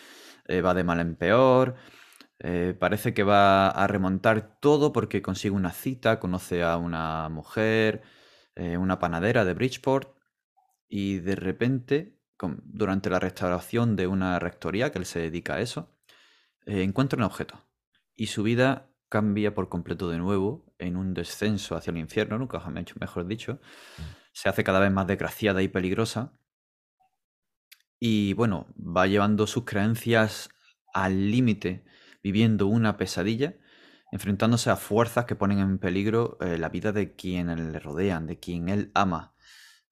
eh, 0.46 0.60
va 0.60 0.74
de 0.74 0.84
mal 0.84 1.00
en 1.00 1.16
peor. 1.16 1.74
Eh, 2.40 2.76
parece 2.78 3.14
que 3.14 3.22
va 3.22 3.68
a 3.68 3.86
remontar 3.86 4.58
todo 4.60 4.92
porque 4.92 5.22
consigue 5.22 5.54
una 5.54 5.72
cita, 5.72 6.20
conoce 6.20 6.62
a 6.62 6.76
una 6.76 7.28
mujer, 7.28 8.02
una 8.56 9.00
panadera 9.00 9.44
de 9.44 9.52
Bridgeport, 9.52 10.14
y 10.88 11.18
de 11.18 11.34
repente 11.34 12.14
durante 12.64 13.10
la 13.10 13.18
restauración 13.18 13.96
de 13.96 14.06
una 14.06 14.38
rectoría, 14.38 14.90
que 14.92 14.98
él 14.98 15.06
se 15.06 15.20
dedica 15.20 15.54
a 15.54 15.60
eso, 15.60 15.90
eh, 16.66 16.82
encuentra 16.82 17.16
un 17.16 17.24
objeto 17.24 17.64
y 18.14 18.28
su 18.28 18.42
vida 18.42 18.90
cambia 19.08 19.54
por 19.54 19.68
completo 19.68 20.08
de 20.08 20.18
nuevo 20.18 20.74
en 20.78 20.96
un 20.96 21.14
descenso 21.14 21.76
hacia 21.76 21.90
el 21.90 21.98
infierno, 21.98 22.38
nunca 22.38 22.62
mejor 23.00 23.26
dicho. 23.26 23.54
Mm. 23.54 24.02
Se 24.32 24.48
hace 24.48 24.64
cada 24.64 24.80
vez 24.80 24.90
más 24.90 25.06
desgraciada 25.06 25.62
y 25.62 25.68
peligrosa. 25.68 26.32
Y 28.00 28.34
bueno, 28.34 28.66
va 28.76 29.06
llevando 29.06 29.46
sus 29.46 29.64
creencias 29.64 30.50
al 30.92 31.30
límite, 31.30 31.84
viviendo 32.22 32.66
una 32.66 32.96
pesadilla, 32.96 33.56
enfrentándose 34.12 34.70
a 34.70 34.76
fuerzas 34.76 35.24
que 35.24 35.36
ponen 35.36 35.58
en 35.58 35.78
peligro 35.78 36.36
eh, 36.40 36.58
la 36.58 36.68
vida 36.68 36.92
de 36.92 37.14
quienes 37.14 37.58
le 37.58 37.78
rodean, 37.78 38.26
de 38.26 38.38
quien 38.38 38.68
él 38.68 38.90
ama. 38.94 39.34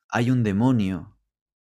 Hay 0.08 0.30
un 0.30 0.42
demonio 0.42 1.16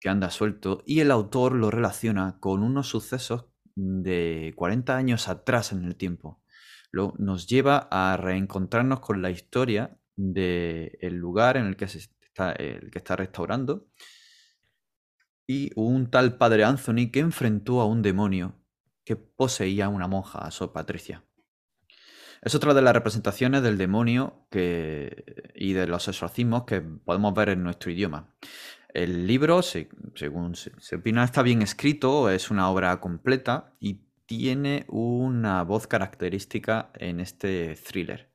que 0.01 0.09
anda 0.09 0.31
suelto 0.31 0.83
y 0.87 1.01
el 1.01 1.11
autor 1.11 1.53
lo 1.53 1.71
relaciona 1.71 2.39
con 2.41 2.63
unos 2.63 2.89
sucesos 2.89 3.47
de 3.75 4.55
40 4.57 4.97
años 4.97 5.29
atrás 5.29 5.73
en 5.73 5.85
el 5.85 5.97
tiempo. 5.97 6.41
Nos 7.19 7.47
lleva 7.47 7.89
a 7.91 8.17
reencontrarnos 8.17 9.01
con 9.01 9.23
la 9.23 9.31
historia 9.31 9.99
del 10.17 11.15
lugar 11.15 11.57
en 11.57 11.67
el 11.67 11.77
que, 11.77 11.89
se 11.89 11.99
está, 11.99 13.17
restaurando 13.17 13.87
y 15.47 15.71
un 15.77 16.11
tal 16.11 16.39
padre 16.39 16.65
Anthony 16.65 17.11
que 17.13 17.21
enfrentó 17.21 17.81
a 17.81 17.87
un 17.87 18.03
demonio 18.03 18.55
que 19.05 19.17
poseía 19.17 19.89
una 19.89 20.09
monja, 20.09 20.41
a 20.41 20.51
Sor 20.51 20.73
Patricia. 20.73 21.25
Es 22.43 22.55
otra 22.55 22.75
de 22.75 22.83
las 22.83 22.95
representaciones 22.95 23.63
del 23.63 23.79
demonio 23.79 24.47
que, 24.51 25.53
y 25.55 25.73
de 25.73 25.87
los 25.87 26.09
exorcismos 26.09 26.65
que 26.65 26.81
podemos 26.81 27.33
ver 27.35 27.51
en 27.51 27.63
nuestro 27.63 27.91
idioma. 27.91 28.35
El 28.97 29.27
libro, 29.27 29.63
según 29.63 30.55
se, 30.55 30.97
opina, 30.97 31.23
está 31.23 31.43
bien 31.43 31.61
escrito, 31.61 32.31
es 32.31 32.51
una 32.51 32.71
obra 32.71 32.99
completa 32.99 33.75
y 33.79 34.06
tiene 34.27 34.85
una 34.89 35.63
voz 35.63 35.87
característica 35.87 36.91
en 36.95 37.21
este 37.21 37.77
thriller. 37.77 38.31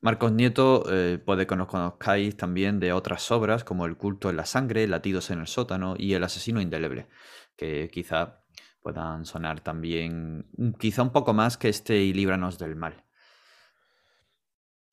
Marcos 0.00 0.32
Nieto 0.32 0.84
eh, 0.92 1.18
puede 1.18 1.46
que 1.46 1.56
nos 1.56 1.68
conozcáis 1.68 2.36
también 2.36 2.78
de 2.78 2.92
otras 2.92 3.30
obras 3.30 3.64
como 3.64 3.86
El 3.86 3.96
culto 3.96 4.30
en 4.30 4.36
la 4.36 4.46
sangre, 4.46 4.86
Latidos 4.86 5.30
en 5.30 5.40
el 5.40 5.46
sótano 5.46 5.94
y 5.98 6.14
El 6.14 6.24
asesino 6.24 6.60
indeleble, 6.60 7.08
que 7.56 7.88
quizá 7.90 8.44
puedan 8.82 9.24
sonar 9.24 9.60
también, 9.60 10.46
quizá 10.78 11.02
un 11.02 11.10
poco 11.10 11.32
más 11.32 11.56
que 11.56 11.70
este 11.70 11.96
y 12.02 12.12
Líbranos 12.12 12.58
del 12.58 12.76
mal. 12.76 13.04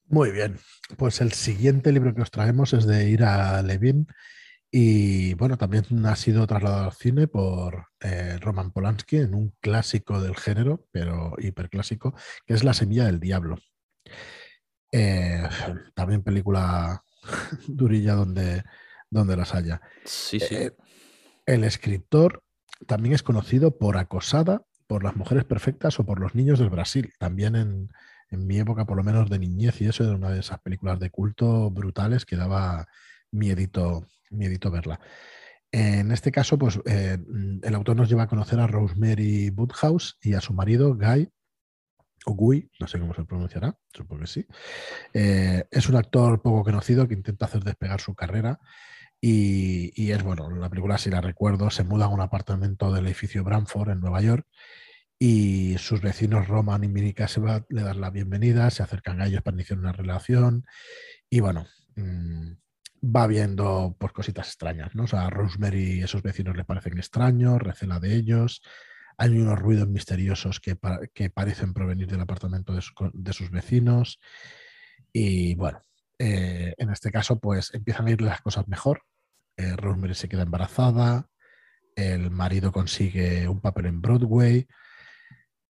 Muy 0.07 0.31
bien, 0.31 0.59
pues 0.97 1.21
el 1.21 1.33
siguiente 1.33 1.91
libro 1.91 2.13
que 2.13 2.21
os 2.21 2.31
traemos 2.31 2.73
es 2.73 2.85
de 2.85 3.09
Ira 3.09 3.61
Levin 3.63 4.07
y 4.71 5.33
bueno, 5.33 5.57
también 5.57 5.85
ha 6.05 6.15
sido 6.15 6.47
trasladado 6.47 6.85
al 6.85 6.93
cine 6.93 7.27
por 7.27 7.87
eh, 7.99 8.37
Roman 8.39 8.71
Polanski 8.71 9.17
en 9.17 9.35
un 9.35 9.53
clásico 9.59 10.21
del 10.21 10.37
género, 10.37 10.87
pero 10.91 11.35
hiperclásico, 11.37 12.15
que 12.45 12.53
es 12.53 12.63
La 12.63 12.73
Semilla 12.73 13.05
del 13.05 13.19
Diablo. 13.19 13.57
Eh, 14.91 15.43
también 15.93 16.23
película 16.23 17.03
durilla 17.67 18.13
donde, 18.13 18.63
donde 19.09 19.35
las 19.35 19.53
haya. 19.53 19.81
Sí, 20.05 20.39
sí. 20.39 20.55
Eh, 20.55 20.71
el 21.45 21.65
escritor 21.65 22.43
también 22.87 23.13
es 23.13 23.23
conocido 23.23 23.77
por 23.77 23.97
Acosada, 23.97 24.63
por 24.87 25.03
las 25.03 25.15
mujeres 25.15 25.43
perfectas 25.43 25.99
o 25.99 26.05
por 26.05 26.19
los 26.19 26.33
niños 26.33 26.59
del 26.59 26.69
Brasil. 26.69 27.13
También 27.19 27.55
en, 27.55 27.89
mi 28.29 28.59
época, 28.59 28.85
por 28.85 28.95
lo 28.95 29.03
menos 29.03 29.29
de 29.29 29.39
niñez, 29.39 29.81
y 29.81 29.87
eso 29.87 30.05
era 30.05 30.15
una 30.15 30.29
de 30.29 30.39
esas 30.39 30.61
películas 30.61 30.99
de 30.99 31.09
culto 31.09 31.69
brutales 31.69 32.25
que 32.25 32.37
daba 32.37 32.87
miedito, 33.31 34.07
miedito 34.29 34.71
verla. 34.71 34.99
En 35.71 36.11
este 36.11 36.31
caso, 36.31 36.57
pues 36.57 36.79
eh, 36.85 37.17
el 37.63 37.75
autor 37.75 37.95
nos 37.95 38.09
lleva 38.09 38.23
a 38.23 38.27
conocer 38.27 38.59
a 38.59 38.67
Rosemary 38.67 39.49
Woodhouse 39.49 40.17
y 40.21 40.33
a 40.33 40.41
su 40.41 40.53
marido 40.53 40.95
Guy, 40.95 41.29
o 42.25 42.33
Guy, 42.33 42.69
no 42.79 42.87
sé 42.87 42.99
cómo 42.99 43.13
se 43.13 43.23
pronunciará, 43.23 43.75
supongo 43.93 44.21
que 44.21 44.27
sí. 44.27 44.45
Eh, 45.13 45.63
es 45.71 45.87
un 45.87 45.95
actor 45.95 46.41
poco 46.41 46.63
conocido 46.63 47.07
que 47.07 47.13
intenta 47.13 47.45
hacer 47.45 47.63
despegar 47.63 48.01
su 48.01 48.13
carrera 48.13 48.59
y, 49.19 50.11
es 50.11 50.23
bueno, 50.23 50.49
la 50.49 50.69
película, 50.69 50.97
si 50.97 51.09
la 51.09 51.21
recuerdo, 51.21 51.69
se 51.69 51.83
muda 51.83 52.05
a 52.05 52.09
un 52.09 52.21
apartamento 52.21 52.91
del 52.91 53.05
edificio 53.05 53.43
Bramford 53.43 53.91
en 53.91 53.99
Nueva 53.99 54.21
York 54.21 54.47
y 55.19 55.77
sus 55.77 56.01
vecinos 56.01 56.47
Roman 56.47 56.83
y 56.83 56.87
Minnie 56.87 57.13
Caseba 57.13 57.63
le 57.69 57.83
dan 57.83 58.01
la 58.01 58.09
bienvenida, 58.09 58.69
se 58.71 58.81
acercan 58.83 59.21
a 59.21 59.27
ellos 59.27 59.43
para 59.43 59.55
iniciar 59.55 59.79
una 59.79 59.91
relación 59.93 60.65
y 61.29 61.39
bueno, 61.39 61.67
mm, 61.95 62.53
va 63.03 63.27
viendo 63.27 63.95
pues, 63.99 64.13
cositas 64.13 64.47
extrañas, 64.47 64.95
¿no? 64.95 65.03
O 65.03 65.07
sea, 65.07 65.25
a 65.25 65.29
Rosemary 65.29 65.99
y 65.99 66.03
esos 66.03 66.21
vecinos 66.21 66.55
le 66.55 66.65
parecen 66.65 66.97
extraños, 66.97 67.61
recela 67.61 67.99
de 67.99 68.15
ellos, 68.15 68.61
hay 69.17 69.37
unos 69.37 69.59
ruidos 69.59 69.87
misteriosos 69.87 70.59
que, 70.59 70.77
que 71.13 71.29
parecen 71.29 71.73
provenir 71.73 72.07
del 72.07 72.21
apartamento 72.21 72.73
de, 72.73 72.81
de 73.13 73.33
sus 73.33 73.51
vecinos 73.51 74.19
y 75.13 75.55
bueno, 75.55 75.81
eh, 76.23 76.75
en 76.77 76.91
este 76.91 77.11
caso, 77.11 77.39
pues 77.39 77.73
empiezan 77.73 78.07
a 78.07 78.11
ir 78.11 78.21
las 78.21 78.41
cosas 78.41 78.67
mejor. 78.67 79.03
Eh, 79.57 79.75
Rosemary 79.75 80.13
se 80.13 80.29
queda 80.29 80.43
embarazada, 80.43 81.27
el 81.95 82.31
marido 82.31 82.71
consigue 82.71 83.47
un 83.47 83.59
papel 83.59 83.87
en 83.87 84.01
Broadway, 84.01 84.67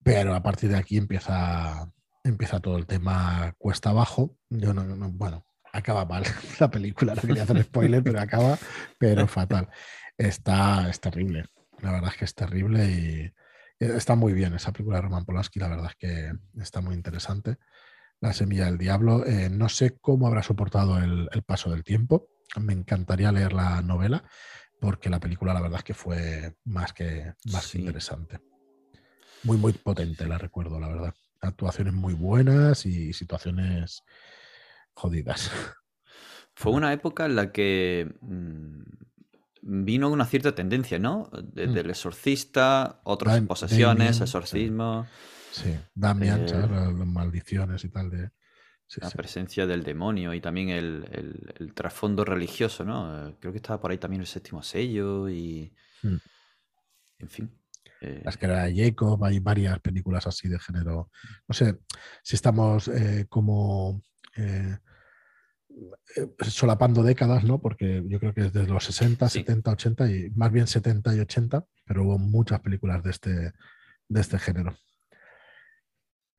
pero 0.04 0.36
a 0.36 0.44
partir 0.44 0.70
de 0.70 0.78
aquí 0.78 0.98
empieza, 0.98 1.92
empieza 2.24 2.60
todo 2.60 2.78
el 2.78 2.86
tema 2.86 3.56
cuesta 3.58 3.92
abajo. 3.92 4.38
Yo 4.50 4.74
no, 4.74 4.84
bueno, 5.12 5.46
acaba 5.72 6.06
mal 6.06 6.24
la 6.60 6.70
película, 6.70 7.16
no 7.16 7.22
quería 7.22 7.44
hacer 7.44 7.64
spoiler, 7.64 8.04
pero 8.04 8.20
acaba, 8.20 8.58
pero 8.98 9.28
fatal. 9.28 9.70
Está, 10.18 10.90
es 10.90 11.00
terrible, 11.00 11.46
la 11.82 11.92
verdad 11.92 12.12
es 12.12 12.18
que 12.18 12.26
es 12.26 12.36
terrible 12.36 12.86
y 12.86 13.34
está 13.82 14.16
muy 14.16 14.34
bien 14.34 14.54
esa 14.54 14.72
película 14.72 14.98
de 14.98 15.04
Roman 15.04 15.26
Polanski, 15.26 15.60
la 15.60 15.70
verdad 15.70 15.88
es 15.90 15.96
que 15.96 16.32
está 16.62 16.82
muy 16.82 16.96
interesante. 16.96 17.58
La 18.20 18.34
semilla 18.34 18.66
del 18.66 18.78
diablo. 18.78 19.26
Eh, 19.26 19.50
no 19.50 19.68
sé 19.68 19.98
cómo 20.00 20.28
habrá 20.28 20.44
soportado 20.44 21.00
el, 21.00 21.28
paso 21.44 21.72
del 21.72 21.84
tiempo. 21.84 22.28
Me 22.60 22.74
encantaría 22.74 23.32
leer 23.32 23.54
la 23.54 23.82
novela 23.82 24.24
porque 24.80 25.10
la 25.10 25.20
película 25.20 25.54
la 25.54 25.62
verdad 25.62 25.80
es 25.80 25.84
que 25.84 25.94
fue 25.96 26.56
más 26.66 26.94
que, 26.94 27.34
más 27.52 27.74
interesante. 27.74 28.40
Muy, 29.44 29.58
muy 29.58 29.74
potente, 29.74 30.28
la 30.28 30.38
recuerdo, 30.38 30.80
la 30.80 30.88
verdad. 30.88 31.14
Actuaciones 31.42 31.94
muy 31.94 32.14
buenas 32.14 32.86
y 32.86 33.14
situaciones 33.14 34.04
jodidas. 34.94 35.52
Fue 36.54 36.72
una 36.72 36.94
época 36.94 37.26
en 37.26 37.36
la 37.36 37.52
que 37.52 38.14
mm, 38.22 38.82
vino 39.62 40.10
una 40.10 40.26
cierta 40.26 40.54
tendencia, 40.54 41.00
¿no? 41.00 41.30
Desde 41.44 41.74
mm. 41.74 41.86
el 41.86 41.90
exorcista, 41.90 43.02
otras 43.04 43.42
posesiones, 43.42 44.22
exorcismo. 44.22 45.08
Sí, 45.52 45.76
Damian, 45.94 46.46
eh, 46.46 46.68
las, 46.70 46.94
maldiciones 46.94 47.84
y 47.84 47.90
tal 47.90 48.10
de... 48.10 48.32
la 48.98 49.10
presencia 49.12 49.68
del 49.68 49.84
demonio 49.84 50.34
y 50.34 50.42
también 50.42 50.70
el, 50.70 51.74
trasfondo 51.74 52.24
religioso, 52.24 52.86
¿no? 52.86 53.30
Eh, 53.30 53.36
creo 53.40 53.52
que 53.52 53.58
estaba 53.58 53.82
por 53.82 53.92
ahí 53.92 53.98
también 53.98 54.22
el 54.22 54.28
séptimo 54.28 54.64
sello 54.64 55.30
y... 55.30 55.74
Hmm. 56.04 56.18
En 57.20 57.30
fin. 57.30 57.58
Eh, 58.02 58.22
las 58.26 58.36
que 58.36 58.48
era 58.48 58.68
Jacob, 58.74 59.24
hay 59.24 59.40
varias 59.40 59.80
películas 59.80 60.26
así 60.26 60.48
de 60.48 60.58
género. 60.58 61.12
No 61.48 61.54
sé 61.54 61.80
si 62.24 62.36
estamos 62.36 62.90
como 63.30 64.02
solapando 66.40 67.04
décadas, 67.04 67.44
¿no? 67.44 67.62
Porque 67.62 68.04
yo 68.08 68.20
creo 68.20 68.34
que 68.34 68.42
es 68.48 68.54
desde 68.54 68.72
los 68.72 68.84
60, 68.84 69.30
70, 69.30 69.72
80 69.72 70.12
y 70.12 70.30
más 70.32 70.52
bien 70.52 70.68
70 70.68 71.16
y 71.16 71.20
80, 71.20 71.66
pero 71.86 72.04
hubo 72.04 72.18
muchas 72.18 72.60
películas 72.62 73.04
de 73.04 73.12
este, 73.12 73.54
de 74.10 74.22
este 74.22 74.40
género. 74.40 74.76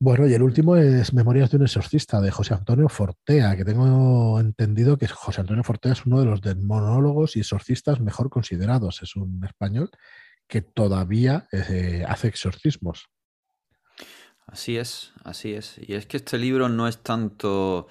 Bueno, 0.05 0.27
y 0.27 0.35
el 0.35 0.43
último 0.43 0.75
es 0.77 1.15
Memorias 1.15 1.53
de 1.53 1.59
un 1.59 1.63
exorcista 1.63 2.21
de 2.21 2.33
José 2.33 2.55
Antonio 2.55 2.89
Fortea, 2.89 3.57
que 3.57 3.65
tengo 3.65 4.41
entendido 4.41 4.99
que 4.99 5.07
José 5.07 5.43
Antonio 5.43 5.63
Fortea 5.63 5.93
es 5.93 6.05
uno 6.05 6.19
de 6.19 6.27
los 6.27 6.41
monólogos 6.57 7.37
y 7.37 7.41
exorcistas 7.41 8.01
mejor 8.01 8.29
considerados. 8.29 9.01
Es 9.03 9.15
un 9.15 9.45
español 9.45 9.91
que 10.49 10.61
todavía 10.61 11.47
eh, 11.53 12.05
hace 12.09 12.27
exorcismos. 12.27 13.11
Así 14.47 14.77
es, 14.77 15.13
así 15.25 15.55
es. 15.55 15.79
Y 15.79 15.95
es 15.95 16.07
que 16.07 16.19
este 16.19 16.39
libro 16.39 16.69
no 16.69 16.89
es 16.89 16.99
tanto 16.99 17.87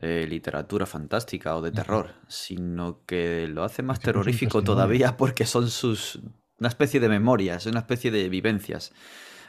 eh, 0.00 0.26
literatura 0.28 0.86
fantástica 0.86 1.56
o 1.56 1.62
de 1.62 1.72
terror, 1.72 2.14
sino 2.28 3.04
que 3.06 3.48
lo 3.48 3.64
hace 3.64 3.82
más 3.82 4.00
terrorífico 4.00 4.62
todavía 4.62 5.16
porque 5.16 5.46
son 5.46 5.68
sus 5.68 6.20
una 6.58 6.68
especie 6.68 7.00
de 7.00 7.08
memorias, 7.08 7.66
una 7.66 7.80
especie 7.80 8.10
de 8.10 8.28
vivencias 8.28 8.92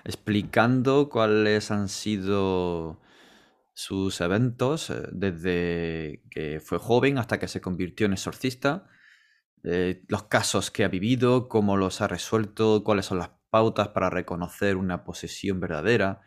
explicando 0.03 1.09
cuáles 1.09 1.69
han 1.71 1.89
sido 1.89 3.01
sus 3.73 4.21
eventos 4.21 4.89
eh, 4.89 5.03
desde 5.11 6.23
que 6.31 6.59
fue 6.59 6.79
joven 6.79 7.17
hasta 7.17 7.39
que 7.39 7.47
se 7.47 7.61
convirtió 7.61 8.05
en 8.05 8.13
exorcista, 8.13 8.87
eh, 9.63 10.03
los 10.07 10.23
casos 10.23 10.71
que 10.71 10.83
ha 10.83 10.87
vivido, 10.87 11.49
cómo 11.49 11.77
los 11.77 12.01
ha 12.01 12.07
resuelto, 12.07 12.83
cuáles 12.83 13.05
son 13.05 13.19
las 13.19 13.31
pautas 13.49 13.89
para 13.89 14.09
reconocer 14.09 14.77
una 14.77 15.03
posesión 15.03 15.59
verdadera. 15.59 16.21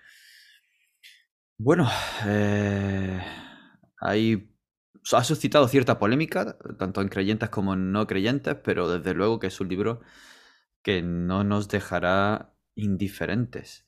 Bueno, 1.62 1.86
eh, 2.26 3.20
ha 4.00 5.24
suscitado 5.24 5.68
cierta 5.68 5.98
polémica, 5.98 6.56
tanto 6.78 7.02
en 7.02 7.10
creyentes 7.10 7.50
como 7.50 7.74
en 7.74 7.92
no 7.92 8.06
creyentes, 8.06 8.56
pero 8.64 8.88
desde 8.88 9.12
luego 9.12 9.38
que 9.38 9.48
es 9.48 9.60
un 9.60 9.68
libro 9.68 10.00
que 10.82 11.02
no 11.02 11.44
nos 11.44 11.68
dejará 11.68 12.54
indiferentes. 12.76 13.86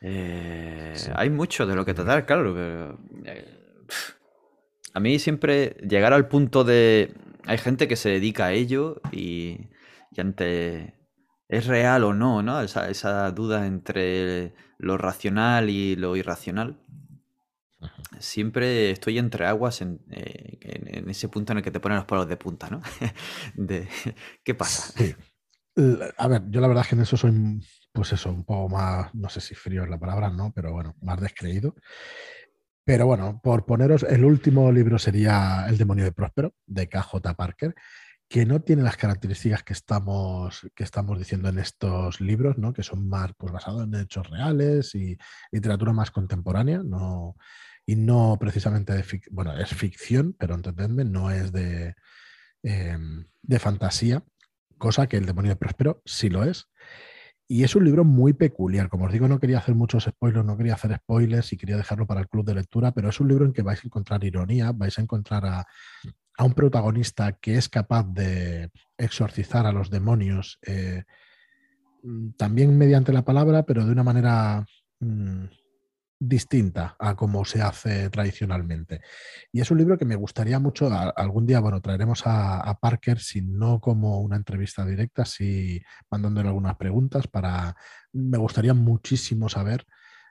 Eh, 0.00 0.94
hay 1.14 1.28
mucho 1.28 1.66
de 1.66 1.74
lo 1.74 1.84
que 1.84 1.92
tratar, 1.92 2.24
claro. 2.24 2.54
Eh, 3.26 3.54
a 4.94 5.00
mí 5.00 5.18
siempre 5.18 5.76
llegar 5.86 6.14
al 6.14 6.28
punto 6.28 6.64
de... 6.64 7.12
Hay 7.44 7.58
gente 7.58 7.88
que 7.88 7.96
se 7.96 8.08
dedica 8.08 8.46
a 8.46 8.52
ello 8.52 9.02
y, 9.12 9.68
ante... 10.16 10.95
¿Es 11.48 11.66
real 11.66 12.04
o 12.04 12.12
no? 12.12 12.42
¿no? 12.42 12.60
Esa, 12.60 13.30
duda 13.30 13.66
entre 13.66 14.54
lo 14.78 14.98
racional 14.98 15.70
y 15.70 15.96
lo 15.96 16.16
irracional. 16.16 16.78
Siempre 18.18 18.90
estoy 18.90 19.18
entre 19.18 19.46
aguas 19.46 19.82
en, 19.82 20.00
eh, 20.10 20.58
en, 20.62 21.08
ese 21.10 21.28
punto 21.28 21.52
en 21.52 21.58
el 21.58 21.64
que 21.64 21.70
te 21.70 21.80
ponen 21.80 21.98
los 21.98 22.06
palos 22.06 22.28
de 22.28 22.36
punta, 22.36 22.68
¿no? 22.70 22.80
de, 23.54 23.88
¿Qué 24.42 24.54
pasa? 24.54 24.94
A 26.16 26.28
ver, 26.28 26.42
yo 26.48 26.60
la 26.62 26.68
verdad 26.68 26.84
es 26.84 26.88
que 26.88 26.94
en 26.94 27.02
eso 27.02 27.18
soy, 27.18 27.60
pues 27.92 28.12
eso, 28.12 28.30
un 28.30 28.44
poco 28.44 28.70
más, 28.70 29.14
no 29.14 29.28
sé 29.28 29.42
si 29.42 29.54
frío 29.54 29.84
es 29.84 29.90
la 29.90 29.98
palabra, 29.98 30.30
no, 30.30 30.52
pero 30.54 30.72
bueno, 30.72 30.96
más 31.02 31.20
descreído. 31.20 31.74
Pero 32.86 33.06
bueno, 33.06 33.40
por 33.42 33.66
poneros, 33.66 34.04
el 34.04 34.24
último 34.24 34.70
libro 34.72 34.98
sería 34.98 35.66
El 35.68 35.76
demonio 35.76 36.04
de 36.04 36.12
Próspero, 36.12 36.54
de 36.66 36.88
KJ 36.88 37.34
Parker, 37.36 37.74
que 38.28 38.44
no 38.44 38.60
tiene 38.60 38.82
las 38.82 38.96
características 38.96 39.62
que 39.62 39.72
estamos, 39.72 40.66
que 40.74 40.84
estamos 40.84 41.18
diciendo 41.18 41.48
en 41.48 41.58
estos 41.58 42.20
libros, 42.20 42.58
¿no? 42.58 42.72
que 42.72 42.82
son 42.82 43.08
más 43.08 43.32
pues, 43.36 43.52
basados 43.52 43.84
en 43.84 43.94
hechos 43.94 44.28
reales 44.28 44.94
y 44.94 45.16
literatura 45.52 45.92
más 45.92 46.10
contemporánea, 46.10 46.82
no, 46.84 47.36
y 47.84 47.96
no 47.96 48.36
precisamente 48.40 48.92
de 48.92 49.04
bueno, 49.30 49.56
es 49.56 49.68
ficción, 49.70 50.34
pero 50.38 50.54
entendedme, 50.56 51.04
no 51.04 51.30
es 51.30 51.52
de, 51.52 51.94
em, 52.62 53.26
de 53.42 53.58
fantasía 53.58 54.24
cosa 54.78 55.06
que 55.06 55.16
El 55.16 55.26
demonio 55.26 55.52
de 55.52 55.56
Próspero 55.56 56.02
sí 56.04 56.28
lo 56.28 56.44
es. 56.44 56.68
Y 57.48 57.62
es 57.62 57.76
un 57.76 57.84
libro 57.84 58.04
muy 58.04 58.32
peculiar. 58.32 58.88
Como 58.88 59.04
os 59.04 59.12
digo, 59.12 59.28
no 59.28 59.38
quería 59.38 59.58
hacer 59.58 59.74
muchos 59.74 60.04
spoilers, 60.04 60.44
no 60.44 60.56
quería 60.56 60.74
hacer 60.74 60.96
spoilers 60.96 61.52
y 61.52 61.56
quería 61.56 61.76
dejarlo 61.76 62.06
para 62.06 62.20
el 62.20 62.28
club 62.28 62.44
de 62.44 62.54
lectura, 62.54 62.92
pero 62.92 63.08
es 63.08 63.20
un 63.20 63.28
libro 63.28 63.44
en 63.44 63.52
que 63.52 63.62
vais 63.62 63.78
a 63.82 63.86
encontrar 63.86 64.24
ironía, 64.24 64.72
vais 64.72 64.98
a 64.98 65.02
encontrar 65.02 65.46
a, 65.46 65.66
un 66.38 66.52
protagonista 66.52 67.32
que 67.32 67.56
es 67.56 67.68
capaz 67.68 68.04
de 68.12 68.70
exorcizar 68.98 69.64
a 69.64 69.72
los 69.72 69.90
demonios, 69.90 70.58
eh, 70.66 71.04
también 72.36 72.76
mediante 72.76 73.12
la 73.12 73.24
palabra, 73.24 73.64
pero 73.64 73.86
de 73.86 73.92
una 73.92 74.02
manera 74.02 74.66
mm, 75.00 75.44
distinta 76.18 76.96
a 76.98 77.14
como 77.14 77.44
se 77.44 77.60
hace 77.62 78.08
tradicionalmente. 78.10 79.00
Y 79.52 79.60
es 79.60 79.70
un 79.70 79.78
libro 79.78 79.98
que 79.98 80.04
me 80.04 80.16
gustaría 80.16 80.58
mucho, 80.58 80.88
algún 80.90 81.46
día, 81.46 81.60
bueno, 81.60 81.80
traeremos 81.80 82.22
a, 82.24 82.78
Parker, 82.80 83.20
si 83.20 83.42
no 83.42 83.80
como 83.80 84.20
una 84.20 84.36
entrevista 84.36 84.84
directa, 84.84 85.24
si 85.24 85.82
mandándole 86.10 86.48
algunas 86.48 86.76
preguntas 86.76 87.26
para, 87.26 87.76
me 88.12 88.38
gustaría 88.38 88.74
muchísimo 88.74 89.48
saber 89.48 89.86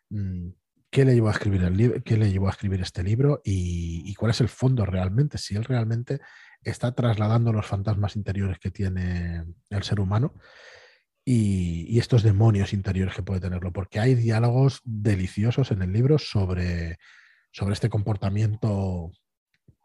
mm, 0.10 0.50
qué 0.90 1.06
le 1.06 1.14
llevó 1.14 1.28
a 1.28 1.32
escribir 1.32 1.64
el 1.64 2.04
qué 2.04 2.18
le 2.18 2.32
llevó 2.32 2.48
a 2.48 2.52
escribir 2.52 2.82
este 2.82 3.04
libro 3.04 3.42
y, 3.44 4.14
cuál 4.16 4.32
es 4.32 4.42
el 4.42 4.50
fondo 4.50 4.86
realmente, 4.86 5.38
si 5.38 5.56
él 5.56 5.66
realmente 5.66 6.22
está 6.64 6.94
trasladando 6.94 7.54
los 7.54 7.66
fantasmas 7.66 8.16
interiores 8.16 8.58
que 8.60 8.72
tiene 8.72 9.46
el 9.70 9.84
ser 9.84 10.00
humano 10.00 10.34
y, 11.26 11.98
estos 11.98 12.22
demonios 12.22 12.72
interiores 12.72 13.16
que 13.16 13.24
puede 13.24 13.42
tenerlo, 13.42 13.74
porque 13.74 14.00
hay 14.00 14.14
diálogos 14.14 14.82
deliciosos 14.84 15.72
en 15.72 15.82
el 15.82 15.92
libro 15.92 16.20
sobre, 16.20 17.00
sobre 17.52 17.74
este 17.74 17.90
comportamiento 17.90 19.12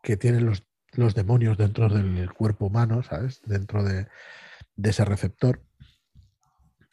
que 0.03 0.19
tienen 0.19 0.45
los, 0.45 0.65
los 0.93 1.15
demonios 1.15 1.57
dentro 1.57 1.89
del 1.89 2.31
cuerpo 2.33 2.67
humano, 2.67 3.03
¿sabes? 3.03 3.41
Dentro 3.47 3.83
de, 3.83 4.07
de 4.77 4.91
ese 4.91 5.05
receptor. 5.05 5.65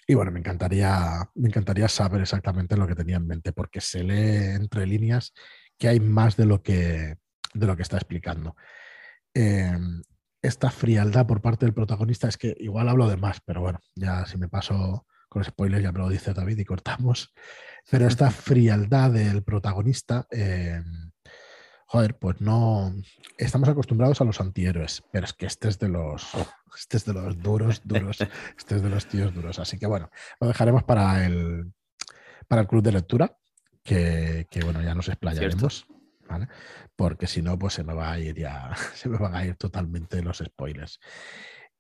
Y 0.08 0.14
bueno, 0.14 0.32
me 0.32 0.40
encantaría, 0.40 1.30
me 1.36 1.50
encantaría 1.50 1.90
saber 1.90 2.22
exactamente 2.22 2.78
lo 2.78 2.88
que 2.88 2.96
tenía 2.96 3.18
en 3.18 3.28
mente, 3.28 3.52
porque 3.52 3.82
se 3.82 4.04
lee 4.04 4.56
entre 4.56 4.86
líneas 4.86 5.34
que 5.78 5.90
hay 5.90 6.00
más 6.00 6.38
de 6.38 6.46
lo 6.46 6.64
que, 6.64 7.18
de 7.54 7.68
lo 7.68 7.76
que 7.76 7.82
está 7.82 7.98
explicando. 7.98 8.56
Em, 9.34 10.02
esta 10.42 10.72
frialdad 10.72 11.26
por 11.26 11.42
parte 11.42 11.66
del 11.66 11.74
protagonista 11.74 12.28
es 12.28 12.38
que 12.38 12.56
igual 12.60 12.90
hablo 12.90 13.08
de 13.08 13.18
más, 13.18 13.42
pero 13.46 13.62
bueno, 13.62 13.80
ya 13.96 14.26
si 14.26 14.38
me 14.38 14.50
paso 14.50 15.06
con 15.30 15.44
spoilers 15.44 15.84
ya 15.84 15.92
me 15.92 16.00
lo 16.00 16.10
dice 16.10 16.34
David 16.34 16.60
y 16.60 16.66
cortamos. 16.66 17.34
Pero 17.90 18.08
esta 18.08 18.32
frialdad 18.32 19.12
del 19.12 19.44
protagonista, 19.44 20.28
em, 20.32 21.12
joder, 21.88 22.18
pues 22.18 22.42
no. 22.42 22.94
Estamos 23.38 23.70
acostumbrados 23.70 24.22
a 24.22 24.26
los 24.26 24.40
antihéroes, 24.42 25.04
pero 25.12 25.26
es 25.26 25.34
que 25.34 25.46
este 25.46 25.70
es 25.70 25.80
de 25.80 25.90
los, 25.90 26.28
este 26.78 26.98
es 26.98 27.06
de 27.06 27.14
los 27.14 27.38
duros, 27.38 27.82
duros, 27.84 28.20
este 28.58 28.76
es 28.76 28.82
de 28.82 28.90
los 28.90 29.08
tíos 29.08 29.34
duros. 29.34 29.60
Así 29.60 29.78
que 29.78 29.88
bueno, 29.88 30.10
lo 30.40 30.48
dejaremos 30.48 30.84
para 30.84 31.26
el, 31.26 31.72
para 32.48 32.62
el 32.62 32.68
club 32.68 32.84
de 32.84 32.92
lectura, 32.92 33.38
que, 33.84 34.46
bueno, 34.64 34.82
ya 34.82 34.94
nos 34.94 35.08
explayaremos. 35.08 35.88
Porque 36.96 37.28
si 37.28 37.42
no, 37.42 37.58
pues 37.58 37.74
se 37.74 37.84
me 37.84 37.94
va 37.94 38.12
a 38.12 38.20
ir 38.20 38.36
ya, 38.36 38.72
se 38.94 39.10
me 39.10 39.18
van 39.18 39.36
a 39.36 39.46
ir 39.46 39.56
totalmente 39.56 40.22
los 40.22 40.38
spoilers. 40.38 41.00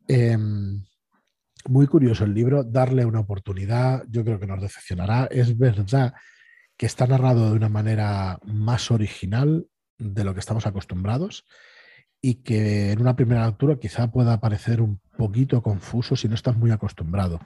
Em, 0.07 0.83
muy 1.67 1.87
curioso 1.87 2.23
el 2.23 2.33
libro, 2.33 2.63
darle 2.63 3.05
una 3.05 3.19
oportunidad, 3.19 4.03
yo 4.09 4.23
creo 4.23 4.39
que 4.39 4.47
nos 4.47 4.61
decepcionará. 4.61 5.27
Es 5.31 5.57
verdad 5.57 6.13
que 6.77 6.85
está 6.85 7.07
narrado 7.07 7.49
de 7.49 7.55
una 7.55 7.69
manera 7.69 8.39
más 8.45 8.91
original 8.91 9.67
de 9.97 10.23
lo 10.23 10.33
que 10.33 10.39
estamos 10.39 10.67
acostumbrados 10.67 11.45
y 12.21 12.35
que 12.35 12.91
en 12.91 13.01
una 13.01 13.15
primera 13.15 13.45
lectura 13.45 13.79
quizá 13.79 14.11
pueda 14.11 14.39
parecer 14.39 14.81
un 14.81 14.99
poquito 15.17 15.61
confuso 15.61 16.15
si 16.15 16.27
no 16.27 16.35
estás 16.35 16.55
muy 16.55 16.71
acostumbrado 16.71 17.39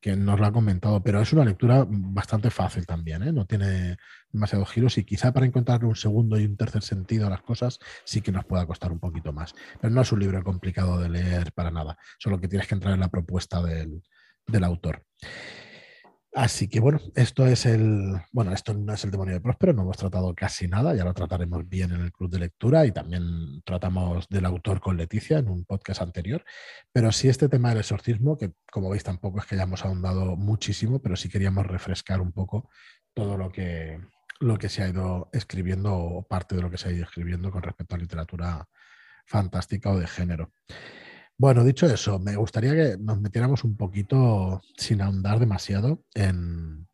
que 0.00 0.16
nos 0.16 0.40
lo 0.40 0.46
ha 0.46 0.52
comentado, 0.52 1.02
pero 1.02 1.20
es 1.20 1.32
una 1.32 1.44
lectura 1.44 1.84
bastante 1.86 2.50
fácil 2.50 2.86
también, 2.86 3.22
¿eh? 3.22 3.32
no 3.32 3.44
tiene 3.44 3.98
demasiados 4.32 4.70
giros 4.70 4.96
y 4.98 5.04
quizá 5.04 5.32
para 5.32 5.46
encontrar 5.46 5.84
un 5.84 5.94
segundo 5.94 6.38
y 6.38 6.44
un 6.44 6.56
tercer 6.56 6.82
sentido 6.82 7.26
a 7.26 7.30
las 7.30 7.42
cosas 7.42 7.78
sí 8.04 8.22
que 8.22 8.32
nos 8.32 8.44
pueda 8.44 8.66
costar 8.66 8.92
un 8.92 8.98
poquito 8.98 9.32
más. 9.32 9.54
Pero 9.80 9.92
no 9.92 10.00
es 10.00 10.12
un 10.12 10.20
libro 10.20 10.42
complicado 10.42 10.98
de 10.98 11.08
leer 11.08 11.52
para 11.52 11.70
nada, 11.70 11.98
solo 12.18 12.40
que 12.40 12.48
tienes 12.48 12.66
que 12.66 12.74
entrar 12.74 12.94
en 12.94 13.00
la 13.00 13.08
propuesta 13.08 13.62
del, 13.62 14.02
del 14.46 14.64
autor. 14.64 15.04
Así 16.32 16.68
que 16.68 16.78
bueno, 16.78 17.00
esto 17.16 17.44
es 17.46 17.66
el. 17.66 18.20
Bueno, 18.30 18.52
esto 18.52 18.72
no 18.72 18.94
es 18.94 19.02
el 19.04 19.10
demonio 19.10 19.34
de 19.34 19.40
Próspero, 19.40 19.72
no 19.72 19.82
hemos 19.82 19.96
tratado 19.96 20.32
casi 20.32 20.68
nada, 20.68 20.94
ya 20.94 21.04
lo 21.04 21.12
trataremos 21.12 21.68
bien 21.68 21.90
en 21.92 22.02
el 22.02 22.12
club 22.12 22.30
de 22.30 22.38
lectura 22.38 22.86
y 22.86 22.92
también 22.92 23.62
tratamos 23.64 24.28
del 24.28 24.44
autor 24.44 24.80
con 24.80 24.96
Leticia 24.96 25.38
en 25.38 25.48
un 25.48 25.64
podcast 25.64 26.02
anterior. 26.02 26.44
Pero 26.92 27.10
sí, 27.10 27.28
este 27.28 27.48
tema 27.48 27.70
del 27.70 27.78
exorcismo, 27.78 28.38
que 28.38 28.52
como 28.70 28.90
veis 28.90 29.02
tampoco 29.02 29.40
es 29.40 29.46
que 29.46 29.56
hayamos 29.56 29.84
ahondado 29.84 30.36
muchísimo, 30.36 31.02
pero 31.02 31.16
sí 31.16 31.28
queríamos 31.28 31.66
refrescar 31.66 32.20
un 32.20 32.32
poco 32.32 32.70
todo 33.12 33.36
lo 33.36 33.50
que, 33.50 33.98
lo 34.38 34.56
que 34.56 34.68
se 34.68 34.84
ha 34.84 34.88
ido 34.88 35.30
escribiendo 35.32 35.94
o 35.96 36.22
parte 36.28 36.54
de 36.54 36.62
lo 36.62 36.70
que 36.70 36.78
se 36.78 36.88
ha 36.88 36.92
ido 36.92 37.04
escribiendo 37.04 37.50
con 37.50 37.62
respecto 37.62 37.96
a 37.96 37.98
literatura 37.98 38.68
fantástica 39.26 39.90
o 39.90 39.98
de 39.98 40.06
género. 40.06 40.52
Bueno, 41.40 41.64
dicho 41.64 41.86
eso, 41.86 42.18
me 42.18 42.36
gustaría 42.36 42.74
que 42.74 42.98
nos 42.98 43.18
metiéramos 43.18 43.64
un 43.64 43.74
poquito, 43.74 44.60
sin 44.76 45.00
ahondar 45.00 45.38
demasiado, 45.38 46.04
en, 46.12 46.86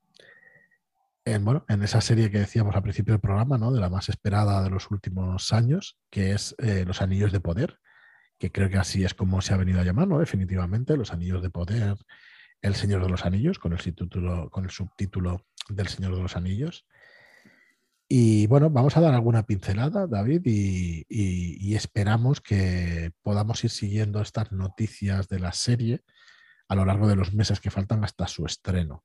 bueno, 1.40 1.64
en 1.68 1.82
esa 1.82 2.00
serie 2.00 2.30
que 2.30 2.38
decíamos 2.38 2.76
al 2.76 2.84
principio 2.84 3.12
del 3.12 3.20
programa, 3.20 3.58
¿no? 3.58 3.72
de 3.72 3.80
la 3.80 3.90
más 3.90 4.08
esperada 4.08 4.62
de 4.62 4.70
los 4.70 4.88
últimos 4.92 5.52
años, 5.52 5.98
que 6.10 6.30
es 6.30 6.54
eh, 6.58 6.84
Los 6.86 7.02
Anillos 7.02 7.32
de 7.32 7.40
Poder, 7.40 7.80
que 8.38 8.52
creo 8.52 8.70
que 8.70 8.78
así 8.78 9.02
es 9.02 9.14
como 9.14 9.40
se 9.40 9.52
ha 9.52 9.56
venido 9.56 9.80
a 9.80 9.84
llamar, 9.84 10.06
¿no? 10.06 10.20
definitivamente, 10.20 10.96
Los 10.96 11.12
Anillos 11.12 11.42
de 11.42 11.50
Poder, 11.50 11.96
El 12.62 12.76
Señor 12.76 13.02
de 13.02 13.08
los 13.08 13.24
Anillos, 13.24 13.58
con 13.58 13.72
el, 13.72 13.80
con 14.52 14.62
el 14.62 14.70
subtítulo 14.70 15.44
del 15.68 15.88
Señor 15.88 16.14
de 16.14 16.22
los 16.22 16.36
Anillos. 16.36 16.86
Y 18.08 18.46
bueno, 18.46 18.70
vamos 18.70 18.96
a 18.96 19.00
dar 19.00 19.14
alguna 19.14 19.44
pincelada, 19.44 20.06
David, 20.06 20.42
y, 20.44 21.74
esperamos 21.74 22.40
que 22.40 23.10
podamos 23.22 23.62
ir 23.64 23.70
siguiendo 23.70 24.20
estas 24.20 24.52
noticias 24.52 25.28
de 25.28 25.40
la 25.40 25.52
serie 25.52 26.04
a 26.68 26.74
lo 26.74 26.84
largo 26.84 27.08
de 27.08 27.16
los 27.16 27.34
meses 27.34 27.60
que 27.60 27.70
faltan 27.70 28.04
hasta 28.04 28.28
su 28.28 28.46
estreno. 28.46 29.04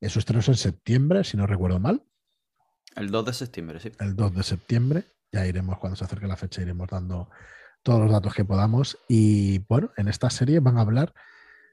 Su 0.00 0.18
estreno 0.18 0.40
es 0.40 0.48
en 0.48 0.56
septiembre, 0.56 1.24
si 1.24 1.36
no 1.36 1.46
recuerdo 1.46 1.80
mal. 1.80 2.04
El 2.94 3.10
2 3.10 3.24
de 3.24 3.32
septiembre, 3.32 3.80
sí. 3.80 3.92
El 3.98 4.14
2 4.14 4.34
de 4.34 4.42
septiembre. 4.42 5.04
Ya 5.32 5.46
iremos, 5.46 5.78
cuando 5.78 5.96
se 5.96 6.04
acerque 6.04 6.26
la 6.26 6.36
fecha, 6.36 6.62
iremos 6.62 6.88
dando 6.88 7.30
todos 7.82 8.00
los 8.00 8.12
datos 8.12 8.34
que 8.34 8.44
podamos. 8.44 8.98
Y 9.08 9.58
bueno, 9.68 9.90
en 9.96 10.08
esta 10.08 10.30
serie 10.30 10.60
van 10.60 10.78
a 10.78 10.82
hablar 10.82 11.12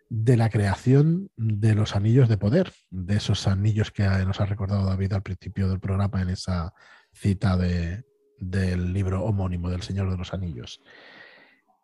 de 0.09 0.37
la 0.37 0.49
creación 0.49 1.29
de 1.35 1.75
los 1.75 1.95
anillos 1.95 2.29
de 2.29 2.37
poder, 2.37 2.71
de 2.89 3.17
esos 3.17 3.47
anillos 3.47 3.91
que 3.91 4.03
nos 4.03 4.39
ha 4.39 4.45
recordado 4.45 4.85
David 4.85 5.13
al 5.13 5.23
principio 5.23 5.67
del 5.69 5.79
programa 5.79 6.21
en 6.21 6.29
esa 6.29 6.73
cita 7.13 7.57
de, 7.57 8.03
del 8.39 8.93
libro 8.93 9.23
homónimo 9.23 9.69
del 9.69 9.81
Señor 9.81 10.09
de 10.11 10.17
los 10.17 10.33
Anillos. 10.33 10.81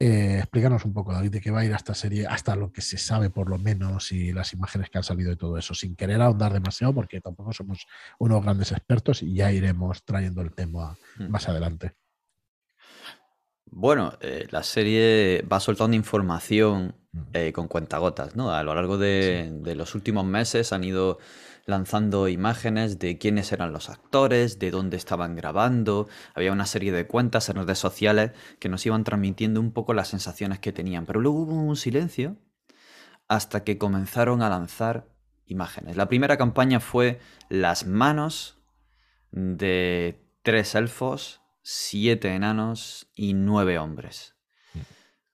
Eh, 0.03 0.39
explícanos 0.39 0.84
un 0.84 0.93
poco, 0.93 1.13
David, 1.13 1.30
de 1.30 1.41
qué 1.41 1.51
va 1.51 1.59
a 1.59 1.65
ir 1.65 1.72
esta 1.72 1.93
serie, 1.93 2.26
hasta 2.26 2.55
lo 2.55 2.72
que 2.72 2.82
se 2.82 2.97
sabe 2.97 3.30
por 3.30 3.47
lo 3.47 3.59
menos 3.59 4.11
y 4.11 4.34
las 4.34 4.51
imágenes 4.51 4.89
que 4.89 4.97
han 4.97 5.03
salido 5.03 5.30
de 5.30 5.36
todo 5.36 5.59
eso, 5.59 5.76
sin 5.76 5.95
querer 5.95 6.22
ahondar 6.22 6.53
demasiado, 6.53 6.91
porque 6.91 7.22
tampoco 7.22 7.53
somos 7.53 7.86
unos 8.17 8.41
grandes 8.43 8.72
expertos 8.72 9.22
y 9.22 9.36
ya 9.36 9.51
iremos 9.51 10.03
trayendo 10.03 10.41
el 10.41 10.53
tema 10.53 10.97
hmm. 11.17 11.30
más 11.30 11.47
adelante. 11.47 11.93
Bueno, 13.72 14.13
eh, 14.19 14.47
la 14.51 14.63
serie 14.63 15.45
va 15.51 15.61
soltando 15.61 15.95
información 15.95 16.93
eh, 17.34 17.53
con 17.53 17.69
cuentagotas, 17.69 18.36
¿no? 18.36 18.51
A 18.51 18.63
lo 18.63 18.76
largo 18.76 18.97
de, 18.97 19.61
los 19.76 19.95
últimos 19.95 20.26
meses 20.26 20.74
han 20.74 20.84
ido 20.84 21.19
lanzando 21.65 22.28
imágenes 22.28 22.99
de 22.99 23.17
quiénes 23.17 23.51
eran 23.53 23.72
los 23.72 23.89
actores, 23.89 24.59
de 24.59 24.72
dónde 24.72 24.97
estaban 24.97 25.38
grabando. 25.38 26.09
Había 26.36 26.51
una 26.51 26.65
serie 26.65 26.91
de 26.91 27.07
cuentas 27.07 27.47
en 27.47 27.55
redes 27.55 27.80
sociales 27.80 28.32
que 28.59 28.67
nos 28.67 28.86
iban 28.86 29.05
transmitiendo 29.05 29.61
un 29.61 29.72
poco 29.72 29.93
las 29.93 30.09
sensaciones 30.09 30.59
que 30.59 30.74
tenían. 30.74 31.05
Pero 31.05 31.22
luego 31.22 31.39
hubo 31.39 31.55
un 31.55 31.78
silencio 31.78 32.36
hasta 33.30 33.63
que 33.63 33.78
comenzaron 33.78 34.41
a 34.41 34.49
lanzar 34.49 35.07
imágenes. 35.45 35.95
La 35.95 36.09
primera 36.09 36.38
campaña 36.38 36.82
fue 36.82 37.19
las 37.47 37.86
manos 37.88 38.57
de 39.32 40.22
tres 40.43 40.76
elfos, 40.76 41.41
siete 41.62 42.34
enanos 42.34 43.09
y 43.16 43.34
nueve 43.34 43.78
hombres. 43.78 44.36
Mm. 44.74 44.80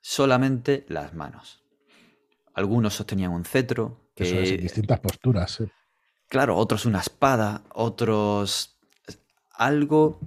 Solamente 0.02 0.86
las 0.90 1.14
manos. 1.14 1.64
Algunos 2.54 2.96
sostenían 2.96 3.32
un 3.32 3.46
cetro. 3.46 4.10
Que... 4.16 4.56
en 4.56 4.62
distintas 4.62 5.00
posturas. 5.00 5.64
Claro, 6.28 6.58
otros 6.58 6.86
una 6.86 7.00
espada, 7.00 7.64
otros 7.74 8.80
algo 9.52 10.20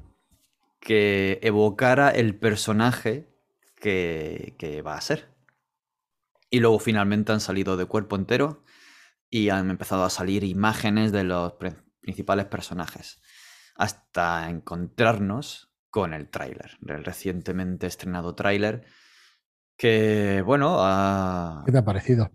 que 0.80 1.38
evocara 1.42 2.10
el 2.10 2.36
personaje 2.36 3.28
que, 3.76 4.54
que, 4.58 4.80
va 4.82 4.94
a 4.94 5.00
ser. 5.00 5.28
Y 6.50 6.60
luego 6.60 6.78
finalmente 6.78 7.32
han 7.32 7.40
salido 7.40 7.76
de 7.76 7.84
cuerpo 7.84 8.16
entero 8.16 8.64
y 9.28 9.50
han 9.50 9.70
empezado 9.70 10.04
a 10.04 10.10
salir 10.10 10.42
imágenes 10.44 11.12
de 11.12 11.24
los 11.24 11.54
principales 12.00 12.46
personajes. 12.46 13.20
Hasta 13.76 14.48
encontrarnos 14.48 15.69
con 15.90 16.14
el 16.14 16.28
tráiler, 16.28 16.78
el 16.86 17.04
recientemente 17.04 17.86
estrenado 17.86 18.34
tráiler 18.34 18.86
que, 19.80 20.42
bueno. 20.44 20.76
¿Qué 21.64 21.72
te 21.72 21.78
ha 21.78 21.84
parecido? 21.84 22.30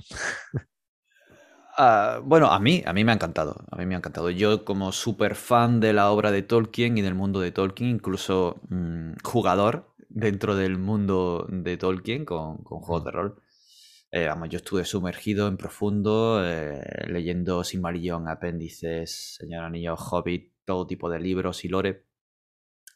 bueno, 2.24 2.48
a 2.48 2.60
mí, 2.60 2.82
a 2.84 2.92
mí 2.92 3.04
me 3.04 3.12
ha 3.12 3.16
encantado. 3.16 3.66
A 3.70 3.76
mí 3.78 3.86
me 3.86 3.94
ha 3.94 4.00
encantado. 4.00 4.32
Yo, 4.32 4.66
como 4.66 4.92
súper 4.92 5.36
fan 5.36 5.80
de 5.80 5.94
la 5.94 6.10
obra 6.10 6.32
de 6.32 6.42
Tolkien 6.42 6.98
y 6.98 7.04
del 7.04 7.14
mundo 7.14 7.40
de 7.40 7.52
Tolkien, 7.52 7.92
incluso 7.92 8.62
mm, 8.70 9.18
jugador 9.24 9.94
dentro 10.10 10.56
del 10.56 10.80
mundo 10.80 11.46
de 11.48 11.78
Tolkien 11.78 12.26
con, 12.26 12.64
juegos 12.64 13.06
de 13.06 13.12
rol. 13.12 13.42
Eh, 14.10 14.26
vamos, 14.26 14.50
yo 14.50 14.58
estuve 14.58 14.84
sumergido 14.84 15.48
en 15.48 15.58
profundo, 15.58 16.42
eh, 16.44 16.82
leyendo 17.10 17.64
Silmarillion, 17.64 18.28
apéndices, 18.28 19.36
Señor 19.38 19.66
Anillo, 19.66 19.94
Hobbit, 19.94 20.52
todo 20.66 20.88
tipo 20.88 21.12
de 21.12 21.20
libros 21.20 21.64
y 21.64 21.68
lore, 21.68 22.05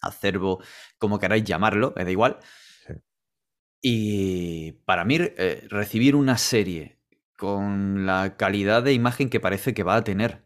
acervo, 0.02 0.62
como 0.98 1.20
queráis 1.20 1.44
llamarlo, 1.44 1.94
me 1.96 2.06
da 2.06 2.12
igual. 2.12 2.40
Y 3.82 4.74
para 4.86 5.06
mí, 5.06 5.18
eh, 5.20 5.66
recibir 5.70 6.16
una 6.16 6.38
serie 6.38 7.00
con 7.38 8.06
la 8.06 8.36
calidad 8.36 8.84
de 8.84 8.94
imagen 8.94 9.30
que 9.30 9.40
parece 9.40 9.74
que 9.74 9.84
va 9.84 9.96
a 9.96 10.04
tener, 10.04 10.44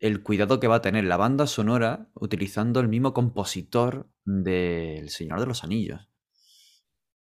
el 0.00 0.22
cuidado 0.22 0.58
que 0.58 0.66
va 0.68 0.76
a 0.76 0.82
tener 0.82 1.04
la 1.04 1.16
banda 1.16 1.46
sonora 1.46 2.08
utilizando 2.14 2.80
el 2.80 2.88
mismo 2.88 3.12
compositor 3.12 4.10
del 4.24 5.10
Señor 5.10 5.40
de 5.40 5.46
los 5.46 5.62
Anillos. 5.64 6.08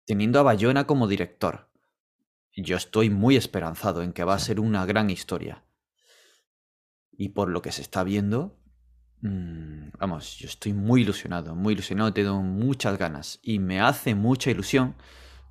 teniendo 0.07 0.41
a 0.41 0.43
Bayona 0.43 0.87
como 0.87 1.07
director. 1.07 1.71
Yo 2.57 2.77
estoy 2.77 3.11
muy 3.11 3.37
esperanzado 3.37 4.03
en 4.03 4.15
que 4.15 4.25
va 4.25 4.35
a 4.35 4.39
ser 4.39 4.59
una 4.59 4.87
gran 4.87 5.11
historia. 5.11 5.65
Y 7.13 7.31
por 7.31 7.51
lo 7.51 7.61
que 7.61 7.73
se 7.73 7.83
está 7.83 8.05
viendo, 8.05 8.58
mm, 9.23 9.91
vamos, 9.99 10.37
yo 10.39 10.49
estoy 10.49 10.73
muy 10.73 11.03
ilusionado, 11.03 11.55
muy 11.55 11.75
ilusionado, 11.75 12.13
tengo 12.13 12.43
muchas 12.43 12.99
ganas. 12.99 13.41
Y 13.43 13.59
me 13.59 13.81
hace 13.81 14.15
mucha 14.15 14.51
ilusión 14.51 14.95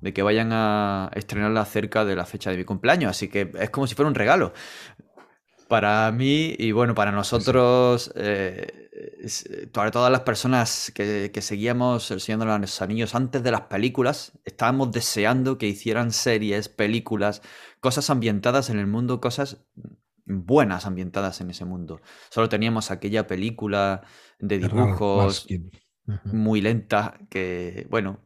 de 0.00 0.12
que 0.12 0.22
vayan 0.22 0.50
a 0.52 1.10
estrenarla 1.14 1.64
cerca 1.64 2.04
de 2.04 2.16
la 2.16 2.24
fecha 2.24 2.50
de 2.50 2.56
mi 2.56 2.64
cumpleaños. 2.64 3.10
Así 3.10 3.28
que 3.28 3.52
es 3.58 3.70
como 3.70 3.86
si 3.86 3.94
fuera 3.94 4.08
un 4.08 4.14
regalo. 4.14 4.52
Para 5.68 6.10
mí 6.12 6.54
y 6.58 6.72
bueno, 6.72 6.94
para 6.94 7.12
nosotros, 7.12 8.10
eh, 8.16 8.88
para 9.72 9.90
todas 9.90 10.10
las 10.10 10.22
personas 10.22 10.90
que, 10.94 11.30
seguíamos 11.40 12.10
El 12.10 12.20
Señor 12.20 12.40
de 12.40 12.58
los 12.58 12.82
Anillos 12.82 13.14
antes 13.14 13.42
de 13.42 13.50
las 13.50 13.62
películas, 13.62 14.32
estábamos 14.44 14.92
deseando 14.92 15.58
que 15.58 15.66
hicieran 15.66 16.12
series, 16.12 16.68
películas, 16.68 17.42
cosas 17.80 18.10
ambientadas 18.10 18.70
en 18.70 18.78
el 18.78 18.86
mundo, 18.86 19.20
cosas 19.20 19.58
buenas 20.28 20.86
ambientadas 20.86 21.40
en 21.40 21.50
ese 21.50 21.64
mundo. 21.64 22.00
Solo 22.30 22.48
teníamos 22.48 22.90
aquella 22.90 23.26
película 23.26 24.02
de 24.38 24.58
dibujos 24.58 25.46
muy 26.24 26.60
lenta 26.60 27.18
que, 27.28 27.86
bueno, 27.90 28.20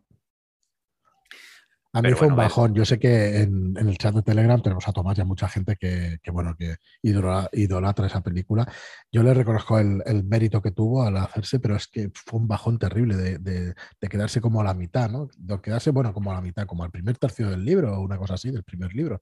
a 1.95 2.01
mí 2.01 2.11
fue 2.15 2.29
un 2.29 2.37
bajón. 2.37 2.75
Yo 2.75 2.87
sé 2.87 2.99
que 2.99 3.43
en, 3.43 3.77
el 3.77 3.99
chat 3.99 4.15
de 4.15 4.23
Telegram 4.23 4.63
tenemos 4.63 4.89
a 4.89 4.93
Tomás 4.93 5.19
y 5.19 5.21
a 5.21 5.27
mucha 5.27 5.47
gente 5.47 5.77
que, 5.77 6.19
bueno, 6.33 6.57
que 6.57 6.77
idolatra 7.03 8.07
esa 8.07 8.23
película. 8.23 8.67
Yo 9.11 9.23
le 9.23 9.35
reconozco 9.35 9.79
el, 9.79 10.25
mérito 10.25 10.63
que 10.63 10.71
tuvo 10.71 11.03
al 11.03 11.19
hacerse, 11.19 11.61
pero 11.61 11.77
es 11.77 11.89
que 11.89 12.11
fue 12.15 12.41
un 12.41 12.49
bajón 12.49 12.79
terrible 12.79 13.17
de, 13.17 13.75
quedarse 14.09 14.41
como 14.41 14.63
a 14.63 14.65
la 14.65 14.73
mitad, 14.73 15.11
¿no? 15.11 15.29
De 15.37 15.61
quedarse, 15.61 15.91
bueno, 15.91 16.15
como 16.15 16.33
a 16.33 16.35
la 16.35 16.41
mitad, 16.41 16.65
como 16.65 16.83
al 16.83 16.91
primer 16.91 17.19
tercio 17.19 17.51
del 17.51 17.63
libro 17.63 17.95
o 17.95 18.01
una 18.01 18.17
cosa 18.17 18.35
así, 18.35 18.51
del 18.51 18.65
primer 18.65 18.95
libro. 18.95 19.21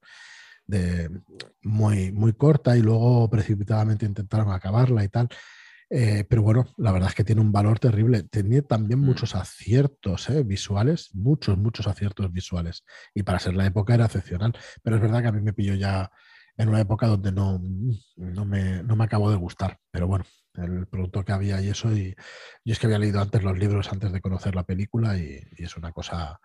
De, 0.71 1.09
muy, 1.63 2.11
muy 2.11 2.33
corta 2.33 2.77
y 2.77 2.81
luego 2.81 3.29
precipitadamente 3.29 4.05
intentaron 4.05 4.51
acabarla 4.51 5.03
y 5.03 5.09
tal. 5.09 5.29
Eh, 5.89 6.23
pero 6.29 6.41
bueno, 6.41 6.67
la 6.77 6.93
verdad 6.93 7.09
es 7.09 7.15
que 7.15 7.25
tiene 7.25 7.41
un 7.41 7.51
valor 7.51 7.77
terrible. 7.77 8.23
Tenía 8.23 8.61
también 8.61 9.01
mm. 9.01 9.03
muchos 9.03 9.35
aciertos 9.35 10.29
¿eh? 10.29 10.43
visuales, 10.43 11.13
muchos, 11.13 11.57
muchos 11.57 11.87
aciertos 11.87 12.31
visuales. 12.31 12.83
Y 13.13 13.23
para 13.23 13.39
ser 13.39 13.55
la 13.55 13.65
época 13.65 13.93
era 13.93 14.05
excepcional. 14.05 14.53
Pero 14.81 14.95
es 14.95 15.01
verdad 15.01 15.21
que 15.21 15.27
a 15.27 15.31
mí 15.33 15.41
me 15.41 15.53
pilló 15.53 15.75
ya 15.75 16.09
en 16.57 16.69
una 16.69 16.79
época 16.79 17.07
donde 17.07 17.31
no, 17.31 17.61
no, 18.15 18.45
me, 18.45 18.83
no 18.83 18.95
me 18.95 19.03
acabó 19.03 19.29
de 19.29 19.37
gustar. 19.37 19.79
Pero 19.91 20.07
bueno, 20.07 20.23
el 20.55 20.87
producto 20.87 21.23
que 21.23 21.31
había 21.31 21.61
y 21.61 21.69
eso. 21.69 21.91
Y 21.91 22.15
yo 22.63 22.73
es 22.73 22.79
que 22.79 22.87
había 22.87 22.99
leído 22.99 23.21
antes 23.21 23.43
los 23.43 23.57
libros 23.57 23.91
antes 23.91 24.11
de 24.11 24.21
conocer 24.21 24.55
la 24.55 24.63
película 24.63 25.17
y, 25.17 25.41
es 25.57 25.77
una 25.77 25.91
cosa, 25.91 26.39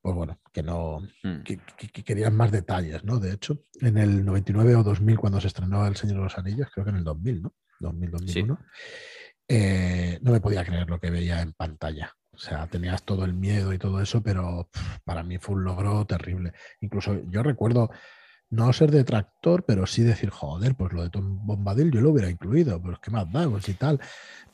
pues 0.00 0.14
bueno, 0.14 0.40
que 0.52 0.62
no, 0.62 1.00
mm. 1.22 1.42
que, 1.42 1.58
querían 2.02 2.34
más 2.34 2.50
detalles, 2.50 3.04
¿no? 3.04 3.18
De 3.18 3.32
hecho, 3.32 3.64
en 3.80 3.98
el 3.98 4.24
99 4.24 4.76
o 4.76 4.82
2000, 4.82 5.18
cuando 5.18 5.40
se 5.40 5.48
estrenó 5.48 5.86
El 5.86 5.96
Señor 5.96 6.16
de 6.16 6.22
los 6.24 6.38
Anillos, 6.38 6.68
creo 6.72 6.84
que 6.84 6.90
en 6.90 6.96
el 6.96 7.04
2000, 7.04 7.42
¿no? 7.42 7.54
2000-2001, 7.80 8.58
eh, 9.48 10.18
no 10.22 10.32
me 10.32 10.40
podía 10.40 10.64
creer 10.64 10.88
lo 10.88 11.00
que 11.00 11.10
veía 11.10 11.40
en 11.40 11.52
pantalla. 11.52 12.14
O 12.32 12.38
sea, 12.38 12.66
tenías 12.66 13.02
todo 13.02 13.24
el 13.24 13.34
miedo 13.34 13.72
y 13.72 13.78
todo 13.78 14.00
eso, 14.00 14.22
pero 14.22 14.70
para 15.04 15.22
mí 15.22 15.38
fue 15.38 15.56
un 15.56 15.64
logro 15.64 16.06
terrible. 16.06 16.52
Incluso 16.80 17.20
yo 17.28 17.42
recuerdo 17.42 17.90
no 18.48 18.72
ser 18.72 18.90
detractor, 18.90 19.64
pero 19.64 19.86
sí 19.86 20.02
decir, 20.02 20.30
joder, 20.30 20.74
pues 20.74 20.92
lo 20.92 21.02
de 21.02 21.10
Tom 21.10 21.46
Bombadil 21.46 21.90
yo 21.90 22.00
lo 22.00 22.10
hubiera 22.10 22.30
incluido, 22.30 22.80
pero 22.80 22.94
es 22.94 23.00
que 23.00 23.10
más 23.10 23.30
da, 23.30 23.48
pues 23.48 23.68
y 23.68 23.74
tal. 23.74 24.00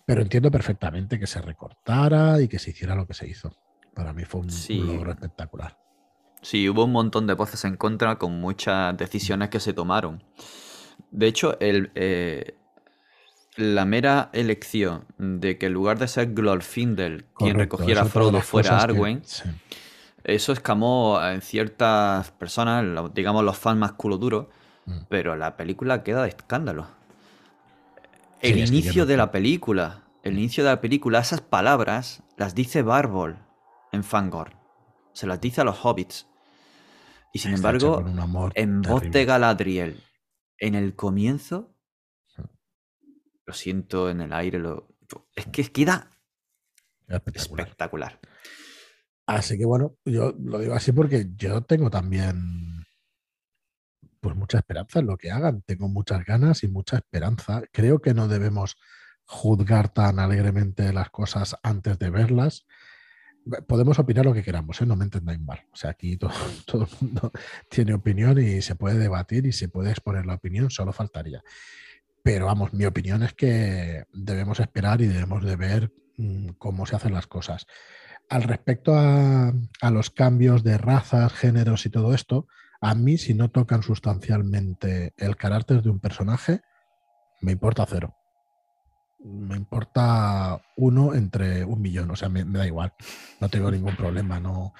Pero 0.04 0.22
entiendo 0.22 0.50
perfectamente 0.50 1.18
que 1.18 1.26
se 1.26 1.40
recortara 1.40 2.40
y 2.40 2.48
que 2.48 2.58
se 2.58 2.70
hiciera 2.70 2.94
lo 2.94 3.06
que 3.06 3.14
se 3.14 3.28
hizo. 3.28 3.52
Para 3.96 4.12
mí 4.12 4.24
fue 4.26 4.42
un, 4.42 4.86
logro 4.86 5.10
espectacular. 5.10 5.78
Sí, 6.42 6.68
hubo 6.68 6.84
un 6.84 6.92
montón 6.92 7.26
de 7.26 7.32
voces 7.32 7.64
en 7.64 7.78
contra 7.78 8.18
con 8.18 8.38
muchas 8.38 8.94
decisiones 8.98 9.48
que 9.48 9.58
se 9.58 9.72
tomaron. 9.72 10.22
De 11.10 11.26
hecho, 11.26 11.58
el, 11.60 11.92
eh, 11.94 12.58
la 13.56 13.86
mera 13.86 14.28
elección 14.34 15.06
de 15.16 15.56
que 15.56 15.66
en 15.66 15.72
lugar 15.72 15.98
de 15.98 16.08
ser 16.08 16.34
Glorfindel 16.34 17.24
quien 17.38 17.56
recogiera 17.56 18.02
a 18.02 18.04
Frodo 18.04 18.42
fuera 18.42 18.80
Arwen, 18.80 19.22
eso 20.24 20.52
escamó 20.52 21.18
en 21.22 21.40
ciertas 21.40 22.32
personas, 22.32 22.84
digamos 23.14 23.44
los 23.44 23.56
fans 23.56 23.78
más 23.78 23.92
culo 23.92 24.18
duro, 24.18 24.50
mm. 24.84 24.98
pero 25.08 25.36
la 25.36 25.56
película 25.56 26.02
queda 26.02 26.22
de 26.22 26.28
escándalo. 26.28 26.86
El 28.42 28.58
inicio 28.58 29.06
de 29.06 29.16
la 29.16 29.30
película, 29.32 30.02
el 30.22 30.34
inicio 30.34 30.64
de 30.64 30.70
la 30.70 30.82
película, 30.82 31.20
esas 31.20 31.40
palabras 31.40 32.22
las 32.36 32.54
dice 32.54 32.82
Barbol 32.82 33.45
en 33.92 34.04
Fangor. 34.04 34.56
Se 35.12 35.26
las 35.26 35.40
dice 35.40 35.60
a 35.60 35.64
los 35.64 35.84
hobbits. 35.84 36.28
Y 37.32 37.38
sin 37.38 37.54
embargo, 37.54 38.04
en 38.54 38.82
voz 38.82 39.10
de 39.10 39.24
Galadriel, 39.24 40.02
en 40.58 40.74
el 40.74 40.94
comienzo, 40.94 41.74
lo 43.44 43.52
siento 43.52 44.10
en 44.10 44.20
el 44.22 44.32
aire, 44.32 44.58
lo... 44.58 44.88
es 45.34 45.46
que 45.46 45.64
queda 45.70 46.10
espectacular. 47.08 48.20
Así 49.26 49.58
que 49.58 49.64
bueno, 49.64 49.96
yo 50.04 50.34
lo 50.38 50.58
digo 50.58 50.74
así 50.74 50.92
porque 50.92 51.26
yo 51.36 51.62
tengo 51.62 51.90
también 51.90 52.84
pues 54.20 54.36
mucha 54.36 54.58
esperanza 54.58 55.00
en 55.00 55.06
lo 55.06 55.16
que 55.16 55.30
hagan, 55.30 55.62
tengo 55.62 55.88
muchas 55.88 56.24
ganas 56.24 56.62
y 56.64 56.68
mucha 56.68 56.96
esperanza. 56.96 57.62
Creo 57.72 58.00
que 58.00 58.14
no 58.14 58.28
debemos 58.28 58.76
juzgar 59.24 59.88
tan 59.88 60.18
alegremente 60.18 60.92
las 60.92 61.10
cosas 61.10 61.56
antes 61.62 61.98
de 61.98 62.10
verlas. 62.10 62.66
Podemos 63.66 63.98
opinar 63.98 64.24
lo 64.24 64.34
que 64.34 64.42
queramos, 64.42 64.80
¿eh? 64.80 64.86
no 64.86 64.96
me 64.96 65.04
entendáis 65.04 65.40
mal. 65.40 65.60
O 65.72 65.76
sea, 65.76 65.90
aquí 65.90 66.16
todo, 66.16 66.32
todo 66.66 66.82
el 66.82 66.88
mundo 67.00 67.32
tiene 67.68 67.94
opinión 67.94 68.38
y 68.38 68.62
se 68.62 68.74
puede 68.74 68.98
debatir 68.98 69.46
y 69.46 69.52
se 69.52 69.68
puede 69.68 69.90
exponer 69.90 70.26
la 70.26 70.34
opinión, 70.34 70.70
solo 70.70 70.92
faltaría. 70.92 71.42
Pero 72.22 72.46
vamos, 72.46 72.72
mi 72.72 72.84
opinión 72.86 73.22
es 73.22 73.34
que 73.34 74.04
debemos 74.12 74.58
esperar 74.58 75.00
y 75.00 75.06
debemos 75.06 75.44
de 75.44 75.54
ver 75.54 75.92
mm, 76.16 76.48
cómo 76.58 76.84
se 76.84 76.96
hacen 76.96 77.14
las 77.14 77.28
cosas. 77.28 77.66
Al 78.28 78.42
respecto 78.42 78.94
a, 78.96 79.52
los 79.92 80.10
cambios 80.10 80.64
de 80.64 80.76
razas, 80.76 81.32
géneros 81.32 81.86
y 81.86 81.90
todo 81.90 82.12
esto, 82.14 82.48
a 82.80 82.96
mí 82.96 83.16
si 83.16 83.34
no 83.34 83.50
tocan 83.50 83.84
sustancialmente 83.84 85.14
el 85.16 85.36
carácter 85.36 85.82
de 85.82 85.90
un 85.90 86.00
personaje, 86.00 86.62
me 87.40 87.52
importa 87.52 87.86
cero 87.88 88.16
me 89.18 89.56
importa 89.56 90.60
uno 90.76 91.14
entre 91.14 91.64
un 91.64 91.80
millón, 91.80 92.10
o 92.10 92.16
sea, 92.16 92.28
me, 92.28 92.44
da 92.44 92.66
igual, 92.66 92.92
no 93.40 93.48
tengo 93.48 93.70
ningún 93.70 93.96
problema, 93.96 94.38
no. 94.38 94.74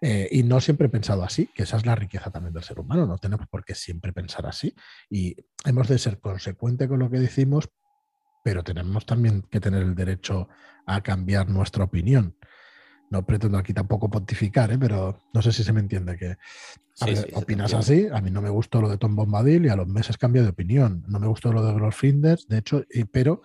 Eh, 0.00 0.28
y 0.30 0.42
no 0.42 0.60
siempre 0.60 0.86
he 0.86 0.90
pensado 0.90 1.22
así, 1.22 1.48
que 1.54 1.64
esa 1.64 1.76
es 1.76 1.86
la 1.86 1.94
riqueza 1.94 2.30
también 2.30 2.54
del 2.54 2.62
ser 2.62 2.78
humano, 2.78 3.06
no 3.06 3.18
tenemos 3.18 3.48
por 3.48 3.64
qué 3.64 3.74
siempre 3.74 4.12
pensar 4.12 4.46
así 4.46 4.74
y 5.10 5.36
hemos 5.64 5.88
de 5.88 5.98
ser 5.98 6.20
consecuente 6.20 6.88
con 6.88 7.00
lo 7.00 7.10
que 7.10 7.18
decimos, 7.18 7.68
pero 8.42 8.62
tenemos 8.62 9.04
también 9.04 9.42
que 9.42 9.60
tener 9.60 9.82
el 9.82 9.94
derecho 9.94 10.48
a 10.86 11.02
cambiar 11.02 11.48
nuestra 11.48 11.84
opinión. 11.84 12.36
No 13.10 13.26
pretendo 13.26 13.58
aquí 13.58 13.74
tampoco 13.74 14.08
pontificar, 14.08 14.70
¿eh? 14.70 14.78
pero 14.78 15.18
no 15.34 15.42
sé 15.42 15.50
si 15.50 15.64
se 15.64 15.72
me 15.72 15.80
entiende 15.80 16.16
que 16.16 16.36
opinas 17.34 17.74
así. 17.74 18.06
A 18.12 18.20
mí 18.20 18.30
no 18.30 18.40
me 18.40 18.50
gustó 18.50 18.80
lo 18.80 18.88
de 18.88 18.98
Tom 18.98 19.16
Bombadil 19.16 19.66
y 19.66 19.68
a 19.68 19.74
los 19.74 19.88
meses 19.88 20.16
cambio 20.16 20.44
de 20.44 20.50
opinión. 20.50 21.04
No 21.08 21.18
me 21.18 21.26
gustó 21.26 21.52
lo 21.52 21.64
de 21.64 21.74
Glorfinders, 21.74 22.46
de 22.46 22.58
hecho, 22.58 22.84
pero 23.10 23.42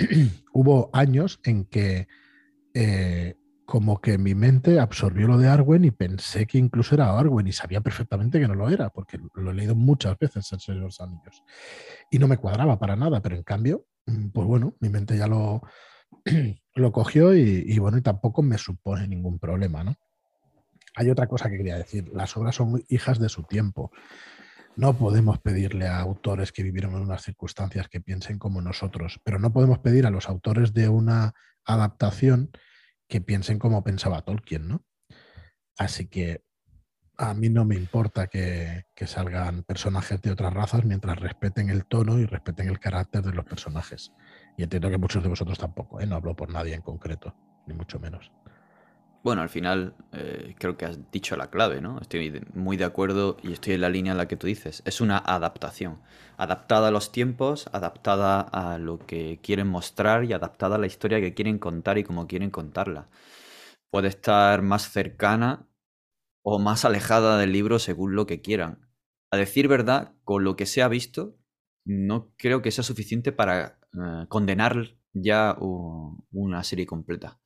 hubo 0.52 0.90
años 0.92 1.40
en 1.44 1.64
que 1.64 2.08
eh, 2.74 3.34
como 3.66 4.00
que 4.00 4.18
mi 4.18 4.34
mente 4.34 4.80
absorbió 4.80 5.28
lo 5.28 5.38
de 5.38 5.46
Arwen 5.46 5.84
y 5.84 5.92
pensé 5.92 6.44
que 6.46 6.58
incluso 6.58 6.96
era 6.96 7.16
Arwen 7.16 7.46
y 7.46 7.52
sabía 7.52 7.80
perfectamente 7.80 8.40
que 8.40 8.48
no 8.48 8.56
lo 8.56 8.68
era, 8.68 8.90
porque 8.90 9.20
lo 9.34 9.50
he 9.52 9.54
leído 9.54 9.76
muchas 9.76 10.18
veces 10.18 10.52
en 10.52 10.58
Señor 10.58 10.82
los 10.82 11.00
Anillos. 11.00 11.44
Y 12.10 12.18
no 12.18 12.26
me 12.26 12.36
cuadraba 12.36 12.80
para 12.80 12.96
nada, 12.96 13.22
pero 13.22 13.36
en 13.36 13.44
cambio, 13.44 13.86
mm, 14.06 14.30
pues 14.30 14.46
bueno, 14.48 14.74
mi 14.80 14.88
mente 14.88 15.16
ya 15.16 15.28
lo, 15.28 15.62
lo 16.74 16.90
cogió 16.90 17.32
y, 17.36 17.64
y, 17.64 17.78
bueno, 17.78 17.98
y 17.98 18.02
tampoco 18.02 18.42
me 18.42 18.58
supone 18.58 19.06
ningún 19.06 19.38
problema, 19.38 19.84
¿no? 19.84 19.94
Hay 20.96 21.08
otra 21.08 21.28
cosa 21.28 21.48
que 21.48 21.56
quería 21.56 21.78
decir, 21.78 22.10
las 22.12 22.36
obras 22.36 22.56
son 22.56 22.82
hijas 22.88 23.20
de 23.20 23.28
su 23.28 23.44
tiempo. 23.44 23.92
No 24.80 24.96
podemos 24.96 25.38
pedirle 25.38 25.88
a 25.88 25.98
autores 25.98 26.52
que 26.52 26.62
vivieron 26.62 26.94
en 26.94 27.02
unas 27.02 27.22
circunstancias 27.22 27.86
que 27.90 28.00
piensen 28.00 28.38
como 28.38 28.62
nosotros, 28.62 29.20
pero 29.22 29.38
no 29.38 29.52
podemos 29.52 29.80
pedir 29.80 30.06
a 30.06 30.10
los 30.10 30.26
autores 30.26 30.72
de 30.72 30.88
una 30.88 31.34
adaptación 31.66 32.50
que 33.06 33.20
piensen 33.20 33.58
como 33.58 33.84
pensaba 33.84 34.22
Tolkien, 34.22 34.68
¿no? 34.68 34.82
Así 35.76 36.06
que 36.06 36.44
a 37.18 37.34
mí 37.34 37.50
no 37.50 37.66
me 37.66 37.74
importa 37.74 38.28
que, 38.28 38.86
salgan 39.04 39.64
personajes 39.64 40.22
de 40.22 40.30
otras 40.30 40.54
razas 40.54 40.86
mientras 40.86 41.20
respeten 41.20 41.68
el 41.68 41.84
tono 41.84 42.18
y 42.18 42.24
respeten 42.24 42.66
el 42.66 42.80
carácter 42.80 43.20
de 43.22 43.34
los 43.34 43.44
personajes. 43.44 44.12
Y 44.56 44.62
entiendo 44.62 44.88
que 44.88 44.96
muchos 44.96 45.22
de 45.22 45.28
vosotros 45.28 45.58
tampoco, 45.58 46.00
¿eh? 46.00 46.06
no 46.06 46.16
hablo 46.16 46.34
por 46.34 46.48
nadie 46.48 46.72
en 46.72 46.80
concreto, 46.80 47.36
ni 47.66 47.74
mucho 47.74 48.00
menos. 48.00 48.32
Bueno, 49.22 49.42
al 49.42 49.50
final 49.50 49.94
eh, 50.12 50.54
creo 50.58 50.78
que 50.78 50.86
has 50.86 51.10
dicho 51.12 51.36
la 51.36 51.50
clave, 51.50 51.82
¿no? 51.82 51.98
Estoy 52.00 52.40
muy 52.54 52.78
de 52.78 52.84
acuerdo 52.84 53.36
y 53.42 53.52
estoy 53.52 53.74
en 53.74 53.82
la 53.82 53.90
línea 53.90 54.12
en 54.12 54.18
la 54.18 54.26
que 54.28 54.36
tú 54.36 54.46
dices. 54.46 54.82
Es 54.86 55.02
una 55.02 55.18
adaptación. 55.18 56.00
Adaptada 56.38 56.88
a 56.88 56.90
los 56.90 57.12
tiempos, 57.12 57.68
adaptada 57.72 58.40
a 58.40 58.78
lo 58.78 58.98
que 58.98 59.38
quieren 59.42 59.66
mostrar 59.66 60.24
y 60.24 60.32
adaptada 60.32 60.76
a 60.76 60.78
la 60.78 60.86
historia 60.86 61.20
que 61.20 61.34
quieren 61.34 61.58
contar 61.58 61.98
y 61.98 62.04
cómo 62.04 62.26
quieren 62.26 62.50
contarla. 62.50 63.08
Puede 63.90 64.08
estar 64.08 64.62
más 64.62 64.90
cercana 64.90 65.66
o 66.42 66.58
más 66.58 66.84
alejada 66.84 67.38
del 67.38 67.52
libro 67.52 67.78
según 67.78 68.16
lo 68.16 68.26
que 68.26 68.40
quieran. 68.42 68.88
A 69.32 69.36
decir 69.36 69.68
verdad, 69.68 70.14
con 70.24 70.44
lo 70.44 70.56
que 70.56 70.66
se 70.66 70.82
ha 70.82 70.88
visto, 70.88 71.36
no 71.84 72.32
creo 72.38 72.62
que 72.62 72.70
sea 72.70 72.84
suficiente 72.84 73.32
para 73.32 73.78
eh, 73.94 74.26
condenar 74.28 74.96
ya 75.12 75.56
una 75.60 76.64
serie 76.64 76.86
completa. 76.86 77.38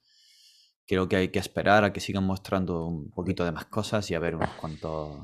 Creo 0.86 1.08
que 1.08 1.16
hay 1.16 1.28
que 1.28 1.38
esperar 1.38 1.84
a 1.84 1.92
que 1.92 2.00
sigan 2.00 2.24
mostrando 2.24 2.86
un 2.86 3.10
poquito 3.10 3.44
de 3.44 3.52
más 3.52 3.66
cosas 3.66 4.10
y 4.10 4.14
a 4.14 4.18
ver 4.18 4.34
unos 4.36 4.50
cuantos 4.50 5.18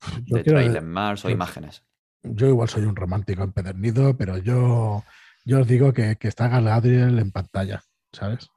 de 0.26 0.44
trailers 0.44 0.84
más 0.84 1.24
o 1.24 1.30
imágenes. 1.30 1.82
Yo 2.22 2.46
igual 2.46 2.68
soy 2.68 2.84
un 2.84 2.96
romántico 2.96 3.42
empedernido, 3.42 4.16
pero 4.16 4.38
yo, 4.38 5.02
yo 5.44 5.60
os 5.60 5.66
digo 5.66 5.92
que, 5.92 6.16
que 6.16 6.28
está 6.28 6.48
Galadriel 6.48 7.18
en 7.18 7.32
pantalla, 7.32 7.82
¿sabes? 8.12 8.48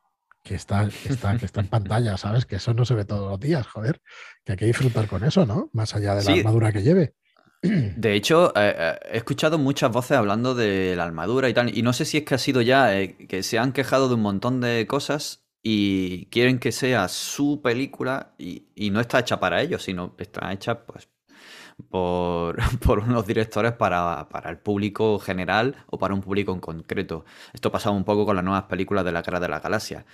que 0.46 0.54
está, 0.54 0.88
está, 1.10 1.38
que 1.38 1.46
está 1.46 1.60
en 1.60 1.68
pantalla, 1.70 2.18
¿sabes? 2.18 2.46
Que 2.46 2.58
eso 2.58 2.74
no 2.74 2.86
se 2.86 2.94
ve 2.94 3.04
todos 3.04 3.30
los 3.30 3.40
días, 3.40 3.66
joder. 3.68 4.00
Que 4.46 4.54
hay 4.54 4.58
que 4.58 4.66
disfrutar 4.68 5.08
con 5.08 5.24
eso, 5.24 5.46
¿no? 5.46 5.70
Más 5.74 5.96
allá 5.96 6.14
de 6.16 6.24
la 6.24 6.32
armadura 6.32 6.72
que 6.72 6.84
lleve. 6.84 7.16
De 7.64 8.14
hecho, 8.14 8.56
eh, 8.56 8.76
eh, 8.78 9.00
he 9.12 9.18
escuchado 9.18 9.58
muchas 9.58 9.92
voces 9.92 10.16
hablando 10.16 10.54
de 10.54 10.96
la 10.96 11.04
armadura 11.04 11.50
y 11.50 11.54
tal, 11.54 11.76
y 11.76 11.82
no 11.82 11.94
sé 11.94 12.06
si 12.06 12.18
es 12.18 12.26
que 12.26 12.36
ha 12.36 12.38
sido 12.38 12.62
ya 12.62 12.96
eh, 12.96 13.18
que 13.28 13.42
se 13.42 13.58
han 13.58 13.74
quejado 13.74 14.08
de 14.08 14.14
un 14.14 14.22
montón 14.22 14.62
de 14.62 14.86
cosas 14.86 15.45
y 15.68 16.28
quieren 16.28 16.60
que 16.60 16.72
sea 16.72 17.08
su 17.08 17.60
película 17.60 18.36
y, 18.38 18.68
y 18.76 18.92
no 18.92 19.00
está 19.00 19.18
hecha 19.18 19.40
para 19.40 19.64
ellos, 19.64 19.82
sino 19.82 20.14
está 20.20 20.54
hecha 20.54 20.86
pues 20.86 21.10
por, 21.90 22.58
por 22.80 23.00
unos 23.00 23.26
directores 23.26 23.74
para, 23.74 24.30
para, 24.30 24.52
el 24.52 24.60
público 24.60 25.18
general 25.18 25.76
o 25.88 25.98
para 25.98 26.14
un 26.14 26.22
público 26.22 26.54
en 26.54 26.60
concreto. 26.60 27.26
Esto 27.52 27.72
pasaba 27.72 27.96
un 27.96 28.04
poco 28.04 28.28
con 28.28 28.36
las 28.36 28.46
nuevas 28.46 28.66
películas 28.66 29.04
de 29.06 29.12
la 29.12 29.24
cara 29.24 29.40
de 29.40 29.48
la 29.48 29.60
galaxia. 29.60 30.06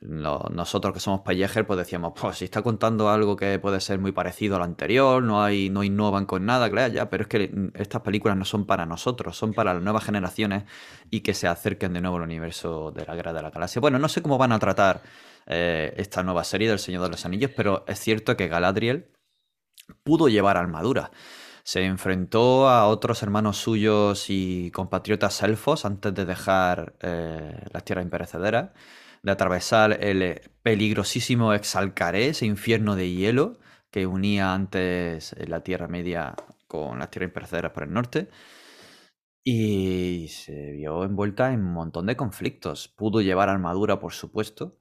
Nosotros 0.00 0.92
que 0.92 1.00
somos 1.00 1.20
pellejer, 1.22 1.66
pues 1.66 1.78
decíamos, 1.78 2.12
pues 2.20 2.38
si 2.38 2.44
está 2.44 2.62
contando 2.62 3.08
algo 3.08 3.34
que 3.34 3.58
puede 3.58 3.80
ser 3.80 3.98
muy 3.98 4.12
parecido 4.12 4.56
a 4.56 4.58
lo 4.58 4.64
anterior, 4.64 5.22
no 5.22 5.42
hay, 5.42 5.70
no 5.70 5.82
innovan 5.82 6.26
con 6.26 6.44
nada, 6.44 6.70
claro, 6.70 6.92
ya, 6.92 7.08
pero 7.08 7.22
es 7.22 7.28
que 7.28 7.70
estas 7.74 8.02
películas 8.02 8.36
no 8.36 8.44
son 8.44 8.66
para 8.66 8.84
nosotros, 8.84 9.36
son 9.36 9.54
para 9.54 9.72
las 9.72 9.82
nuevas 9.82 10.04
generaciones 10.04 10.64
y 11.10 11.20
que 11.20 11.32
se 11.32 11.48
acerquen 11.48 11.94
de 11.94 12.02
nuevo 12.02 12.16
al 12.16 12.22
universo 12.24 12.92
de 12.92 13.06
la 13.06 13.14
guerra 13.14 13.32
de 13.32 13.42
la 13.42 13.50
galaxia. 13.50 13.80
Bueno, 13.80 13.98
no 13.98 14.08
sé 14.08 14.20
cómo 14.20 14.36
van 14.36 14.52
a 14.52 14.58
tratar 14.58 15.02
eh, 15.46 15.94
esta 15.96 16.22
nueva 16.22 16.44
serie 16.44 16.68
del 16.68 16.78
Señor 16.78 17.02
de 17.02 17.10
los 17.10 17.24
Anillos, 17.24 17.50
pero 17.56 17.84
es 17.86 17.98
cierto 17.98 18.36
que 18.36 18.48
Galadriel 18.48 19.12
pudo 20.02 20.28
llevar 20.28 20.56
armadura. 20.56 21.10
Se 21.62 21.84
enfrentó 21.84 22.68
a 22.68 22.86
otros 22.86 23.22
hermanos 23.22 23.56
suyos 23.56 24.26
y 24.28 24.70
compatriotas 24.72 25.42
elfos 25.42 25.84
antes 25.84 26.14
de 26.14 26.24
dejar 26.24 26.94
eh, 27.00 27.60
las 27.72 27.84
tierras 27.84 28.04
imperecederas, 28.04 28.70
de 29.26 29.32
atravesar 29.32 30.04
el 30.04 30.40
peligrosísimo 30.62 31.52
Exalcaré, 31.52 32.28
ese 32.28 32.46
infierno 32.46 32.94
de 32.94 33.10
hielo 33.10 33.58
que 33.90 34.06
unía 34.06 34.54
antes 34.54 35.34
la 35.48 35.64
Tierra 35.64 35.88
Media 35.88 36.36
con 36.68 37.00
las 37.00 37.10
tierras 37.10 37.30
imperecederas 37.30 37.72
por 37.72 37.82
el 37.82 37.92
norte. 37.92 38.28
Y 39.42 40.28
se 40.28 40.72
vio 40.72 41.02
envuelta 41.04 41.52
en 41.52 41.60
un 41.64 41.72
montón 41.72 42.06
de 42.06 42.16
conflictos. 42.16 42.86
Pudo 42.86 43.20
llevar 43.20 43.48
armadura, 43.48 43.98
por 43.98 44.12
supuesto. 44.12 44.78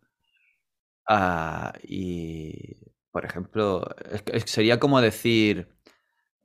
Y 1.84 2.76
por 3.12 3.26
ejemplo, 3.26 3.88
sería 4.46 4.80
como 4.80 5.02
decir, 5.02 5.70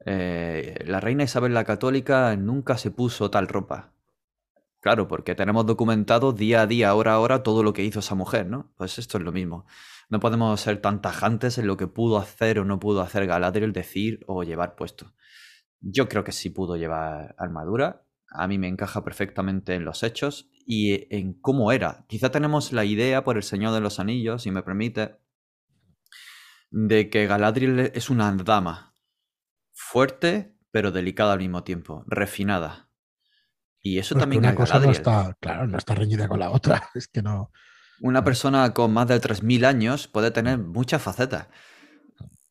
eh, 0.06 0.84
la 0.86 1.00
reina 1.00 1.24
Isabel 1.24 1.52
la 1.52 1.64
Católica 1.64 2.34
nunca 2.36 2.78
se 2.78 2.90
puso 2.90 3.30
tal 3.30 3.48
ropa. 3.48 3.92
Claro, 4.80 5.08
porque 5.08 5.34
tenemos 5.34 5.66
documentado 5.66 6.32
día 6.32 6.62
a 6.62 6.66
día, 6.66 6.94
hora 6.94 7.14
a 7.14 7.20
hora, 7.20 7.42
todo 7.42 7.62
lo 7.62 7.74
que 7.74 7.84
hizo 7.84 8.00
esa 8.00 8.14
mujer, 8.14 8.46
¿no? 8.46 8.72
Pues 8.76 8.98
esto 8.98 9.18
es 9.18 9.24
lo 9.24 9.30
mismo. 9.30 9.66
No 10.08 10.20
podemos 10.20 10.58
ser 10.60 10.80
tan 10.80 11.02
tajantes 11.02 11.58
en 11.58 11.66
lo 11.66 11.76
que 11.76 11.86
pudo 11.86 12.18
hacer 12.18 12.58
o 12.58 12.64
no 12.64 12.80
pudo 12.80 13.02
hacer 13.02 13.26
Galadriel, 13.26 13.72
decir 13.72 14.24
o 14.26 14.42
llevar 14.42 14.74
puesto. 14.76 15.12
Yo 15.80 16.08
creo 16.08 16.24
que 16.24 16.32
sí 16.32 16.50
pudo 16.50 16.76
llevar 16.76 17.34
armadura. 17.38 18.06
A 18.30 18.48
mí 18.48 18.58
me 18.58 18.68
encaja 18.68 19.04
perfectamente 19.04 19.74
en 19.74 19.84
los 19.84 20.02
hechos 20.02 20.50
y 20.66 21.14
en 21.14 21.34
cómo 21.34 21.72
era. 21.72 22.06
Quizá 22.08 22.30
tenemos 22.30 22.72
la 22.72 22.84
idea 22.84 23.22
por 23.22 23.36
el 23.36 23.42
Señor 23.42 23.74
de 23.74 23.80
los 23.80 24.00
Anillos, 24.00 24.42
si 24.42 24.50
me 24.50 24.62
permite, 24.62 25.16
de 26.70 27.10
que 27.10 27.26
Galadriel 27.26 27.92
es 27.94 28.10
una 28.10 28.32
dama 28.32 28.96
fuerte, 29.72 30.56
pero 30.70 30.90
delicada 30.90 31.32
al 31.34 31.40
mismo 31.40 31.64
tiempo, 31.64 32.04
refinada. 32.06 32.89
Y 33.82 33.98
eso 33.98 34.14
pues 34.14 34.22
también 34.22 34.44
una 34.44 34.54
cosa 34.54 34.78
no 34.78 34.90
está, 34.90 35.36
claro, 35.40 35.66
no 35.66 35.78
está 35.78 35.94
reñida 35.94 36.28
con 36.28 36.40
la 36.40 36.50
otra, 36.50 36.90
es 36.94 37.08
que 37.08 37.22
no. 37.22 37.50
Una 38.00 38.24
persona 38.24 38.72
con 38.72 38.92
más 38.92 39.08
de 39.08 39.20
3.000 39.20 39.64
años 39.66 40.08
puede 40.08 40.30
tener 40.30 40.58
muchas 40.58 41.02
facetas. 41.02 41.48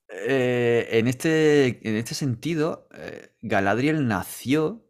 Eh, 0.10 0.88
en, 0.92 1.08
este, 1.08 1.88
en 1.88 1.96
este 1.96 2.16
sentido, 2.16 2.88
eh, 2.94 3.36
Galadriel 3.42 4.08
nació 4.08 4.86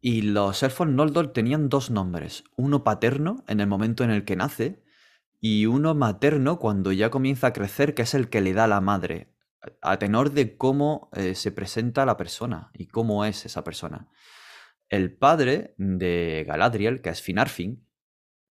y 0.00 0.22
los 0.22 0.62
elfos 0.62 0.86
Noldor 0.86 1.32
tenían 1.32 1.68
dos 1.68 1.90
nombres. 1.90 2.44
Uno 2.56 2.84
paterno 2.84 3.44
en 3.48 3.60
el 3.60 3.66
momento 3.66 4.04
en 4.04 4.10
el 4.10 4.24
que 4.24 4.36
nace 4.36 4.82
y 5.40 5.66
uno 5.66 5.94
materno 5.94 6.58
cuando 6.58 6.92
ya 6.92 7.10
comienza 7.10 7.48
a 7.48 7.52
crecer, 7.52 7.94
que 7.94 8.02
es 8.02 8.14
el 8.14 8.28
que 8.28 8.40
le 8.40 8.52
da 8.52 8.66
la 8.66 8.80
madre, 8.80 9.32
a 9.82 9.98
tenor 9.98 10.32
de 10.32 10.56
cómo 10.56 11.10
eh, 11.12 11.34
se 11.34 11.52
presenta 11.52 12.06
la 12.06 12.16
persona 12.16 12.70
y 12.74 12.86
cómo 12.86 13.24
es 13.24 13.46
esa 13.46 13.64
persona. 13.64 14.08
El 14.88 15.16
padre 15.16 15.74
de 15.78 16.44
Galadriel, 16.46 17.02
que 17.02 17.10
es 17.10 17.22
Finarfin, 17.22 17.86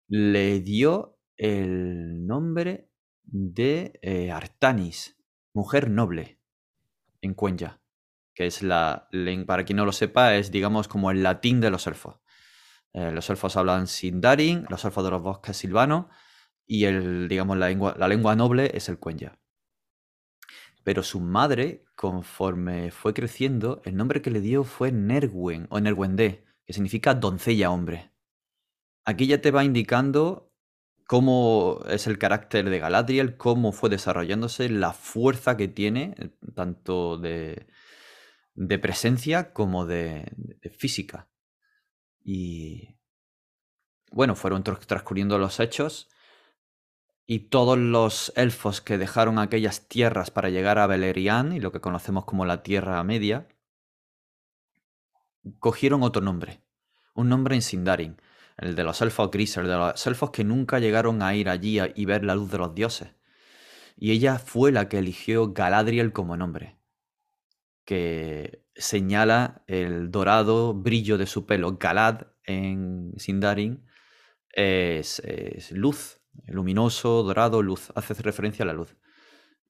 le 0.08 0.60
dio 0.60 1.18
el 1.36 2.26
nombre 2.26 2.90
de 3.22 3.98
eh, 4.02 4.30
Artanis, 4.30 5.18
mujer 5.52 5.90
noble, 5.90 6.38
en 7.20 7.34
Cuenya, 7.34 7.80
que 8.34 8.46
es 8.46 8.62
la, 8.62 9.08
para 9.46 9.64
quien 9.64 9.76
no 9.76 9.84
lo 9.84 9.92
sepa, 9.92 10.36
es 10.36 10.50
digamos 10.50 10.88
como 10.88 11.10
el 11.10 11.22
latín 11.22 11.60
de 11.60 11.70
los 11.70 11.86
elfos. 11.86 12.20
Eh, 12.92 13.10
los 13.12 13.28
elfos 13.30 13.56
hablan 13.56 13.86
Sindarin, 13.86 14.66
los 14.68 14.84
elfos 14.84 15.04
de 15.04 15.10
los 15.10 15.22
bosques 15.22 15.56
silvanos, 15.56 16.06
y 16.66 16.84
el, 16.84 17.28
digamos, 17.28 17.56
la 17.56 17.68
lengua, 17.68 17.94
la 17.98 18.08
lengua 18.08 18.36
noble 18.36 18.70
es 18.74 18.88
el 18.88 18.98
cuenya. 18.98 19.38
Pero 20.88 21.02
su 21.02 21.20
madre, 21.20 21.84
conforme 21.96 22.90
fue 22.90 23.12
creciendo, 23.12 23.82
el 23.84 23.94
nombre 23.94 24.22
que 24.22 24.30
le 24.30 24.40
dio 24.40 24.64
fue 24.64 24.90
Nerwen 24.90 25.66
o 25.68 25.80
Nerwendé, 25.80 26.46
que 26.64 26.72
significa 26.72 27.12
doncella 27.12 27.70
hombre. 27.70 28.10
Aquí 29.04 29.26
ya 29.26 29.42
te 29.42 29.50
va 29.50 29.64
indicando 29.64 30.50
cómo 31.04 31.82
es 31.90 32.06
el 32.06 32.16
carácter 32.16 32.70
de 32.70 32.78
Galadriel, 32.78 33.36
cómo 33.36 33.72
fue 33.72 33.90
desarrollándose, 33.90 34.70
la 34.70 34.94
fuerza 34.94 35.58
que 35.58 35.68
tiene, 35.68 36.14
eh, 36.16 36.30
tanto 36.54 37.18
de, 37.18 37.66
presencia 38.80 39.52
como 39.52 39.84
de, 39.84 40.32
física. 40.78 41.28
Y 42.24 42.96
bueno, 44.10 44.34
fueron 44.34 44.62
transcurriendo 44.62 45.36
los 45.36 45.60
hechos 45.60 46.08
y 47.30 47.50
todos 47.50 47.76
los 47.76 48.32
elfos 48.36 48.80
que 48.80 48.96
dejaron 48.96 49.38
aquellas 49.38 49.86
tierras 49.86 50.30
para 50.30 50.48
llegar 50.48 50.78
a 50.78 50.86
Beleriand 50.86 51.52
y 51.52 51.60
lo 51.60 51.72
que 51.72 51.82
conocemos 51.82 52.24
como 52.24 52.46
la 52.46 52.62
Tierra 52.62 53.04
Media, 53.04 53.46
cogieron 55.58 56.02
otro 56.02 56.22
nombre, 56.22 56.62
un 57.14 57.28
nombre 57.28 57.54
en 57.54 57.60
Sindarin, 57.60 58.16
el 58.56 58.74
de 58.74 58.82
los 58.82 59.02
elfos 59.02 59.30
grises, 59.30 59.62
de 59.62 59.76
los 59.76 60.06
elfos 60.06 60.30
que 60.30 60.42
nunca 60.42 60.78
llegaron 60.78 61.20
a 61.20 61.34
ir 61.34 61.50
allí 61.50 61.78
y 61.94 62.06
ver 62.06 62.24
la 62.24 62.34
luz 62.34 62.50
de 62.50 62.56
los 62.56 62.74
dioses. 62.74 63.10
Y 63.94 64.12
ella 64.12 64.38
fue 64.38 64.72
la 64.72 64.88
que 64.88 64.96
eligió 64.96 65.52
Galadriel 65.52 66.14
como 66.14 66.34
nombre, 66.38 66.78
que 67.84 68.64
señala 68.74 69.64
el 69.66 70.10
dorado 70.10 70.72
brillo 70.72 71.18
de 71.18 71.26
su 71.26 71.44
pelo. 71.44 71.76
Galad 71.76 72.28
en 72.44 73.12
Sindarin 73.18 73.84
es, 74.50 75.18
es 75.20 75.72
luz, 75.72 76.17
luminoso, 76.46 77.22
dorado, 77.22 77.62
luz, 77.62 77.92
hace 77.94 78.14
referencia 78.14 78.62
a 78.62 78.66
la 78.66 78.72
luz. 78.72 78.96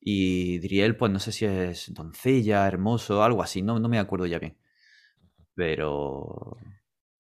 Y 0.00 0.58
Driel, 0.60 0.96
pues 0.96 1.10
no 1.12 1.18
sé 1.18 1.32
si 1.32 1.44
es 1.44 1.92
doncella, 1.92 2.66
hermoso, 2.66 3.22
algo 3.22 3.42
así, 3.42 3.62
no, 3.62 3.78
no 3.78 3.88
me 3.88 3.98
acuerdo 3.98 4.26
ya 4.26 4.38
bien. 4.38 4.56
Pero... 5.54 6.56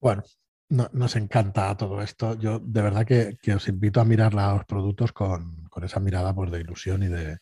Bueno, 0.00 0.22
nos 0.68 1.16
encanta 1.16 1.76
todo 1.76 2.02
esto. 2.02 2.38
Yo 2.38 2.60
de 2.60 2.82
verdad 2.82 3.06
que, 3.06 3.54
os 3.54 3.68
invito 3.68 4.00
a 4.00 4.04
mirar 4.04 4.34
los 4.34 4.64
productos 4.64 5.12
con, 5.12 5.68
esa 5.82 6.00
mirada 6.00 6.34
pues, 6.34 6.50
de 6.50 6.60
ilusión 6.60 7.02
y 7.02 7.08
de, 7.08 7.38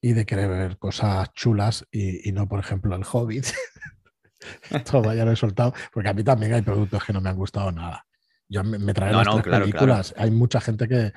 y 0.00 0.12
de 0.12 0.26
querer 0.26 0.48
ver 0.48 0.78
cosas 0.78 1.32
chulas 1.32 1.86
y, 1.90 2.30
no, 2.32 2.48
por 2.48 2.60
ejemplo, 2.60 2.94
el 2.94 3.04
Hobbit. 3.10 3.46
Todo 4.90 5.14
ya 5.14 5.24
lo 5.24 5.32
he 5.32 5.36
soltado, 5.36 5.72
porque 5.92 6.08
a 6.08 6.12
mí 6.12 6.24
también 6.24 6.54
hay 6.54 6.62
productos 6.62 7.04
que 7.04 7.12
no 7.12 7.20
me 7.20 7.30
han 7.30 7.36
gustado 7.36 7.70
nada. 7.70 8.04
Yo 8.52 8.62
me, 8.62 8.92
traen 8.92 9.16
las 9.16 9.42
películas. 9.42 10.14
Hay 10.18 10.30
mucha 10.30 10.60
gente 10.60 10.86
que 10.86 11.12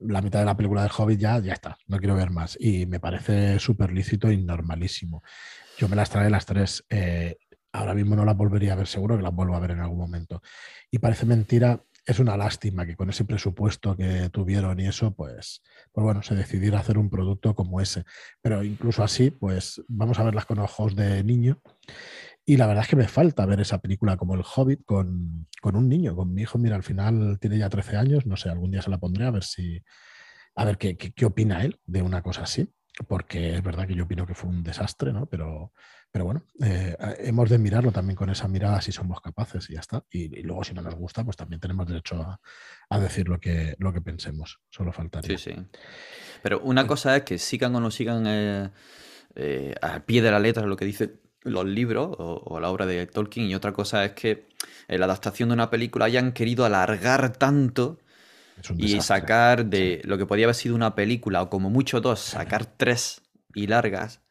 la 0.00 0.20
mitad 0.20 0.40
de 0.40 0.44
la 0.44 0.56
película 0.56 0.82
del 0.82 0.90
Hobbit 0.94 1.18
ya, 1.18 1.38
ya 1.38 1.54
está, 1.54 1.78
no 1.86 1.96
quiero 1.96 2.14
ver 2.14 2.30
más. 2.30 2.58
Y 2.60 2.84
me 2.84 3.00
parece 3.00 3.58
súper 3.58 3.92
lícito 3.92 4.30
y 4.30 4.36
normalísimo. 4.36 5.22
Yo 5.78 5.88
me 5.88 5.96
las 5.96 6.10
trae 6.10 6.28
las 6.28 6.44
tres. 6.44 6.84
Eh, 6.90 7.38
ahora 7.72 7.94
mismo 7.94 8.14
no 8.14 8.26
las 8.26 8.36
volvería 8.36 8.74
a 8.74 8.76
ver, 8.76 8.86
seguro 8.86 9.16
que 9.16 9.22
las 9.22 9.32
vuelvo 9.32 9.56
a 9.56 9.60
ver 9.60 9.70
en 9.70 9.80
algún 9.80 9.98
momento. 9.98 10.42
Y 10.90 10.98
parece 10.98 11.24
mentira 11.24 11.82
es 12.04 12.20
una 12.20 12.36
lástima 12.36 12.86
que 12.86 12.94
con 12.94 13.10
ese 13.10 13.24
presupuesto 13.24 13.96
que 13.96 14.28
tuvieron 14.30 14.78
y 14.78 14.86
eso, 14.86 15.12
pues, 15.12 15.62
pues 15.92 16.04
bueno, 16.04 16.22
se 16.22 16.36
decidiera 16.36 16.78
hacer 16.78 16.98
un 16.98 17.10
producto 17.10 17.54
como 17.54 17.80
ese. 17.80 18.04
Pero 18.42 18.62
incluso 18.62 19.02
así, 19.02 19.30
pues 19.30 19.82
vamos 19.88 20.18
a 20.18 20.24
verlas 20.24 20.44
con 20.44 20.60
ojos 20.60 20.94
de 20.94 21.24
niño. 21.24 21.60
Y 22.46 22.56
la 22.56 22.66
verdad 22.66 22.84
es 22.84 22.88
que 22.88 22.96
me 22.96 23.08
falta 23.08 23.44
ver 23.44 23.60
esa 23.60 23.78
película 23.78 24.16
como 24.16 24.34
El 24.34 24.42
Hobbit 24.42 24.84
con, 24.84 25.48
un 25.62 25.88
niño, 25.88 26.14
con 26.14 26.32
mi 26.32 26.42
hijo. 26.42 26.58
Mira, 26.58 26.76
al 26.76 26.84
final 26.84 27.38
tiene 27.40 27.58
ya 27.58 27.68
13 27.68 27.96
años, 27.96 28.24
no 28.24 28.36
sé, 28.36 28.48
algún 28.48 28.70
día 28.70 28.82
se 28.82 28.90
la 28.90 28.98
pondré 28.98 29.26
a 29.26 29.32
ver 29.32 29.42
si, 29.42 29.82
a 30.54 30.64
ver 30.64 30.78
qué, 30.78 30.96
qué, 30.96 31.12
qué 31.12 31.26
opina 31.26 31.64
él 31.64 31.80
de 31.86 32.02
una 32.02 32.22
cosa 32.22 32.42
así 32.44 32.72
porque 33.04 33.54
es 33.56 33.62
verdad 33.62 33.86
que 33.86 33.94
yo 33.94 34.04
opino 34.04 34.26
que 34.26 34.34
fue 34.34 34.48
un 34.48 34.62
desastre, 34.62 35.12
¿no? 35.12 35.26
Pero, 35.26 35.72
pero 36.10 36.24
bueno, 36.24 36.44
eh, 36.62 36.96
hemos 37.18 37.50
de 37.50 37.58
mirarlo 37.58 37.92
también 37.92 38.16
con 38.16 38.30
esa 38.30 38.48
mirada 38.48 38.80
si 38.80 38.90
somos 38.90 39.20
capaces 39.20 39.68
y 39.68 39.74
ya 39.74 39.80
está. 39.80 40.02
Y, 40.10 40.42
luego 40.42 40.64
si 40.64 40.72
no 40.72 40.82
nos 40.82 40.94
gusta, 40.94 41.24
pues 41.24 41.36
también 41.36 41.60
tenemos 41.60 41.86
derecho 41.86 42.38
a, 42.88 43.00
decir 43.00 43.28
lo 43.28 43.38
que, 43.38 43.74
lo 43.78 43.92
que 43.92 44.00
pensemos. 44.00 44.60
Solo 44.70 44.92
faltaría. 44.92 45.36
Sí, 45.36 45.50
sí. 45.50 45.66
Pero 46.42 46.60
una 46.60 46.82
eh. 46.82 46.86
cosa 46.86 47.16
es 47.16 47.24
que 47.24 47.38
sigan 47.38 47.74
o 47.76 47.80
no 47.80 47.90
sigan 47.90 48.24
eh, 48.26 49.74
al 49.82 50.04
pie 50.04 50.22
de 50.22 50.30
la 50.30 50.40
letra 50.40 50.66
lo 50.66 50.76
que 50.76 50.86
dicen 50.86 51.20
los 51.42 51.64
libros 51.64 52.14
o, 52.18 52.58
la 52.60 52.70
obra 52.70 52.86
de 52.86 53.06
Tolkien 53.06 53.46
y 53.46 53.54
otra 53.54 53.72
cosa 53.72 54.04
es 54.04 54.12
que 54.12 54.48
en 54.88 55.00
la 55.00 55.06
adaptación 55.06 55.48
de 55.48 55.54
una 55.54 55.70
película 55.70 56.06
hayan 56.06 56.32
querido 56.32 56.64
alargar 56.64 57.32
tanto 57.32 57.98
y 58.76 59.00
sacar 59.00 59.66
de 59.66 60.00
lo 60.04 60.18
que 60.18 60.26
podía 60.26 60.46
haber 60.46 60.54
sido 60.54 60.74
una 60.74 60.94
película 60.94 61.42
o 61.42 61.50
como 61.50 61.70
mucho 61.70 62.00
dos, 62.00 62.20
sacar 62.20 62.66
tres 62.76 63.22
y 63.54 63.66
largas 63.66 64.22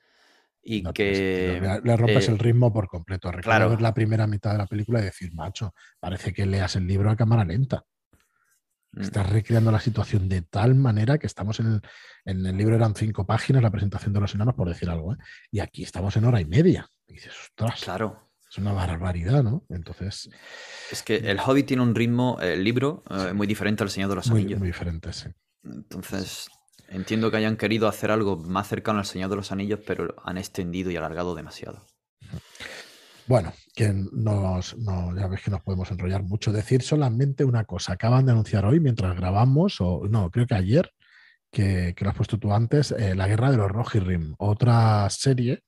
y 0.68 0.82
que... 0.94 1.62
Le, 1.84 1.96
rompes 1.96 2.28
el 2.28 2.36
eh, 2.36 2.40
ritmo 2.40 2.74
por 2.74 2.88
completo. 2.88 3.32
Recuerdo 3.32 3.70
ver 3.70 3.82
la 3.82 3.94
primera 3.94 4.26
mitad 4.26 4.52
de 4.52 4.58
la 4.58 4.66
película 4.66 5.00
y 5.00 5.04
decir, 5.04 5.32
macho, 5.34 5.76
parece 6.00 6.34
que 6.34 6.48
leas 6.48 6.76
el 6.76 6.88
libro 6.88 7.12
a 7.12 7.16
cámara 7.16 7.46
lenta. 7.46 7.86
Mm. 8.94 9.02
Estás 9.02 9.30
recreando 9.30 9.72
la 9.72 9.80
situación 9.80 10.28
de 10.28 10.42
tal 10.42 10.74
manera 10.74 11.20
que 11.20 11.28
estamos 11.28 11.60
en 11.60 11.68
el, 11.68 11.82
en 12.26 12.46
el 12.48 12.58
libro 12.58 12.76
eran 12.76 12.96
cinco 12.96 13.28
páginas, 13.28 13.62
la 13.62 13.70
presentación 13.70 14.12
de 14.14 14.22
los 14.22 14.34
enanos, 14.34 14.56
por 14.56 14.68
decir 14.68 14.90
algo, 14.90 15.14
¿eh? 15.14 15.18
y 15.52 15.60
aquí 15.60 15.84
estamos 15.84 16.18
en 16.18 16.26
hora 16.26 16.42
y 16.42 16.46
media. 16.46 16.90
Y 17.08 17.14
dices, 17.14 17.34
ostras. 17.40 17.82
Claro. 17.82 18.26
Es 18.50 18.58
una 18.60 18.74
barbaridad, 18.74 19.44
¿no? 19.44 19.66
Entonces. 19.70 20.30
Es 20.92 21.04
que 21.04 21.16
el 21.18 21.40
Hobbit 21.40 21.68
tiene 21.68 21.84
un 21.84 21.96
ritmo, 21.96 22.38
el 22.40 22.64
libro, 22.64 23.04
eh, 23.10 23.34
muy 23.34 23.48
diferente 23.48 23.84
al 23.84 23.90
Señor 23.90 24.10
de 24.10 24.16
los 24.16 24.30
Anillos. 24.30 24.60
Muy 24.60 24.68
diferente, 24.68 25.12
sí. 25.12 25.30
Entonces, 25.64 26.48
entiendo 26.88 27.32
que 27.32 27.38
hayan 27.38 27.58
querido 27.58 27.88
hacer 27.88 28.12
algo 28.12 28.38
más 28.38 28.68
cercano 28.68 29.00
al 29.00 29.06
Señor 29.06 29.30
de 29.30 29.36
los 29.36 29.52
Anillos, 29.52 29.80
pero 29.86 30.16
han 30.24 30.38
extendido 30.38 30.92
y 30.92 30.96
alargado 30.96 31.36
demasiado. 31.36 31.86
Bueno, 33.28 33.52
que 33.74 33.92
nos, 33.92 34.78
no, 34.78 35.16
ya 35.16 35.28
ves 35.28 35.42
que 35.42 35.50
nos 35.50 35.62
podemos 35.62 35.90
enrollar 35.90 36.24
mucho. 36.24 36.52
Decir 36.52 36.84
solamente 36.84 37.44
una 37.44 37.66
cosa. 37.66 37.94
Acaban 37.94 38.26
de 38.26 38.34
anunciar 38.34 38.66
hoy, 38.66 38.80
mientras 38.80 39.16
grabamos, 39.16 39.82
o 39.82 40.08
no, 40.08 40.30
creo 40.30 40.46
que 40.46 40.54
ayer, 40.54 40.92
que, 41.52 41.96
lo 42.00 42.10
has 42.10 42.16
puesto 42.16 42.38
tú 42.38 42.54
antes, 42.54 42.92
eh, 42.92 43.16
La 43.16 43.28
Guerra 43.28 43.50
de 43.50 43.58
los 43.58 43.72
Rohirrim, 43.72 44.36
otra 44.38 45.10
serie, 45.10 45.64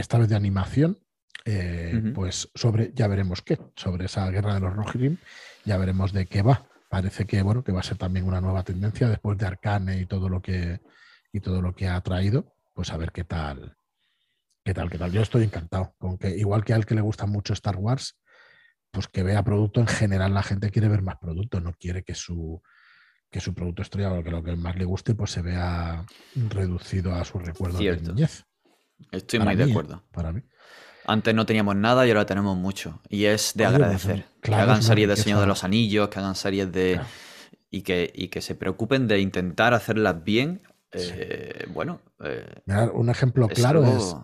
esta 0.00 0.18
vez 0.18 0.28
de 0.28 0.36
animación, 0.36 0.98
eh, 1.44 2.12
pues 2.14 2.50
sobre, 2.54 2.92
ya 2.94 3.06
veremos 3.08 3.42
qué, 3.42 3.58
sobre 3.76 4.06
esa 4.06 4.28
guerra 4.30 4.54
de 4.54 4.60
los 4.60 4.74
Rohirrim, 4.74 5.16
ya 5.64 5.76
veremos 5.76 6.12
de 6.12 6.26
qué 6.26 6.42
va. 6.42 6.66
Parece 6.88 7.26
que, 7.26 7.42
bueno, 7.42 7.62
que 7.62 7.72
va 7.72 7.80
a 7.80 7.84
ser 7.84 7.96
también 7.96 8.26
una 8.26 8.40
nueva 8.40 8.64
tendencia 8.64 9.08
después 9.08 9.38
de 9.38 9.46
Arcane 9.46 10.00
y 10.00 10.06
todo 10.06 10.28
lo 10.28 10.42
que, 10.42 10.80
y 11.32 11.40
todo 11.40 11.62
lo 11.62 11.74
que 11.74 11.88
ha 11.88 12.00
traído, 12.00 12.52
pues 12.74 12.92
a 12.92 12.96
ver 12.96 13.12
qué 13.12 13.24
tal, 13.24 13.76
qué 14.64 14.74
tal, 14.74 14.90
qué 14.90 14.98
tal. 14.98 15.12
Yo 15.12 15.22
estoy 15.22 15.44
encantado, 15.44 15.94
con 15.98 16.18
que 16.18 16.36
igual 16.36 16.64
que 16.64 16.74
al 16.74 16.84
que 16.84 16.94
le 16.94 17.00
gusta 17.00 17.26
mucho 17.26 17.52
Star 17.52 17.76
Wars, 17.76 18.18
pues 18.90 19.06
que 19.06 19.22
vea 19.22 19.44
producto 19.44 19.80
en 19.80 19.86
general, 19.86 20.34
la 20.34 20.42
gente 20.42 20.70
quiere 20.70 20.88
ver 20.88 21.02
más 21.02 21.16
producto, 21.18 21.60
no 21.60 21.72
quiere 21.74 22.02
que 22.02 22.14
su, 22.14 22.60
que 23.30 23.40
su 23.40 23.54
producto 23.54 23.82
estrella 23.82 24.12
o 24.12 24.24
que 24.24 24.30
lo 24.30 24.42
que 24.42 24.56
más 24.56 24.76
le 24.76 24.84
guste, 24.84 25.14
pues 25.14 25.30
se 25.30 25.42
vea 25.42 26.04
reducido 26.34 27.14
a 27.14 27.24
su 27.24 27.38
recuerdo 27.38 27.78
de 27.78 28.00
niñez. 28.00 28.44
Estoy 29.12 29.40
muy 29.40 29.56
de 29.56 29.64
¿eh? 29.64 29.70
acuerdo. 29.70 30.02
para 30.12 30.32
mí. 30.32 30.42
Antes 31.06 31.34
no 31.34 31.46
teníamos 31.46 31.76
nada 31.76 32.06
y 32.06 32.10
ahora 32.10 32.26
tenemos 32.26 32.56
mucho. 32.56 33.00
Y 33.08 33.24
es 33.24 33.52
de 33.54 33.64
agradecer. 33.64 34.26
que 34.42 34.54
hagan 34.54 34.82
series 34.82 35.08
de 35.08 35.16
Señor 35.16 35.40
de 35.40 35.46
los 35.46 35.64
Anillos, 35.64 36.08
que 36.08 36.18
hagan 36.18 36.34
series 36.34 36.70
de. 36.70 37.00
Y, 37.70 37.82
que, 37.82 38.12
y 38.14 38.28
que 38.28 38.40
se 38.40 38.54
preocupen 38.54 39.08
de 39.08 39.20
intentar 39.20 39.74
hacerlas 39.74 40.22
bien. 40.22 40.62
Eh, 40.92 41.66
bueno. 41.72 42.00
Eh, 42.20 42.44
un 42.92 43.10
ejemplo 43.10 43.48
claro 43.48 43.84
es. 43.84 44.14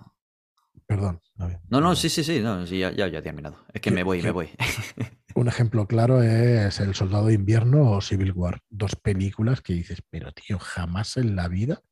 Perdón. 0.87 1.21
No, 1.69 1.81
no, 1.81 1.97
sí, 1.97 2.09
sí, 2.09 2.23
sí, 2.23 2.41
ya, 2.41 2.93
ya, 2.93 3.09
ya 3.09 3.19
he 3.19 3.23
terminado. 3.23 3.59
Es 3.73 3.81
que 3.81 3.91
me 3.91 4.03
voy, 4.03 4.23
me 4.23 4.31
voy. 4.31 4.51
un 5.35 5.49
ejemplo 5.49 5.87
claro 5.87 6.23
es 6.23 6.81
El 6.81 6.95
Soldado 6.95 7.27
de 7.27 7.35
Invierno 7.35 7.91
o 7.91 8.01
Civil 8.01 8.33
War. 8.33 8.63
Dos 8.71 8.97
películas 8.97 9.61
que 9.61 9.75
dices, 9.75 10.03
pero 10.09 10.33
tío, 10.33 10.59
jamás 10.59 11.17
en 11.17 11.37
la 11.37 11.49
vida 11.49 11.83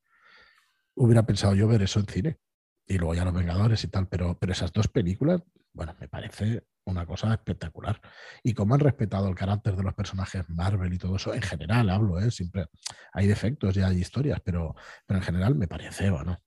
hubiera 0.95 1.27
pensado 1.27 1.55
yo 1.55 1.67
ver 1.67 1.83
eso 1.83 2.01
en 2.01 2.07
cine 2.07 2.39
y 2.87 2.99
luego 2.99 3.15
ya 3.15 3.25
Los 3.25 3.35
Vengadores 3.35 3.83
y 3.85 3.89
tal, 3.89 4.09
pero, 4.09 4.39
pero 4.39 4.53
esas 4.53 4.73
dos 4.73 4.89
películas, 4.89 5.43
bueno, 5.73 5.95
me 5.99 6.09
parece 6.09 6.65
una 6.85 7.07
cosa 7.07 7.33
espectacular. 7.33 8.01
Y 8.43 8.53
cómo 8.55 8.75
han 8.75 8.81
respetado 8.81 9.29
el 9.29 9.35
carácter 9.35 9.77
de 9.77 9.83
los 9.83 9.95
personajes 9.95 10.49
Marvel 10.49 10.93
y 10.93 10.99
todo 10.99 11.17
eso, 11.17 11.35
en 11.35 11.43
general 11.43 11.89
hablo, 11.91 12.21
¿eh? 12.21 12.31
siempre 12.31 12.67
hay 13.13 13.27
defectos 13.27 13.77
y 13.77 13.83
hay 13.83 13.99
historias, 13.99 14.41
pero, 14.45 14.75
pero 15.07 15.19
en 15.19 15.25
general 15.25 15.55
me 15.55 15.67
parece, 15.67 16.11
bueno, 16.11 16.39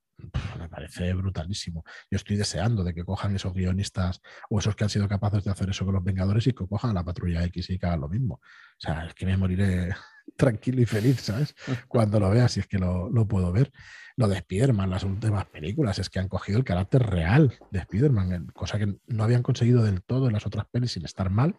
me 0.60 0.70
parece 0.70 1.14
brutalísimo. 1.14 1.84
Yo 2.10 2.16
estoy 2.16 2.38
deseando 2.38 2.84
de 2.84 2.94
que 2.94 3.04
cojan 3.04 3.36
esos 3.36 3.54
guionistas 3.54 4.22
o 4.50 4.60
esos 4.60 4.76
que 4.76 4.84
han 4.84 4.90
sido 4.90 5.08
capaces 5.08 5.44
de 5.44 5.52
hacer 5.52 5.70
eso 5.70 5.86
con 5.86 5.94
los 5.94 6.04
Vengadores 6.04 6.48
y 6.48 6.54
que 6.54 6.68
cojan 6.68 6.92
a 6.92 6.94
la 6.94 7.04
Patrulla 7.04 7.44
X 7.46 7.70
y 7.70 7.80
que 7.80 7.86
hagan 7.86 8.02
lo 8.02 8.10
mismo. 8.10 8.36
O 8.36 8.80
sea, 8.80 9.06
es 9.06 9.14
que 9.14 9.26
me 9.26 9.38
moriré 9.38 9.94
tranquilo 10.36 10.82
y 10.82 10.86
feliz, 10.86 11.22
¿sabes? 11.22 11.56
Cuando 11.88 12.20
lo 12.20 12.30
vea, 12.30 12.48
si 12.48 12.60
es 12.60 12.68
que 12.68 12.80
lo, 12.80 13.10
lo 13.10 13.28
puedo 13.28 13.52
ver. 13.52 13.72
Lo 14.16 14.28
de 14.28 14.38
Spider-Man, 14.38 14.90
las 14.90 15.04
últimas 15.04 15.46
películas, 15.46 16.00
es 16.00 16.10
que 16.10 16.20
han 16.20 16.28
cogido 16.28 16.58
el 16.58 16.66
carácter 16.66 17.04
real 17.04 17.54
de 17.72 17.80
Spider-Man, 17.80 18.48
cosa 18.54 18.80
que 18.80 18.98
no 19.08 19.24
habían 19.24 19.44
conseguido 19.44 19.84
del 19.84 20.02
todo 20.02 20.28
en 20.28 20.34
las 20.34 20.46
otras 20.46 20.66
pelis 20.72 20.94
sin 20.94 21.06
estar 21.06 21.30
mal, 21.30 21.56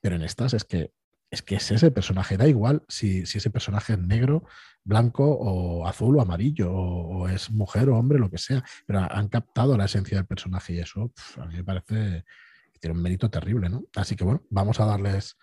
pero 0.00 0.16
en 0.16 0.22
estas 0.22 0.54
es 0.54 0.64
que 0.64 0.92
es 1.30 1.42
que 1.42 1.56
es 1.56 1.70
ese 1.70 1.90
personaje, 1.90 2.36
da 2.36 2.48
igual 2.48 2.82
si, 2.88 3.20
ese 3.20 3.50
personaje 3.50 3.94
es 3.94 3.98
negro, 3.98 4.44
blanco 4.82 5.24
o 5.30 5.86
azul 5.86 6.16
o 6.16 6.22
amarillo, 6.22 6.72
o, 6.72 7.28
es 7.28 7.50
mujer 7.50 7.90
o 7.90 7.98
hombre, 7.98 8.18
lo 8.18 8.30
que 8.30 8.38
sea, 8.38 8.64
pero 8.86 9.00
han 9.00 9.28
captado 9.28 9.76
la 9.76 9.84
esencia 9.84 10.16
del 10.16 10.26
personaje 10.26 10.74
y 10.74 10.78
eso 10.78 11.12
a 11.36 11.46
mí 11.46 11.56
me 11.56 11.64
parece 11.64 12.24
tiene 12.78 12.96
un 12.96 13.02
mérito 13.02 13.30
terrible, 13.30 13.68
¿no? 13.68 13.84
Así 13.96 14.16
que 14.16 14.24
bueno, 14.24 14.42
vamos 14.50 14.80
a 14.80 14.86
darles 14.86 15.36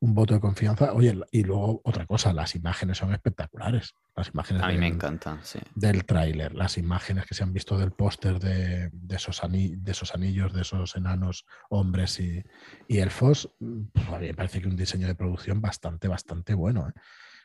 un 0.00 0.14
voto 0.14 0.34
de 0.34 0.40
confianza. 0.40 0.92
Oye, 0.92 1.18
y 1.30 1.42
luego 1.42 1.80
otra 1.84 2.06
cosa, 2.06 2.32
las 2.32 2.54
imágenes 2.54 2.98
son 2.98 3.12
espectaculares. 3.12 3.94
Las 4.14 4.28
imágenes 4.28 4.62
a 4.62 4.68
mí 4.68 4.78
me 4.78 4.86
encantan, 4.86 5.40
sí. 5.42 5.58
Del 5.74 6.04
tráiler, 6.04 6.54
las 6.54 6.78
imágenes 6.78 7.26
que 7.26 7.34
se 7.34 7.42
han 7.42 7.52
visto 7.52 7.78
del 7.78 7.92
póster 7.92 8.38
de, 8.38 8.90
esos 9.08 9.40
de 9.50 9.90
esos 9.90 10.14
anillos, 10.14 10.52
de 10.52 10.62
esos 10.62 10.96
enanos, 10.96 11.46
hombres 11.70 12.20
y, 12.20 12.44
elfos, 12.88 13.50
pues, 13.92 14.08
a 14.08 14.18
mí 14.18 14.26
me 14.26 14.34
parece 14.34 14.60
que 14.60 14.68
un 14.68 14.76
diseño 14.76 15.06
de 15.06 15.14
producción 15.14 15.60
bastante, 15.60 16.08
bastante 16.08 16.54
bueno. 16.54 16.88
¿eh? 16.88 16.92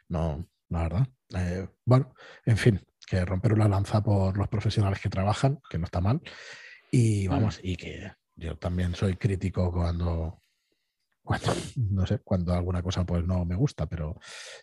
No, 0.10 0.48
la 0.70 0.84
verdad. 0.84 1.08
Eh, 1.36 1.68
bueno, 1.86 2.14
en 2.46 2.58
fin, 2.58 2.82
que 3.06 3.24
romper 3.24 3.54
una 3.54 3.68
lanza 3.68 4.04
por 4.04 4.38
los 4.38 4.48
profesionales 4.48 5.00
que 5.00 5.10
trabajan, 5.10 5.60
que 5.70 5.78
no 5.78 5.86
está 5.86 6.02
mal. 6.02 6.22
Y 6.92 7.28
mm. 7.28 7.32
vamos, 7.32 7.60
y 7.64 7.78
que 7.78 8.12
yo 8.38 8.56
también 8.58 8.96
soy 8.96 9.16
crítico 9.16 9.72
cuando 9.72 10.42
cuando, 11.22 11.54
no 11.76 12.08
sé, 12.08 12.20
cuando 12.20 12.54
alguna 12.54 12.82
cosa 12.82 13.06
pues 13.06 13.26
no 13.26 13.44
me 13.44 13.56
gusta, 13.56 13.88
pero 13.88 14.20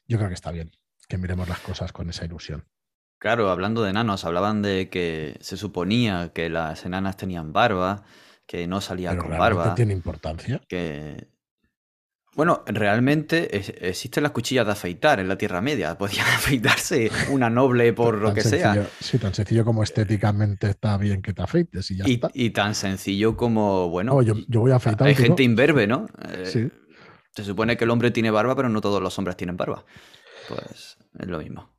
yo 0.09 0.17
creo 0.17 0.29
que 0.29 0.35
está 0.35 0.51
bien 0.51 0.71
que 1.07 1.19
miremos 1.19 1.49
las 1.49 1.61
cosas 1.61 1.93
con 1.93 2.09
esa 2.09 2.25
ilusión. 2.25 2.65
Claro, 3.19 3.51
hablando 3.51 3.83
de 3.83 3.91
enanos, 3.91 4.25
hablaban 4.25 4.63
de 4.63 4.89
que 4.89 5.37
se 5.41 5.57
suponía 5.57 6.33
que 6.35 6.49
las 6.49 6.85
enanas 6.85 7.17
tenían 7.17 7.53
barba, 7.53 8.05
que 8.47 8.67
no 8.67 8.81
salía 8.81 9.17
con 9.17 9.31
barba. 9.31 9.75
tiene 9.75 9.93
importancia? 9.93 10.61
Que 10.69 11.29
bueno, 12.37 12.65
realmente 12.67 13.57
existen 13.89 14.23
las 14.23 14.33
cuchillas 14.33 14.67
de 14.67 14.73
afeitar 14.73 15.21
en 15.21 15.29
la 15.29 15.39
Tierra 15.39 15.61
Media. 15.61 15.97
Podían 15.99 16.27
afeitarse 16.27 17.11
una 17.31 17.49
noble 17.49 17.93
por 17.93 18.19
lo 18.19 18.35
que 18.35 18.43
sea. 18.43 18.89
Sí, 19.01 19.19
tan 19.19 19.35
sencillo 19.35 19.65
como 19.65 19.83
estéticamente 19.83 20.71
está 20.71 20.97
bien 20.97 21.23
que 21.23 21.33
te 21.33 21.43
afeites 21.43 21.91
y 21.91 21.97
ya 21.97 22.05
está. 22.05 22.31
Y 22.35 22.51
tan 22.51 22.75
sencillo 22.75 23.37
como, 23.37 23.89
bueno, 23.89 24.21
yo, 24.23 24.35
voy 24.49 24.73
a 24.73 24.77
afeitar. 24.77 25.07
Hay 25.07 25.15
gente 25.15 25.43
imberbe, 25.43 25.87
¿no? 25.87 26.07
Eh, 26.29 26.47
sí. 26.47 26.71
Se 27.35 27.45
supone 27.45 27.77
que 27.77 27.85
el 27.85 27.91
hombre 27.91 28.11
tiene 28.11 28.31
barba, 28.31 28.55
pero 28.55 28.69
no 28.69 28.81
todos 28.81 29.03
los 29.03 29.17
hombres 29.19 29.37
tienen 29.37 29.57
barba. 29.57 29.85
Pues 30.49 30.97
es 31.19 31.27
lo 31.27 31.39
mismo. 31.39 31.71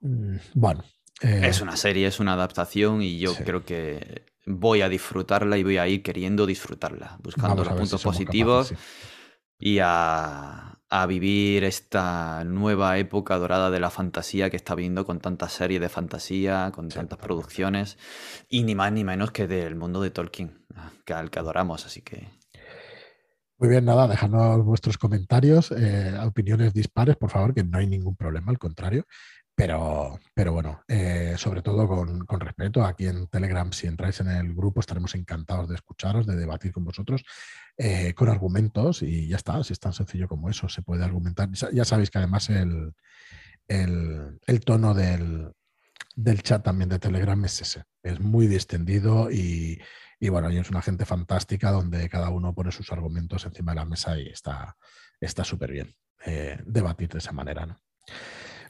Mm, 0.00 0.36
bueno. 0.54 0.84
Eh, 1.22 1.42
es 1.44 1.60
una 1.60 1.76
serie, 1.76 2.06
es 2.06 2.20
una 2.20 2.32
adaptación 2.32 3.00
y 3.00 3.18
yo 3.18 3.34
creo 3.34 3.64
que 3.64 4.24
voy 4.46 4.82
a 4.82 4.88
disfrutarla 4.88 5.56
y 5.56 5.62
voy 5.62 5.78
a 5.78 5.86
ir 5.88 6.02
queriendo 6.02 6.44
disfrutarla, 6.44 7.18
buscando 7.22 7.64
los 7.64 7.72
puntos 7.74 8.02
positivos 8.02 8.74
y 9.64 9.78
a, 9.82 10.78
vivir 11.08 11.64
esta 11.64 12.44
nueva 12.44 12.98
época 12.98 13.36
dorada 13.36 13.70
de 13.70 13.80
la 13.80 13.90
fantasía 13.90 14.48
que 14.48 14.56
está 14.56 14.76
viendo 14.76 15.04
con 15.04 15.18
tantas 15.18 15.52
series 15.52 15.80
de 15.80 15.88
fantasía, 15.88 16.70
con 16.72 16.88
tantas 16.90 17.18
producciones, 17.18 17.98
y 18.48 18.62
ni 18.62 18.74
más 18.76 18.92
ni 18.92 19.02
menos 19.02 19.32
que 19.32 19.48
del 19.48 19.74
mundo 19.74 20.00
de 20.02 20.10
Tolkien, 20.10 20.64
que 21.04 21.14
al 21.14 21.30
que 21.30 21.38
adoramos, 21.40 21.86
así 21.86 22.02
que... 22.02 22.28
Muy 23.56 23.70
bien, 23.70 23.86
nada, 23.86 24.06
dejadnos 24.06 24.64
vuestros 24.64 24.98
comentarios, 24.98 25.72
eh, 25.72 26.14
opiniones 26.22 26.74
dispares, 26.74 27.16
por 27.16 27.30
favor, 27.30 27.54
que 27.54 27.64
no 27.64 27.78
hay 27.78 27.86
ningún 27.86 28.14
problema, 28.14 28.52
al 28.52 28.58
contrario. 28.58 29.06
Pero, 29.56 30.18
pero 30.34 30.52
bueno, 30.52 30.82
eh, 30.88 31.36
sobre 31.38 31.62
todo 31.62 31.86
con, 31.86 32.26
con, 32.26 32.40
respeto, 32.40 32.84
aquí 32.84 33.06
en 33.06 33.28
Telegram, 33.28 33.72
si 33.72 33.86
entráis 33.86 34.18
en 34.18 34.28
el 34.28 34.52
grupo, 34.52 34.80
estaremos 34.80 35.14
encantados 35.14 35.68
de 35.68 35.76
escucharos, 35.76 36.26
de 36.26 36.34
debatir 36.34 36.72
con 36.72 36.84
vosotros, 36.84 37.24
eh, 37.76 38.14
con 38.14 38.28
argumentos 38.28 39.02
y 39.02 39.28
ya 39.28 39.36
está, 39.36 39.62
si 39.62 39.72
es 39.72 39.78
tan 39.78 39.92
sencillo 39.92 40.26
como 40.26 40.50
eso, 40.50 40.68
se 40.68 40.82
puede 40.82 41.04
argumentar. 41.04 41.50
Ya 41.72 41.84
sabéis 41.84 42.10
que 42.10 42.18
además 42.18 42.50
el, 42.50 42.94
el, 43.68 44.60
tono 44.64 44.92
del, 44.92 45.52
del, 46.16 46.42
chat 46.42 46.64
también 46.64 46.88
de 46.88 46.98
Telegram 46.98 47.44
es 47.44 47.60
ese, 47.60 47.84
es 48.02 48.18
muy 48.18 48.48
distendido 48.48 49.30
y, 49.30 49.80
y 50.18 50.28
bueno, 50.30 50.50
y 50.50 50.58
es 50.58 50.68
una 50.68 50.82
gente 50.82 51.04
fantástica 51.04 51.70
donde 51.70 52.08
cada 52.08 52.30
uno 52.30 52.54
pone 52.54 52.72
sus 52.72 52.90
argumentos 52.90 53.44
encima 53.46 53.70
de 53.70 53.76
la 53.76 53.84
mesa 53.84 54.18
y 54.18 54.28
está 54.28 55.44
súper 55.44 55.70
bien 55.70 55.94
eh, 56.26 56.58
debatir 56.66 57.08
de 57.10 57.18
esa 57.18 57.32
manera, 57.32 57.66
¿no? 57.66 57.78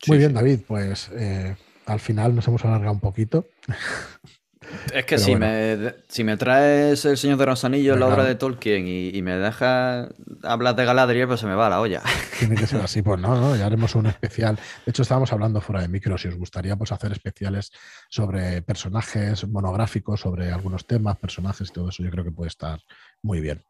Muy 0.07 0.19
bien, 0.19 0.35
David, 0.35 0.61
pues 0.67 1.11
eh, 1.15 1.57
al 1.87 2.01
final 2.01 2.35
nos 2.35 2.47
hemos 2.49 2.65
alargado 2.65 2.93
un 2.93 3.01
poquito. 3.01 3.49
Es 4.93 5.05
que 5.05 5.19
si, 5.19 5.37
me, 5.37 5.95
si 6.09 6.25
me 6.25 6.37
traes 6.37 7.05
El 7.05 7.17
Señor 7.17 7.39
de 7.39 7.47
los 7.47 7.65
Anillos, 7.65 7.99
la 7.99 8.07
obra 8.07 8.25
de 8.25 8.35
Tolkien, 8.35 8.87
y, 8.87 9.21
me 9.23 9.37
dejas 9.37 10.09
hablar 10.43 10.75
de 10.77 10.85
Galadriel, 10.85 11.29
pues 11.29 11.41
se 11.41 11.47
me 11.47 11.55
va 11.55 11.69
la 11.69 11.81
olla. 11.81 12.03
Tiene 12.39 12.55
que 12.55 12.67
ser 12.67 12.81
así, 12.81 13.03
pues 13.03 13.21
no, 13.21 13.39
no, 13.39 13.57
ya 13.57 13.67
haremos 13.67 13.95
un 13.95 14.07
especial. 14.07 14.57
De 14.57 14.91
hecho, 14.91 15.03
estábamos 15.03 15.33
hablando 15.33 15.61
fuera 15.61 15.83
de 15.83 15.89
micro, 15.89 16.17
si 16.19 16.29
os 16.29 16.37
gustaría 16.37 16.77
pues 16.77 16.93
hacer 16.93 17.13
especiales 17.13 17.73
sobre 18.09 18.63
personajes 18.63 19.47
monográficos, 19.47 20.21
sobre 20.21 20.51
algunos 20.51 20.87
temas, 20.87 21.17
personajes 21.19 21.69
y 21.69 21.73
todo 21.73 21.89
eso, 21.89 22.03
yo 22.03 22.11
creo 22.11 22.25
que 22.25 22.33
puede 22.33 22.49
estar 22.49 22.81
muy 23.23 23.41
bien. 23.41 23.63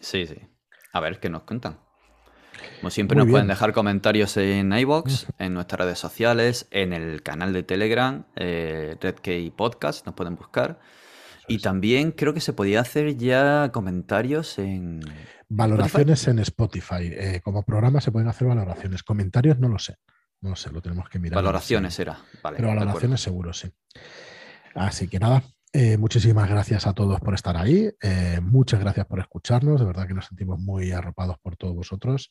Sí, 0.00 0.26
sí. 0.26 0.36
A 0.92 1.00
ver, 1.00 1.20
¿qué 1.20 1.28
nos 1.28 1.42
cuentan? 1.42 1.78
Como 2.80 2.90
siempre, 2.90 3.16
nos 3.16 3.28
pueden 3.28 3.46
dejar 3.46 3.72
comentarios 3.72 4.36
en 4.36 4.72
iBox, 4.72 5.26
en 5.38 5.54
nuestras 5.54 5.80
redes 5.80 5.98
sociales, 5.98 6.66
en 6.70 6.92
el 6.92 7.22
canal 7.22 7.52
de 7.52 7.62
Telegram, 7.62 8.24
eh, 8.36 8.96
RedKey 9.00 9.50
Podcast, 9.50 10.06
nos 10.06 10.14
pueden 10.14 10.36
buscar. 10.36 10.80
y 11.50 11.60
también 11.60 12.12
creo 12.12 12.34
que 12.34 12.40
se 12.40 12.52
podía 12.52 12.80
hacer 12.80 13.16
ya 13.16 13.70
comentarios 13.72 14.58
en. 14.58 15.00
Valoraciones 15.48 16.28
en 16.28 16.40
Spotify. 16.40 17.10
Eh, 17.10 17.40
como 17.42 17.62
programa 17.62 18.02
se 18.02 18.12
pueden 18.12 18.28
hacer 18.28 18.48
valoraciones. 18.48 19.02
Comentarios 19.02 19.58
no 19.58 19.68
lo 19.68 19.78
sé. 19.78 19.96
No 20.40 20.50
lo 20.50 20.56
sé, 20.56 20.70
lo 20.70 20.82
tenemos 20.82 21.08
que 21.08 21.18
mirar. 21.18 21.36
Valoraciones 21.36 21.98
era. 21.98 22.18
Vale, 22.42 22.58
Pero 22.58 22.68
valoraciones 22.68 23.20
seguro, 23.20 23.52
sí. 23.52 23.72
Así 24.74 25.08
que 25.08 25.18
nada, 25.18 25.42
eh, 25.72 25.98
muchísimas 25.98 26.48
gracias 26.48 26.86
a 26.86 26.94
todos 26.94 27.20
por 27.20 27.34
estar 27.34 27.56
ahí. 27.56 27.90
Eh, 28.02 28.40
muchas 28.42 28.80
gracias 28.80 29.06
por 29.06 29.20
escucharnos. 29.20 29.80
De 29.80 29.86
verdad 29.86 30.06
que 30.06 30.14
nos 30.14 30.26
sentimos 30.26 30.58
muy 30.58 30.92
arropados 30.92 31.38
por 31.38 31.56
todos 31.56 31.74
vosotros. 31.74 32.30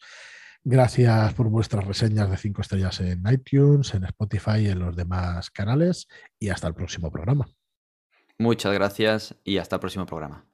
Gracias 0.63 1.33
por 1.33 1.49
vuestras 1.49 1.85
reseñas 1.85 2.29
de 2.29 2.38
5 2.38 2.61
estrellas 2.61 2.99
en 2.99 3.23
iTunes, 3.31 3.93
en 3.93 4.03
Spotify 4.05 4.59
y 4.61 4.67
en 4.69 4.79
los 4.79 4.95
demás 4.95 5.51
canales. 5.51 6.07
Y 6.39 6.49
hasta 6.49 6.67
el 6.67 6.73
próximo 6.73 7.11
programa. 7.11 7.47
Muchas 8.39 8.73
gracias 8.73 9.35
y 9.43 9.57
hasta 9.57 9.75
el 9.75 9.79
próximo 9.79 10.05
programa. 10.05 10.47